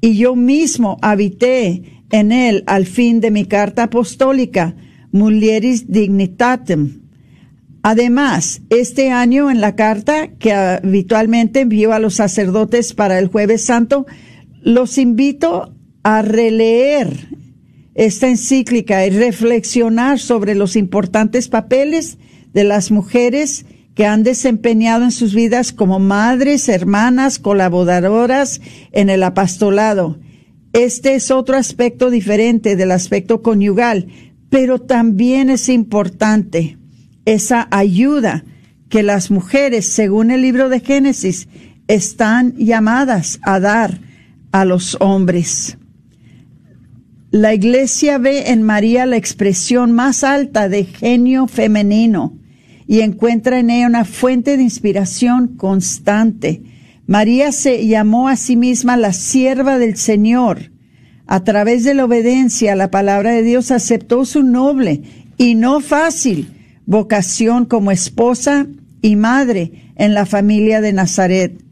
y 0.00 0.16
yo 0.16 0.34
mismo 0.34 0.96
habité 1.02 2.04
en 2.10 2.32
él 2.32 2.64
al 2.66 2.86
fin 2.86 3.20
de 3.20 3.30
mi 3.30 3.44
carta 3.44 3.84
apostólica, 3.84 4.76
Mulieris 5.12 5.90
Dignitatem. 5.90 6.99
Además, 7.82 8.60
este 8.68 9.10
año 9.10 9.50
en 9.50 9.60
la 9.60 9.74
carta 9.74 10.28
que 10.28 10.52
habitualmente 10.52 11.60
envío 11.60 11.92
a 11.92 11.98
los 11.98 12.14
sacerdotes 12.14 12.92
para 12.92 13.18
el 13.18 13.28
jueves 13.28 13.64
santo, 13.64 14.06
los 14.62 14.98
invito 14.98 15.74
a 16.02 16.20
releer 16.20 17.28
esta 17.94 18.28
encíclica 18.28 19.06
y 19.06 19.10
reflexionar 19.10 20.18
sobre 20.18 20.54
los 20.54 20.76
importantes 20.76 21.48
papeles 21.48 22.18
de 22.52 22.64
las 22.64 22.90
mujeres 22.90 23.64
que 23.94 24.06
han 24.06 24.22
desempeñado 24.22 25.04
en 25.04 25.10
sus 25.10 25.34
vidas 25.34 25.72
como 25.72 25.98
madres, 25.98 26.68
hermanas, 26.68 27.38
colaboradoras 27.38 28.60
en 28.92 29.10
el 29.10 29.22
apostolado. 29.22 30.18
Este 30.72 31.14
es 31.14 31.30
otro 31.30 31.56
aspecto 31.56 32.10
diferente 32.10 32.76
del 32.76 32.92
aspecto 32.92 33.42
conyugal, 33.42 34.06
pero 34.50 34.80
también 34.80 35.50
es 35.50 35.68
importante 35.68 36.78
esa 37.24 37.68
ayuda 37.70 38.44
que 38.88 39.02
las 39.02 39.30
mujeres, 39.30 39.86
según 39.86 40.30
el 40.30 40.42
libro 40.42 40.68
de 40.68 40.80
Génesis, 40.80 41.48
están 41.88 42.56
llamadas 42.56 43.40
a 43.42 43.60
dar 43.60 44.00
a 44.52 44.64
los 44.64 44.96
hombres. 45.00 45.78
La 47.30 47.54
iglesia 47.54 48.18
ve 48.18 48.50
en 48.50 48.62
María 48.62 49.06
la 49.06 49.16
expresión 49.16 49.92
más 49.92 50.24
alta 50.24 50.68
de 50.68 50.84
genio 50.84 51.46
femenino 51.46 52.36
y 52.88 53.02
encuentra 53.02 53.60
en 53.60 53.70
ella 53.70 53.86
una 53.86 54.04
fuente 54.04 54.56
de 54.56 54.64
inspiración 54.64 55.54
constante. 55.56 56.62
María 57.06 57.52
se 57.52 57.86
llamó 57.86 58.28
a 58.28 58.34
sí 58.34 58.56
misma 58.56 58.96
la 58.96 59.12
sierva 59.12 59.78
del 59.78 59.96
Señor. 59.96 60.72
A 61.28 61.44
través 61.44 61.84
de 61.84 61.94
la 61.94 62.06
obediencia 62.06 62.72
a 62.72 62.76
la 62.76 62.90
palabra 62.90 63.30
de 63.30 63.44
Dios 63.44 63.70
aceptó 63.70 64.24
su 64.24 64.42
noble 64.42 65.02
y 65.38 65.54
no 65.54 65.80
fácil 65.80 66.48
vocación 66.90 67.66
como 67.66 67.92
esposa 67.92 68.66
y 69.00 69.14
madre 69.14 69.92
en 69.94 70.12
la 70.12 70.26
familia 70.26 70.80
de 70.80 70.92
Nazaret. 70.92 71.62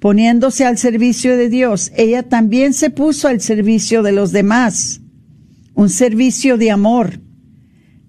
Poniéndose 0.00 0.64
al 0.66 0.78
servicio 0.78 1.36
de 1.36 1.48
Dios, 1.48 1.92
ella 1.96 2.24
también 2.24 2.74
se 2.74 2.90
puso 2.90 3.28
al 3.28 3.40
servicio 3.40 4.02
de 4.02 4.10
los 4.10 4.32
demás 4.32 5.00
un 5.74 5.90
servicio 5.90 6.58
de 6.58 6.72
amor. 6.72 7.20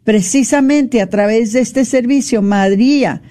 Precisamente 0.04 1.02
a 1.02 1.10
través 1.10 1.54
de 1.54 1.60
este 1.60 1.86
servicio, 1.86 2.42
María 2.42 3.22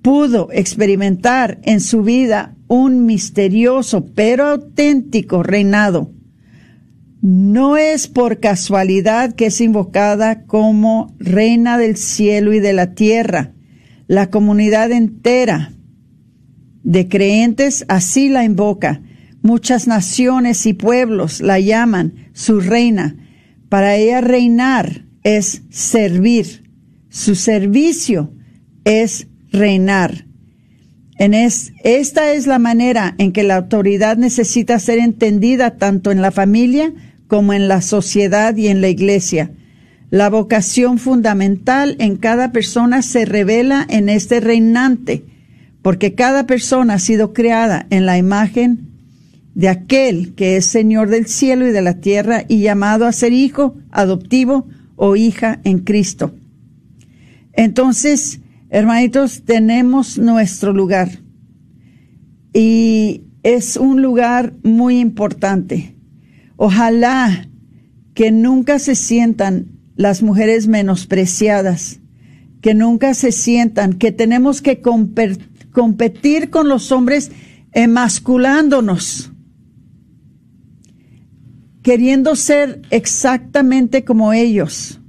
pudo 0.00 0.48
experimentar 0.50 1.58
en 1.64 1.82
su 1.82 2.02
vida 2.02 2.56
un 2.68 3.04
misterioso 3.04 4.06
pero 4.14 4.46
auténtico 4.46 5.42
reinado. 5.42 6.10
No 7.20 7.76
es 7.76 8.06
por 8.06 8.38
casualidad 8.38 9.34
que 9.34 9.46
es 9.46 9.60
invocada 9.60 10.44
como 10.44 11.14
reina 11.18 11.76
del 11.76 11.96
cielo 11.96 12.52
y 12.52 12.60
de 12.60 12.72
la 12.72 12.94
tierra. 12.94 13.54
La 14.06 14.30
comunidad 14.30 14.92
entera 14.92 15.72
de 16.84 17.08
creyentes 17.08 17.84
así 17.88 18.28
la 18.28 18.44
invoca. 18.44 19.02
Muchas 19.42 19.88
naciones 19.88 20.64
y 20.66 20.74
pueblos 20.74 21.40
la 21.40 21.58
llaman 21.58 22.30
su 22.32 22.60
reina 22.60 23.16
para 23.68 23.96
ella 23.96 24.20
reinar 24.20 25.04
es 25.24 25.62
servir. 25.70 26.70
Su 27.08 27.34
servicio 27.34 28.32
es 28.84 29.26
reinar. 29.50 30.26
En 31.18 31.34
es, 31.34 31.72
esta 31.82 32.32
es 32.32 32.46
la 32.46 32.60
manera 32.60 33.16
en 33.18 33.32
que 33.32 33.42
la 33.42 33.56
autoridad 33.56 34.16
necesita 34.16 34.78
ser 34.78 35.00
entendida 35.00 35.76
tanto 35.76 36.12
en 36.12 36.22
la 36.22 36.30
familia 36.30 36.94
como 37.28 37.52
en 37.52 37.68
la 37.68 37.80
sociedad 37.82 38.56
y 38.56 38.66
en 38.66 38.80
la 38.80 38.88
iglesia. 38.88 39.52
La 40.10 40.30
vocación 40.30 40.98
fundamental 40.98 41.94
en 42.00 42.16
cada 42.16 42.50
persona 42.50 43.02
se 43.02 43.26
revela 43.26 43.86
en 43.88 44.08
este 44.08 44.40
reinante, 44.40 45.24
porque 45.82 46.14
cada 46.14 46.46
persona 46.46 46.94
ha 46.94 46.98
sido 46.98 47.32
creada 47.32 47.86
en 47.90 48.06
la 48.06 48.18
imagen 48.18 48.88
de 49.54 49.68
aquel 49.68 50.34
que 50.34 50.56
es 50.56 50.66
Señor 50.66 51.10
del 51.10 51.26
cielo 51.26 51.68
y 51.68 51.72
de 51.72 51.82
la 51.82 52.00
tierra 52.00 52.44
y 52.48 52.60
llamado 52.60 53.06
a 53.06 53.12
ser 53.12 53.32
hijo 53.32 53.76
adoptivo 53.90 54.66
o 54.96 55.14
hija 55.14 55.60
en 55.64 55.80
Cristo. 55.80 56.32
Entonces, 57.52 58.40
hermanitos, 58.70 59.42
tenemos 59.44 60.16
nuestro 60.16 60.72
lugar 60.72 61.10
y 62.54 63.24
es 63.42 63.76
un 63.76 64.00
lugar 64.00 64.54
muy 64.62 65.00
importante. 65.00 65.97
Ojalá 66.60 67.48
que 68.14 68.32
nunca 68.32 68.80
se 68.80 68.96
sientan 68.96 69.78
las 69.94 70.24
mujeres 70.24 70.66
menospreciadas, 70.66 72.00
que 72.60 72.74
nunca 72.74 73.14
se 73.14 73.30
sientan 73.30 73.92
que 73.92 74.10
tenemos 74.10 74.60
que 74.60 74.80
competir 74.80 76.50
con 76.50 76.68
los 76.68 76.90
hombres 76.90 77.30
emasculándonos, 77.72 79.30
queriendo 81.80 82.34
ser 82.34 82.82
exactamente 82.90 84.04
como 84.04 84.32
ellos. 84.32 85.00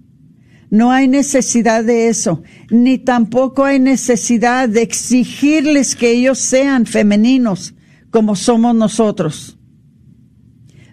No 0.69 0.91
hay 0.91 1.07
necesidad 1.07 1.83
de 1.83 2.09
eso, 2.09 2.43
ni 2.69 2.99
tampoco 2.99 3.65
hay 3.65 3.79
necesidad 3.79 4.69
de 4.69 4.83
exigirles 4.83 5.95
que 5.95 6.11
ellos 6.11 6.37
sean 6.37 6.85
femeninos 6.85 7.73
como 8.11 8.35
somos 8.35 8.75
nosotros. 8.75 9.58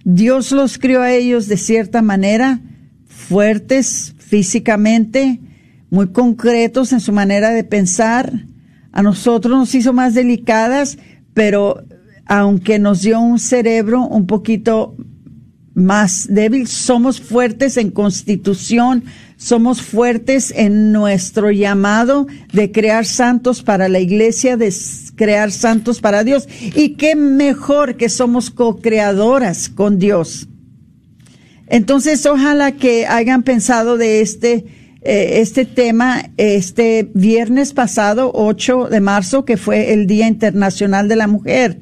Dios 0.09 0.53
los 0.53 0.79
crió 0.79 1.03
a 1.03 1.13
ellos 1.13 1.49
de 1.49 1.57
cierta 1.57 2.01
manera, 2.01 2.61
fuertes 3.09 4.15
físicamente, 4.19 5.41
muy 5.91 6.13
concretos 6.13 6.93
en 6.93 7.01
su 7.01 7.11
manera 7.11 7.51
de 7.51 7.65
pensar. 7.65 8.33
A 8.93 9.03
nosotros 9.03 9.59
nos 9.59 9.75
hizo 9.75 9.93
más 9.93 10.15
delicadas, 10.15 10.97
pero 11.35 11.83
aunque 12.25 12.79
nos 12.79 13.03
dio 13.03 13.19
un 13.19 13.41
cerebro 13.41 14.07
un 14.07 14.29
poquito 14.29 14.95
más 15.75 16.29
débil, 16.31 16.69
somos 16.69 17.21
fuertes 17.21 17.77
en 17.77 17.91
constitución, 17.91 19.03
somos 19.37 19.83
fuertes 19.83 20.55
en 20.55 20.93
nuestro 20.93 21.51
llamado 21.51 22.29
de 22.53 22.71
crear 22.71 23.07
santos 23.07 23.65
para 23.65 23.89
la 23.89 23.99
iglesia, 23.99 24.57
de 24.57 24.71
crear 25.17 25.51
santos 25.51 26.01
para 26.01 26.23
Dios. 26.23 26.49
Y 26.75 26.91
qué 26.91 27.17
mejor 27.17 27.97
que 27.97 28.09
somos 28.09 28.51
co-creadoras 28.51 29.69
con 29.69 29.99
Dios. 29.99 30.49
Entonces, 31.67 32.25
ojalá 32.27 32.73
que 32.73 33.07
hayan 33.07 33.43
pensado 33.43 33.97
de 33.97 34.21
este, 34.21 34.67
eh, 35.03 35.41
este 35.41 35.65
tema 35.65 36.31
este 36.37 37.11
viernes 37.15 37.73
pasado, 37.73 38.31
8 38.35 38.89
de 38.89 39.01
marzo, 39.01 39.45
que 39.45 39.57
fue 39.57 39.93
el 39.93 40.07
Día 40.07 40.29
Internacional 40.29 41.09
de 41.09 41.17
la 41.17 41.27
Mujer, 41.27 41.81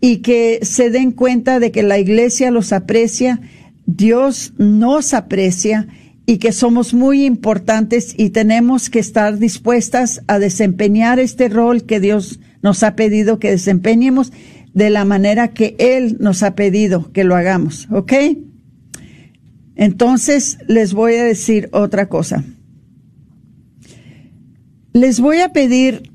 y 0.00 0.18
que 0.18 0.58
se 0.62 0.90
den 0.90 1.12
cuenta 1.12 1.60
de 1.60 1.70
que 1.70 1.82
la 1.82 1.98
iglesia 1.98 2.50
los 2.50 2.74
aprecia, 2.74 3.40
Dios 3.86 4.52
nos 4.58 5.14
aprecia 5.14 5.88
y 6.26 6.38
que 6.38 6.52
somos 6.52 6.94
muy 6.94 7.24
importantes 7.24 8.14
y 8.16 8.30
tenemos 8.30 8.90
que 8.90 8.98
estar 8.98 9.38
dispuestas 9.38 10.22
a 10.26 10.38
desempeñar 10.38 11.18
este 11.18 11.48
rol 11.48 11.84
que 11.84 12.00
Dios 12.00 12.40
nos 12.64 12.82
ha 12.82 12.96
pedido 12.96 13.38
que 13.38 13.50
desempeñemos 13.50 14.32
de 14.72 14.88
la 14.88 15.04
manera 15.04 15.48
que 15.48 15.76
Él 15.78 16.16
nos 16.18 16.42
ha 16.42 16.54
pedido 16.54 17.12
que 17.12 17.22
lo 17.22 17.36
hagamos, 17.36 17.86
¿ok? 17.90 18.12
Entonces 19.76 20.56
les 20.66 20.94
voy 20.94 21.12
a 21.16 21.24
decir 21.24 21.68
otra 21.72 22.08
cosa. 22.08 22.42
Les 24.94 25.20
voy 25.20 25.40
a 25.40 25.52
pedir 25.52 26.10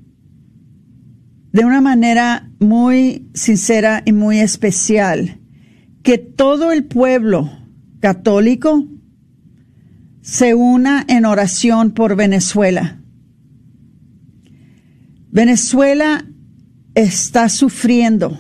de 1.51 1.65
una 1.65 1.81
manera 1.81 2.49
muy 2.59 3.29
sincera 3.35 4.01
y 4.03 4.11
muy 4.11 4.39
especial 4.39 5.39
que 6.01 6.17
todo 6.17 6.71
el 6.71 6.83
pueblo 6.85 7.51
católico 7.99 8.87
se 10.21 10.55
una 10.55 11.05
en 11.07 11.25
oración 11.25 11.91
por 11.91 12.15
Venezuela. 12.15 12.99
Venezuela 15.31 16.25
está 16.99 17.49
sufriendo. 17.49 18.37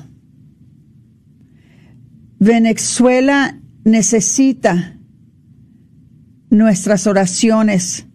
Venezuela 2.39 3.59
necesita 3.83 4.97
nuestras 6.49 7.07
oraciones. 7.07 8.05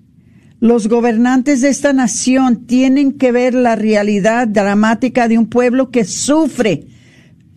Los 0.61 0.89
gobernantes 0.89 1.61
de 1.61 1.69
esta 1.69 1.93
nación 1.93 2.67
tienen 2.67 3.13
que 3.13 3.33
ver 3.33 3.55
la 3.55 3.77
realidad 3.77 4.49
dramática 4.49 5.29
de 5.29 5.39
un 5.39 5.47
pueblo 5.47 5.91
que 5.91 6.05
sufre. 6.05 6.89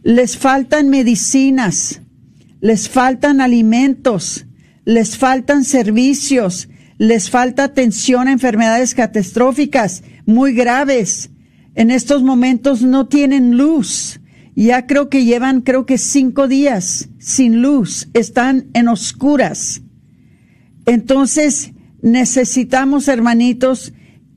Les 0.03 0.37
faltan 0.37 0.89
medicinas, 0.89 2.01
les 2.61 2.89
faltan 2.89 3.41
alimentos, 3.41 4.45
les 4.85 5.17
faltan 5.17 5.63
servicios, 5.63 6.69
les 6.97 7.29
falta 7.29 7.65
atención 7.65 8.27
a 8.27 8.31
enfermedades 8.31 8.93
catastróficas 8.93 10.03
muy 10.25 10.53
graves. 10.53 11.29
En 11.77 11.91
estos 11.91 12.23
momentos 12.23 12.81
no 12.81 13.07
tienen 13.07 13.55
luz. 13.55 14.19
Ya 14.55 14.87
creo 14.87 15.09
que 15.09 15.25
llevan, 15.25 15.61
creo 15.61 15.85
que 15.85 15.99
cinco 15.99 16.47
días 16.47 17.09
sin 17.19 17.61
luz. 17.61 18.09
Están 18.15 18.65
en 18.73 18.87
oscuras. 18.87 19.83
Entonces, 20.87 21.73
necesitamos, 22.01 23.07
hermanitos, 23.07 23.93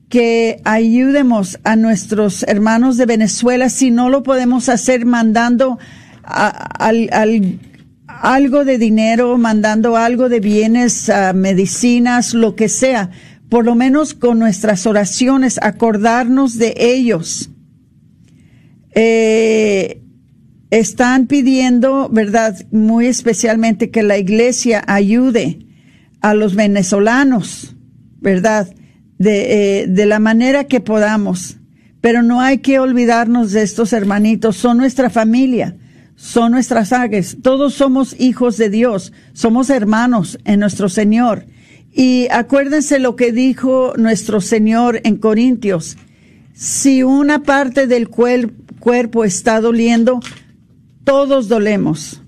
que 0.07 0.61
ayudemos 0.65 1.59
a 1.63 1.75
nuestros 1.75 2.43
hermanos 2.43 2.97
de 2.97 3.07
Venezuela 3.07 3.69
si 3.69 3.89
no 3.89 4.09
lo 4.09 4.21
podemos 4.21 4.69
hacer 4.69 5.07
mandando 5.07 5.79
al, 6.23 7.09
al 7.11 7.59
algo 8.05 8.65
de 8.65 8.77
dinero, 8.77 9.39
mandando 9.39 9.97
algo 9.97 10.29
de 10.29 10.41
bienes, 10.41 11.09
uh, 11.09 11.35
medicinas, 11.35 12.35
lo 12.35 12.55
que 12.55 12.69
sea, 12.69 13.09
por 13.51 13.65
lo 13.65 13.75
menos 13.75 14.13
con 14.13 14.39
nuestras 14.39 14.87
oraciones, 14.87 15.59
acordarnos 15.61 16.57
de 16.57 16.73
ellos. 16.77 17.49
Eh, 18.95 20.01
están 20.69 21.27
pidiendo, 21.27 22.07
¿verdad? 22.07 22.55
Muy 22.71 23.07
especialmente 23.07 23.91
que 23.91 24.03
la 24.03 24.17
iglesia 24.17 24.81
ayude 24.87 25.65
a 26.21 26.33
los 26.33 26.55
venezolanos, 26.55 27.75
¿verdad? 28.21 28.73
De, 29.17 29.81
eh, 29.81 29.87
de 29.87 30.05
la 30.05 30.19
manera 30.19 30.63
que 30.63 30.79
podamos. 30.79 31.57
Pero 31.99 32.23
no 32.23 32.39
hay 32.39 32.59
que 32.59 32.79
olvidarnos 32.79 33.51
de 33.51 33.63
estos 33.63 33.91
hermanitos, 33.91 34.55
son 34.55 34.77
nuestra 34.77 35.09
familia 35.09 35.75
son 36.15 36.51
nuestras 36.51 36.93
águilas. 36.93 37.37
Todos 37.41 37.73
somos 37.73 38.15
hijos 38.19 38.55
de 38.57 38.69
Dios, 38.69 39.11
somos 39.33 39.71
hermanos 39.71 40.37
en 40.45 40.59
nuestro 40.59 40.87
Señor. 40.87 41.47
Y 41.91 42.27
acuérdense 42.31 42.99
lo 42.99 43.15
que 43.15 43.31
dijo 43.31 43.93
nuestro 43.97 44.41
Señor 44.41 45.01
en 45.03 45.17
Corintios. 45.17 45.97
Si 46.53 47.03
una 47.03 47.43
parte 47.43 47.87
del 47.87 48.09
cuerpo 48.09 49.23
está 49.25 49.59
doliendo, 49.59 50.19
todos 51.03 51.47
dolemos. 51.47 52.21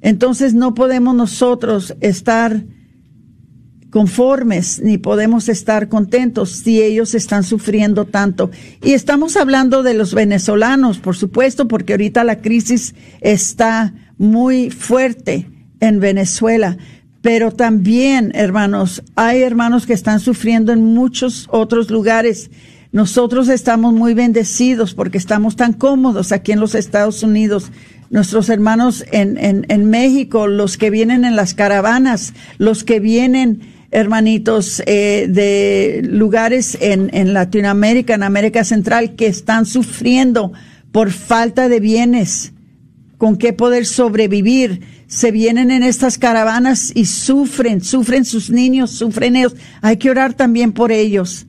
Entonces 0.00 0.54
no 0.54 0.74
podemos 0.74 1.14
nosotros 1.14 1.94
estar 2.00 2.64
conformes 3.90 4.80
ni 4.82 4.96
podemos 4.96 5.50
estar 5.50 5.88
contentos 5.88 6.50
si 6.50 6.82
ellos 6.82 7.14
están 7.14 7.44
sufriendo 7.44 8.06
tanto. 8.06 8.50
Y 8.82 8.92
estamos 8.92 9.36
hablando 9.36 9.82
de 9.82 9.94
los 9.94 10.14
venezolanos, 10.14 10.98
por 10.98 11.14
supuesto, 11.14 11.68
porque 11.68 11.92
ahorita 11.92 12.24
la 12.24 12.40
crisis 12.40 12.94
está 13.20 13.94
muy 14.16 14.70
fuerte 14.70 15.50
en 15.78 16.00
Venezuela. 16.00 16.78
Pero 17.22 17.52
también, 17.52 18.32
hermanos, 18.34 19.02
hay 19.14 19.42
hermanos 19.42 19.86
que 19.86 19.92
están 19.92 20.20
sufriendo 20.20 20.72
en 20.72 20.84
muchos 20.84 21.46
otros 21.50 21.90
lugares. 21.90 22.50
Nosotros 22.90 23.48
estamos 23.48 23.94
muy 23.94 24.12
bendecidos 24.12 24.92
porque 24.92 25.18
estamos 25.18 25.56
tan 25.56 25.72
cómodos 25.72 26.32
aquí 26.32 26.52
en 26.52 26.60
los 26.60 26.74
Estados 26.74 27.22
Unidos. 27.22 27.70
Nuestros 28.10 28.50
hermanos 28.50 29.04
en, 29.12 29.38
en, 29.38 29.64
en 29.68 29.88
México, 29.88 30.46
los 30.46 30.76
que 30.76 30.90
vienen 30.90 31.24
en 31.24 31.36
las 31.36 31.54
caravanas, 31.54 32.34
los 32.58 32.84
que 32.84 33.00
vienen 33.00 33.60
hermanitos 33.92 34.82
eh, 34.86 35.26
de 35.28 36.02
lugares 36.02 36.76
en, 36.80 37.10
en 37.14 37.32
Latinoamérica, 37.34 38.14
en 38.14 38.24
América 38.24 38.64
Central, 38.64 39.14
que 39.14 39.26
están 39.26 39.64
sufriendo 39.64 40.52
por 40.90 41.12
falta 41.12 41.68
de 41.68 41.78
bienes, 41.78 42.52
con 43.22 43.36
qué 43.36 43.52
poder 43.52 43.86
sobrevivir. 43.86 44.80
Se 45.06 45.30
vienen 45.30 45.70
en 45.70 45.84
estas 45.84 46.18
caravanas 46.18 46.90
y 46.92 47.04
sufren, 47.04 47.80
sufren 47.80 48.24
sus 48.24 48.50
niños, 48.50 48.90
sufren 48.90 49.36
ellos. 49.36 49.54
Hay 49.80 49.98
que 49.98 50.10
orar 50.10 50.34
también 50.34 50.72
por 50.72 50.90
ellos. 50.90 51.46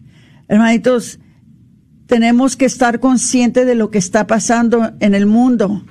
Hermanitos, 0.48 1.18
tenemos 2.06 2.56
que 2.56 2.66
estar 2.66 3.00
conscientes 3.00 3.66
de 3.66 3.74
lo 3.74 3.90
que 3.90 3.98
está 3.98 4.28
pasando 4.28 4.92
en 5.00 5.16
el 5.16 5.26
mundo 5.26 5.84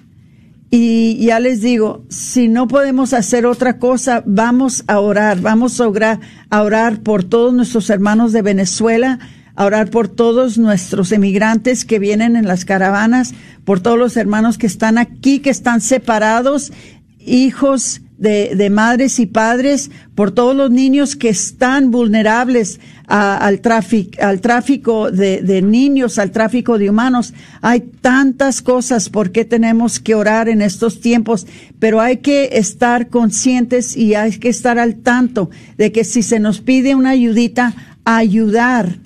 Y 0.71 1.17
ya 1.17 1.41
les 1.41 1.63
digo, 1.63 2.05
si 2.09 2.47
no 2.47 2.69
podemos 2.69 3.13
hacer 3.13 3.45
otra 3.45 3.81
cosa, 3.81 4.23
vamos 4.25 4.85
a 4.87 5.01
orar, 5.01 5.41
vamos 5.41 5.81
a 5.81 5.89
orar, 5.89 6.21
a 6.49 6.63
orar 6.63 7.01
por 7.01 7.25
todos 7.25 7.53
nuestros 7.53 7.91
hermanos 7.91 8.31
de 8.31 8.43
Venezuela, 8.43 9.19
orar 9.57 9.91
por 9.91 10.09
todos 10.09 10.59
nuestros 10.59 11.13
emigrantes 11.13 11.85
que 11.85 11.99
vienen 11.99 12.37
en 12.37 12.47
las 12.47 12.65
caravanas, 12.65 13.35
por 13.65 13.81
todos 13.81 13.99
los 13.99 14.17
hermanos 14.17 14.59
que 14.59 14.67
están 14.67 14.99
aquí, 14.99 15.41
que 15.41 15.51
están 15.51 15.81
separados, 15.81 16.73
hijos 17.19 18.01
de, 18.23 18.71
madres 18.71 19.19
y 19.19 19.27
padres, 19.27 19.91
por 20.15 20.31
todos 20.31 20.55
los 20.55 20.71
niños 20.71 21.17
que 21.17 21.29
están 21.29 21.91
vulnerables 21.91 22.79
al, 23.09 23.61
tráfico, 23.61 24.17
al 24.23 24.41
tráfico 24.41 25.11
de, 25.11 25.43
de, 25.43 25.61
niños, 25.61 26.21
al 26.21 26.31
tráfico 26.31 26.79
de 26.79 26.89
humanos. 26.89 27.35
Hay 27.63 27.81
tantas 27.81 28.63
cosas 28.63 29.09
por 29.09 29.33
qué 29.33 29.45
tenemos 29.45 29.99
que 29.99 30.15
orar 30.15 30.49
en 30.49 30.63
estos 30.63 31.01
tiempos, 31.01 31.49
pero 31.81 32.01
hay 32.01 32.19
que 32.19 32.51
estar 32.53 33.09
conscientes 33.09 33.97
y 33.97 34.15
hay 34.15 34.39
que 34.39 34.51
estar 34.51 34.79
al 34.79 34.97
tanto 34.97 35.51
de 35.77 35.91
que 35.91 36.05
si 36.05 36.23
se 36.23 36.39
nos 36.39 36.61
pide 36.61 36.95
una 36.95 37.11
ayudita, 37.11 37.75
ayudar. 38.05 38.99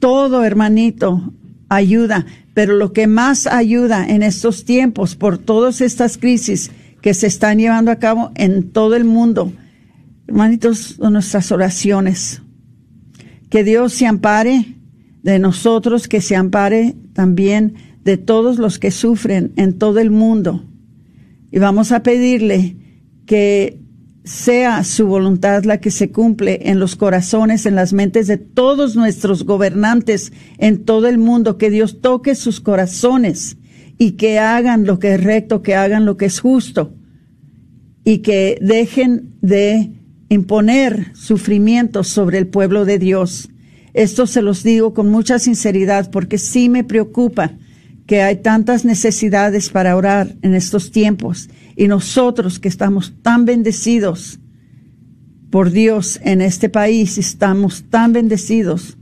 Todo, 0.00 0.44
hermanito, 0.44 1.32
ayuda. 1.68 2.26
Pero 2.54 2.74
lo 2.74 2.92
que 2.92 3.06
más 3.06 3.46
ayuda 3.46 4.04
en 4.06 4.22
estos 4.22 4.64
tiempos, 4.64 5.14
por 5.14 5.38
todas 5.38 5.80
estas 5.80 6.18
crisis, 6.18 6.72
que 7.00 7.14
se 7.14 7.26
están 7.26 7.58
llevando 7.58 7.90
a 7.90 7.96
cabo 7.96 8.32
en 8.34 8.70
todo 8.70 8.96
el 8.96 9.04
mundo. 9.04 9.52
Hermanitos, 10.26 10.98
nuestras 10.98 11.52
oraciones. 11.52 12.42
Que 13.48 13.64
Dios 13.64 13.92
se 13.94 14.06
ampare 14.06 14.76
de 15.22 15.38
nosotros, 15.38 16.08
que 16.08 16.20
se 16.20 16.36
ampare 16.36 16.96
también 17.12 17.74
de 18.04 18.16
todos 18.16 18.58
los 18.58 18.78
que 18.78 18.90
sufren 18.90 19.52
en 19.56 19.78
todo 19.78 20.00
el 20.00 20.10
mundo. 20.10 20.64
Y 21.50 21.58
vamos 21.58 21.92
a 21.92 22.02
pedirle 22.02 22.76
que 23.26 23.79
sea 24.24 24.84
su 24.84 25.06
voluntad 25.06 25.64
la 25.64 25.80
que 25.80 25.90
se 25.90 26.10
cumple 26.10 26.60
en 26.64 26.78
los 26.78 26.96
corazones, 26.96 27.66
en 27.66 27.74
las 27.74 27.92
mentes 27.92 28.26
de 28.26 28.36
todos 28.36 28.96
nuestros 28.96 29.44
gobernantes 29.44 30.32
en 30.58 30.84
todo 30.84 31.08
el 31.08 31.18
mundo, 31.18 31.56
que 31.56 31.70
Dios 31.70 32.00
toque 32.00 32.34
sus 32.34 32.60
corazones 32.60 33.56
y 33.98 34.12
que 34.12 34.38
hagan 34.38 34.84
lo 34.84 34.98
que 34.98 35.14
es 35.14 35.24
recto, 35.24 35.62
que 35.62 35.74
hagan 35.74 36.04
lo 36.04 36.16
que 36.16 36.26
es 36.26 36.40
justo 36.40 36.94
y 38.04 38.18
que 38.18 38.58
dejen 38.60 39.34
de 39.40 39.92
imponer 40.28 41.14
sufrimientos 41.14 42.08
sobre 42.08 42.38
el 42.38 42.46
pueblo 42.46 42.84
de 42.84 42.98
Dios. 42.98 43.50
Esto 43.94 44.26
se 44.26 44.42
los 44.42 44.62
digo 44.62 44.94
con 44.94 45.08
mucha 45.10 45.38
sinceridad 45.38 46.10
porque 46.10 46.38
sí 46.38 46.68
me 46.68 46.84
preocupa 46.84 47.52
que 48.10 48.22
hay 48.22 48.38
tantas 48.38 48.84
necesidades 48.84 49.68
para 49.68 49.94
orar 49.94 50.34
en 50.42 50.56
estos 50.56 50.90
tiempos 50.90 51.48
y 51.76 51.86
nosotros 51.86 52.58
que 52.58 52.66
estamos 52.66 53.14
tan 53.22 53.44
bendecidos 53.44 54.40
por 55.48 55.70
Dios 55.70 56.18
en 56.24 56.40
este 56.40 56.68
país, 56.68 57.18
estamos 57.18 57.84
tan 57.88 58.12
bendecidos, 58.12 58.98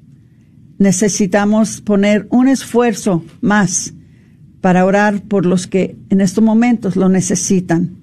necesitamos 0.77 1.81
poner 1.81 2.27
un 2.29 2.49
esfuerzo 2.49 3.25
más 3.41 3.95
para 4.61 4.85
orar 4.85 5.23
por 5.23 5.47
los 5.47 5.67
que 5.67 5.97
en 6.11 6.21
estos 6.21 6.45
momentos 6.45 6.95
lo 6.95 7.09
necesitan. 7.09 7.97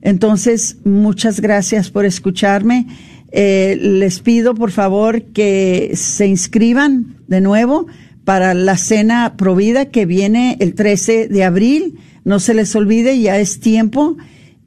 Entonces, 0.00 0.78
muchas 0.86 1.38
gracias 1.38 1.90
por 1.90 2.06
escucharme. 2.06 2.86
Eh, 3.30 3.76
les 3.78 4.20
pido, 4.20 4.54
por 4.54 4.70
favor, 4.70 5.22
que 5.34 5.90
se 5.96 6.26
inscriban 6.26 7.18
de 7.28 7.42
nuevo 7.42 7.88
para 8.24 8.54
la 8.54 8.76
cena 8.76 9.34
provida 9.36 9.86
que 9.86 10.06
viene 10.06 10.56
el 10.60 10.74
13 10.74 11.28
de 11.28 11.44
abril. 11.44 11.98
No 12.24 12.40
se 12.40 12.54
les 12.54 12.74
olvide, 12.76 13.18
ya 13.20 13.38
es 13.38 13.60
tiempo. 13.60 14.16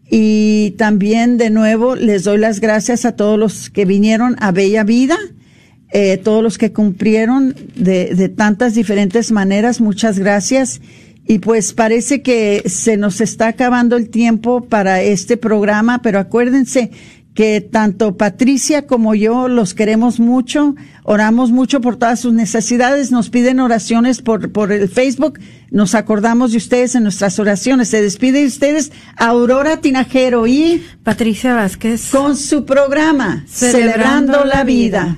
Y 0.09 0.75
también, 0.77 1.37
de 1.37 1.49
nuevo, 1.49 1.95
les 1.95 2.23
doy 2.23 2.37
las 2.37 2.59
gracias 2.59 3.05
a 3.05 3.15
todos 3.15 3.39
los 3.39 3.69
que 3.69 3.85
vinieron 3.85 4.35
a 4.39 4.51
Bella 4.51 4.83
Vida. 4.83 5.17
Eh, 5.91 6.17
todos 6.17 6.43
los 6.43 6.57
que 6.57 6.73
cumplieron 6.73 7.55
de, 7.75 8.13
de 8.15 8.29
tantas 8.29 8.75
diferentes 8.75 9.31
maneras, 9.31 9.79
muchas 9.79 10.19
gracias. 10.19 10.81
Y 11.27 11.39
pues 11.39 11.73
parece 11.73 12.21
que 12.21 12.63
se 12.67 12.97
nos 12.97 13.19
está 13.21 13.47
acabando 13.47 13.95
el 13.95 14.09
tiempo 14.09 14.65
para 14.65 15.01
este 15.01 15.37
programa, 15.37 16.01
pero 16.03 16.19
acuérdense 16.19 16.91
que 17.35 17.59
tanto 17.59 18.15
Patricia 18.15 18.87
como 18.87 19.13
yo 19.13 19.49
los 19.49 19.73
queremos 19.73 20.21
mucho, 20.21 20.73
oramos 21.03 21.51
mucho 21.51 21.81
por 21.81 21.97
todas 21.97 22.21
sus 22.21 22.33
necesidades, 22.33 23.11
nos 23.11 23.29
piden 23.29 23.59
oraciones 23.59 24.21
por, 24.21 24.53
por 24.53 24.71
el 24.71 24.87
Facebook, 24.87 25.39
nos 25.69 25.95
acordamos 25.95 26.53
de 26.53 26.57
ustedes 26.57 26.95
en 26.95 27.03
nuestras 27.03 27.37
oraciones. 27.37 27.89
Se 27.89 28.01
despide 28.01 28.39
de 28.39 28.47
ustedes 28.47 28.93
Aurora 29.17 29.81
Tinajero 29.81 30.47
y 30.47 30.81
Patricia 31.03 31.53
Vázquez 31.53 32.09
con 32.09 32.37
su 32.37 32.65
programa 32.65 33.43
Celebrando, 33.47 34.45
la 34.45 34.63
vida. 34.63 35.17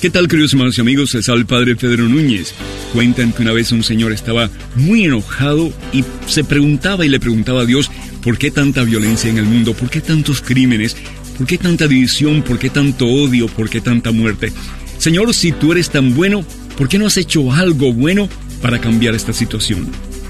¿Qué 0.00 0.10
tal, 0.10 0.28
queridos 0.28 0.52
hermanos 0.52 0.76
y 0.76 0.82
amigos? 0.82 1.14
Es 1.14 1.26
el 1.28 1.46
padre 1.46 1.74
Pedro 1.74 2.06
Núñez. 2.06 2.52
Cuentan 2.92 3.32
que 3.32 3.40
una 3.40 3.52
vez 3.52 3.72
un 3.72 3.82
señor 3.82 4.12
estaba 4.12 4.50
muy 4.74 5.04
enojado 5.04 5.72
y 5.90 6.04
se 6.26 6.44
preguntaba 6.44 7.06
y 7.06 7.08
le 7.08 7.18
preguntaba 7.18 7.62
a 7.62 7.64
Dios 7.64 7.90
por 8.22 8.36
qué 8.36 8.50
tanta 8.50 8.84
violencia 8.84 9.30
en 9.30 9.38
el 9.38 9.46
mundo, 9.46 9.72
por 9.72 9.88
qué 9.88 10.02
tantos 10.02 10.42
crímenes, 10.42 10.98
por 11.38 11.46
qué 11.46 11.56
tanta 11.56 11.88
división, 11.88 12.42
por 12.42 12.58
qué 12.58 12.68
tanto 12.68 13.06
odio, 13.06 13.46
por 13.46 13.70
qué 13.70 13.80
tanta 13.80 14.12
muerte. 14.12 14.52
Señor, 14.98 15.32
si 15.32 15.52
tú 15.52 15.72
eres 15.72 15.88
tan 15.88 16.14
bueno, 16.14 16.44
¿por 16.76 16.90
qué 16.90 16.98
no 16.98 17.06
has 17.06 17.16
hecho 17.16 17.50
algo 17.50 17.94
bueno 17.94 18.28
para 18.60 18.82
cambiar 18.82 19.14
esta 19.14 19.32
situación? 19.32 19.88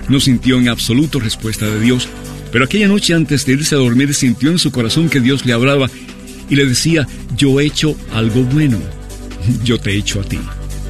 No 0.09 0.21
sintió 0.21 0.59
en 0.59 0.69
absoluto 0.69 1.19
respuesta 1.19 1.67
de 1.67 1.81
Dios, 1.81 2.07
pero 2.53 2.65
aquella 2.65 2.87
noche 2.87 3.15
antes 3.15 3.45
de 3.45 3.55
irse 3.55 3.75
a 3.75 3.79
dormir 3.79 4.15
sintió 4.15 4.49
en 4.49 4.61
su 4.61 4.71
corazón 4.71 5.09
que 5.09 5.21
Dios 5.21 5.45
le 5.45 5.55
hablaba 5.55 5.91
y 6.49 6.55
le 6.55 6.67
decía, 6.67 7.09
yo 7.37 7.59
he 7.59 7.67
hecho 7.67 7.97
algo 8.13 8.45
bueno 8.45 8.79
yo 9.63 9.79
te 9.79 9.91
he 9.93 9.97
hecho 9.97 10.21
a 10.21 10.25
ti. 10.25 10.39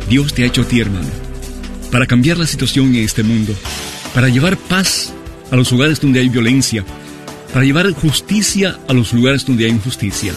Dios 0.09 0.35
te 0.35 0.43
ha 0.43 0.47
hecho 0.47 0.63
a 0.63 0.65
ti, 0.65 0.81
hermano. 0.81 1.09
Para 1.91 2.07
cambiar 2.07 2.39
la 2.39 2.47
situación 2.47 2.95
en 2.95 3.05
este 3.05 3.23
mundo. 3.23 3.55
Para 4.15 4.29
llevar 4.29 4.57
paz 4.57 5.13
a 5.51 5.57
los 5.57 5.71
lugares 5.73 6.01
donde 6.01 6.21
hay 6.21 6.29
violencia. 6.29 6.85
Para 7.53 7.65
llevar 7.65 7.91
justicia 7.93 8.79
a 8.89 8.93
los 8.93 9.13
lugares 9.13 9.45
donde 9.45 9.65
hay 9.65 9.71
injusticia. 9.71 10.33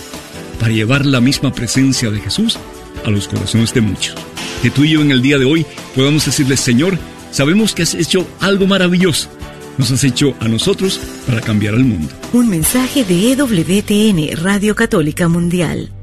Para 0.60 0.74
llevar 0.74 1.06
la 1.06 1.22
misma 1.22 1.54
presencia 1.54 2.12
de 2.12 2.20
Jesús 2.20 2.58
a 3.06 3.10
los 3.10 3.28
corazones 3.28 3.74
de 3.74 3.82
muchos. 3.82 4.16
Que 4.62 4.70
tú 4.70 4.84
y 4.84 4.92
yo 4.92 5.02
en 5.02 5.12
el 5.12 5.22
día 5.22 5.38
de 5.38 5.46
hoy 5.46 5.66
podamos 5.96 6.26
decirle, 6.26 6.58
Señor, 6.58 6.98
sabemos 7.32 7.74
que 7.74 7.84
has 7.84 7.94
hecho 7.94 8.28
algo 8.40 8.68
maravilloso. 8.68 9.30
Nos 9.78 9.92
has 9.92 10.04
hecho 10.04 10.36
a 10.42 10.48
nosotros 10.50 11.00
para 11.26 11.40
cambiar 11.40 11.76
el 11.76 11.86
mundo. 11.86 12.14
Un 12.34 12.50
mensaje 12.50 13.06
de 13.06 13.32
EWTN, 13.32 14.44
Radio 14.44 14.76
Católica 14.76 15.30
Mundial. 15.30 15.94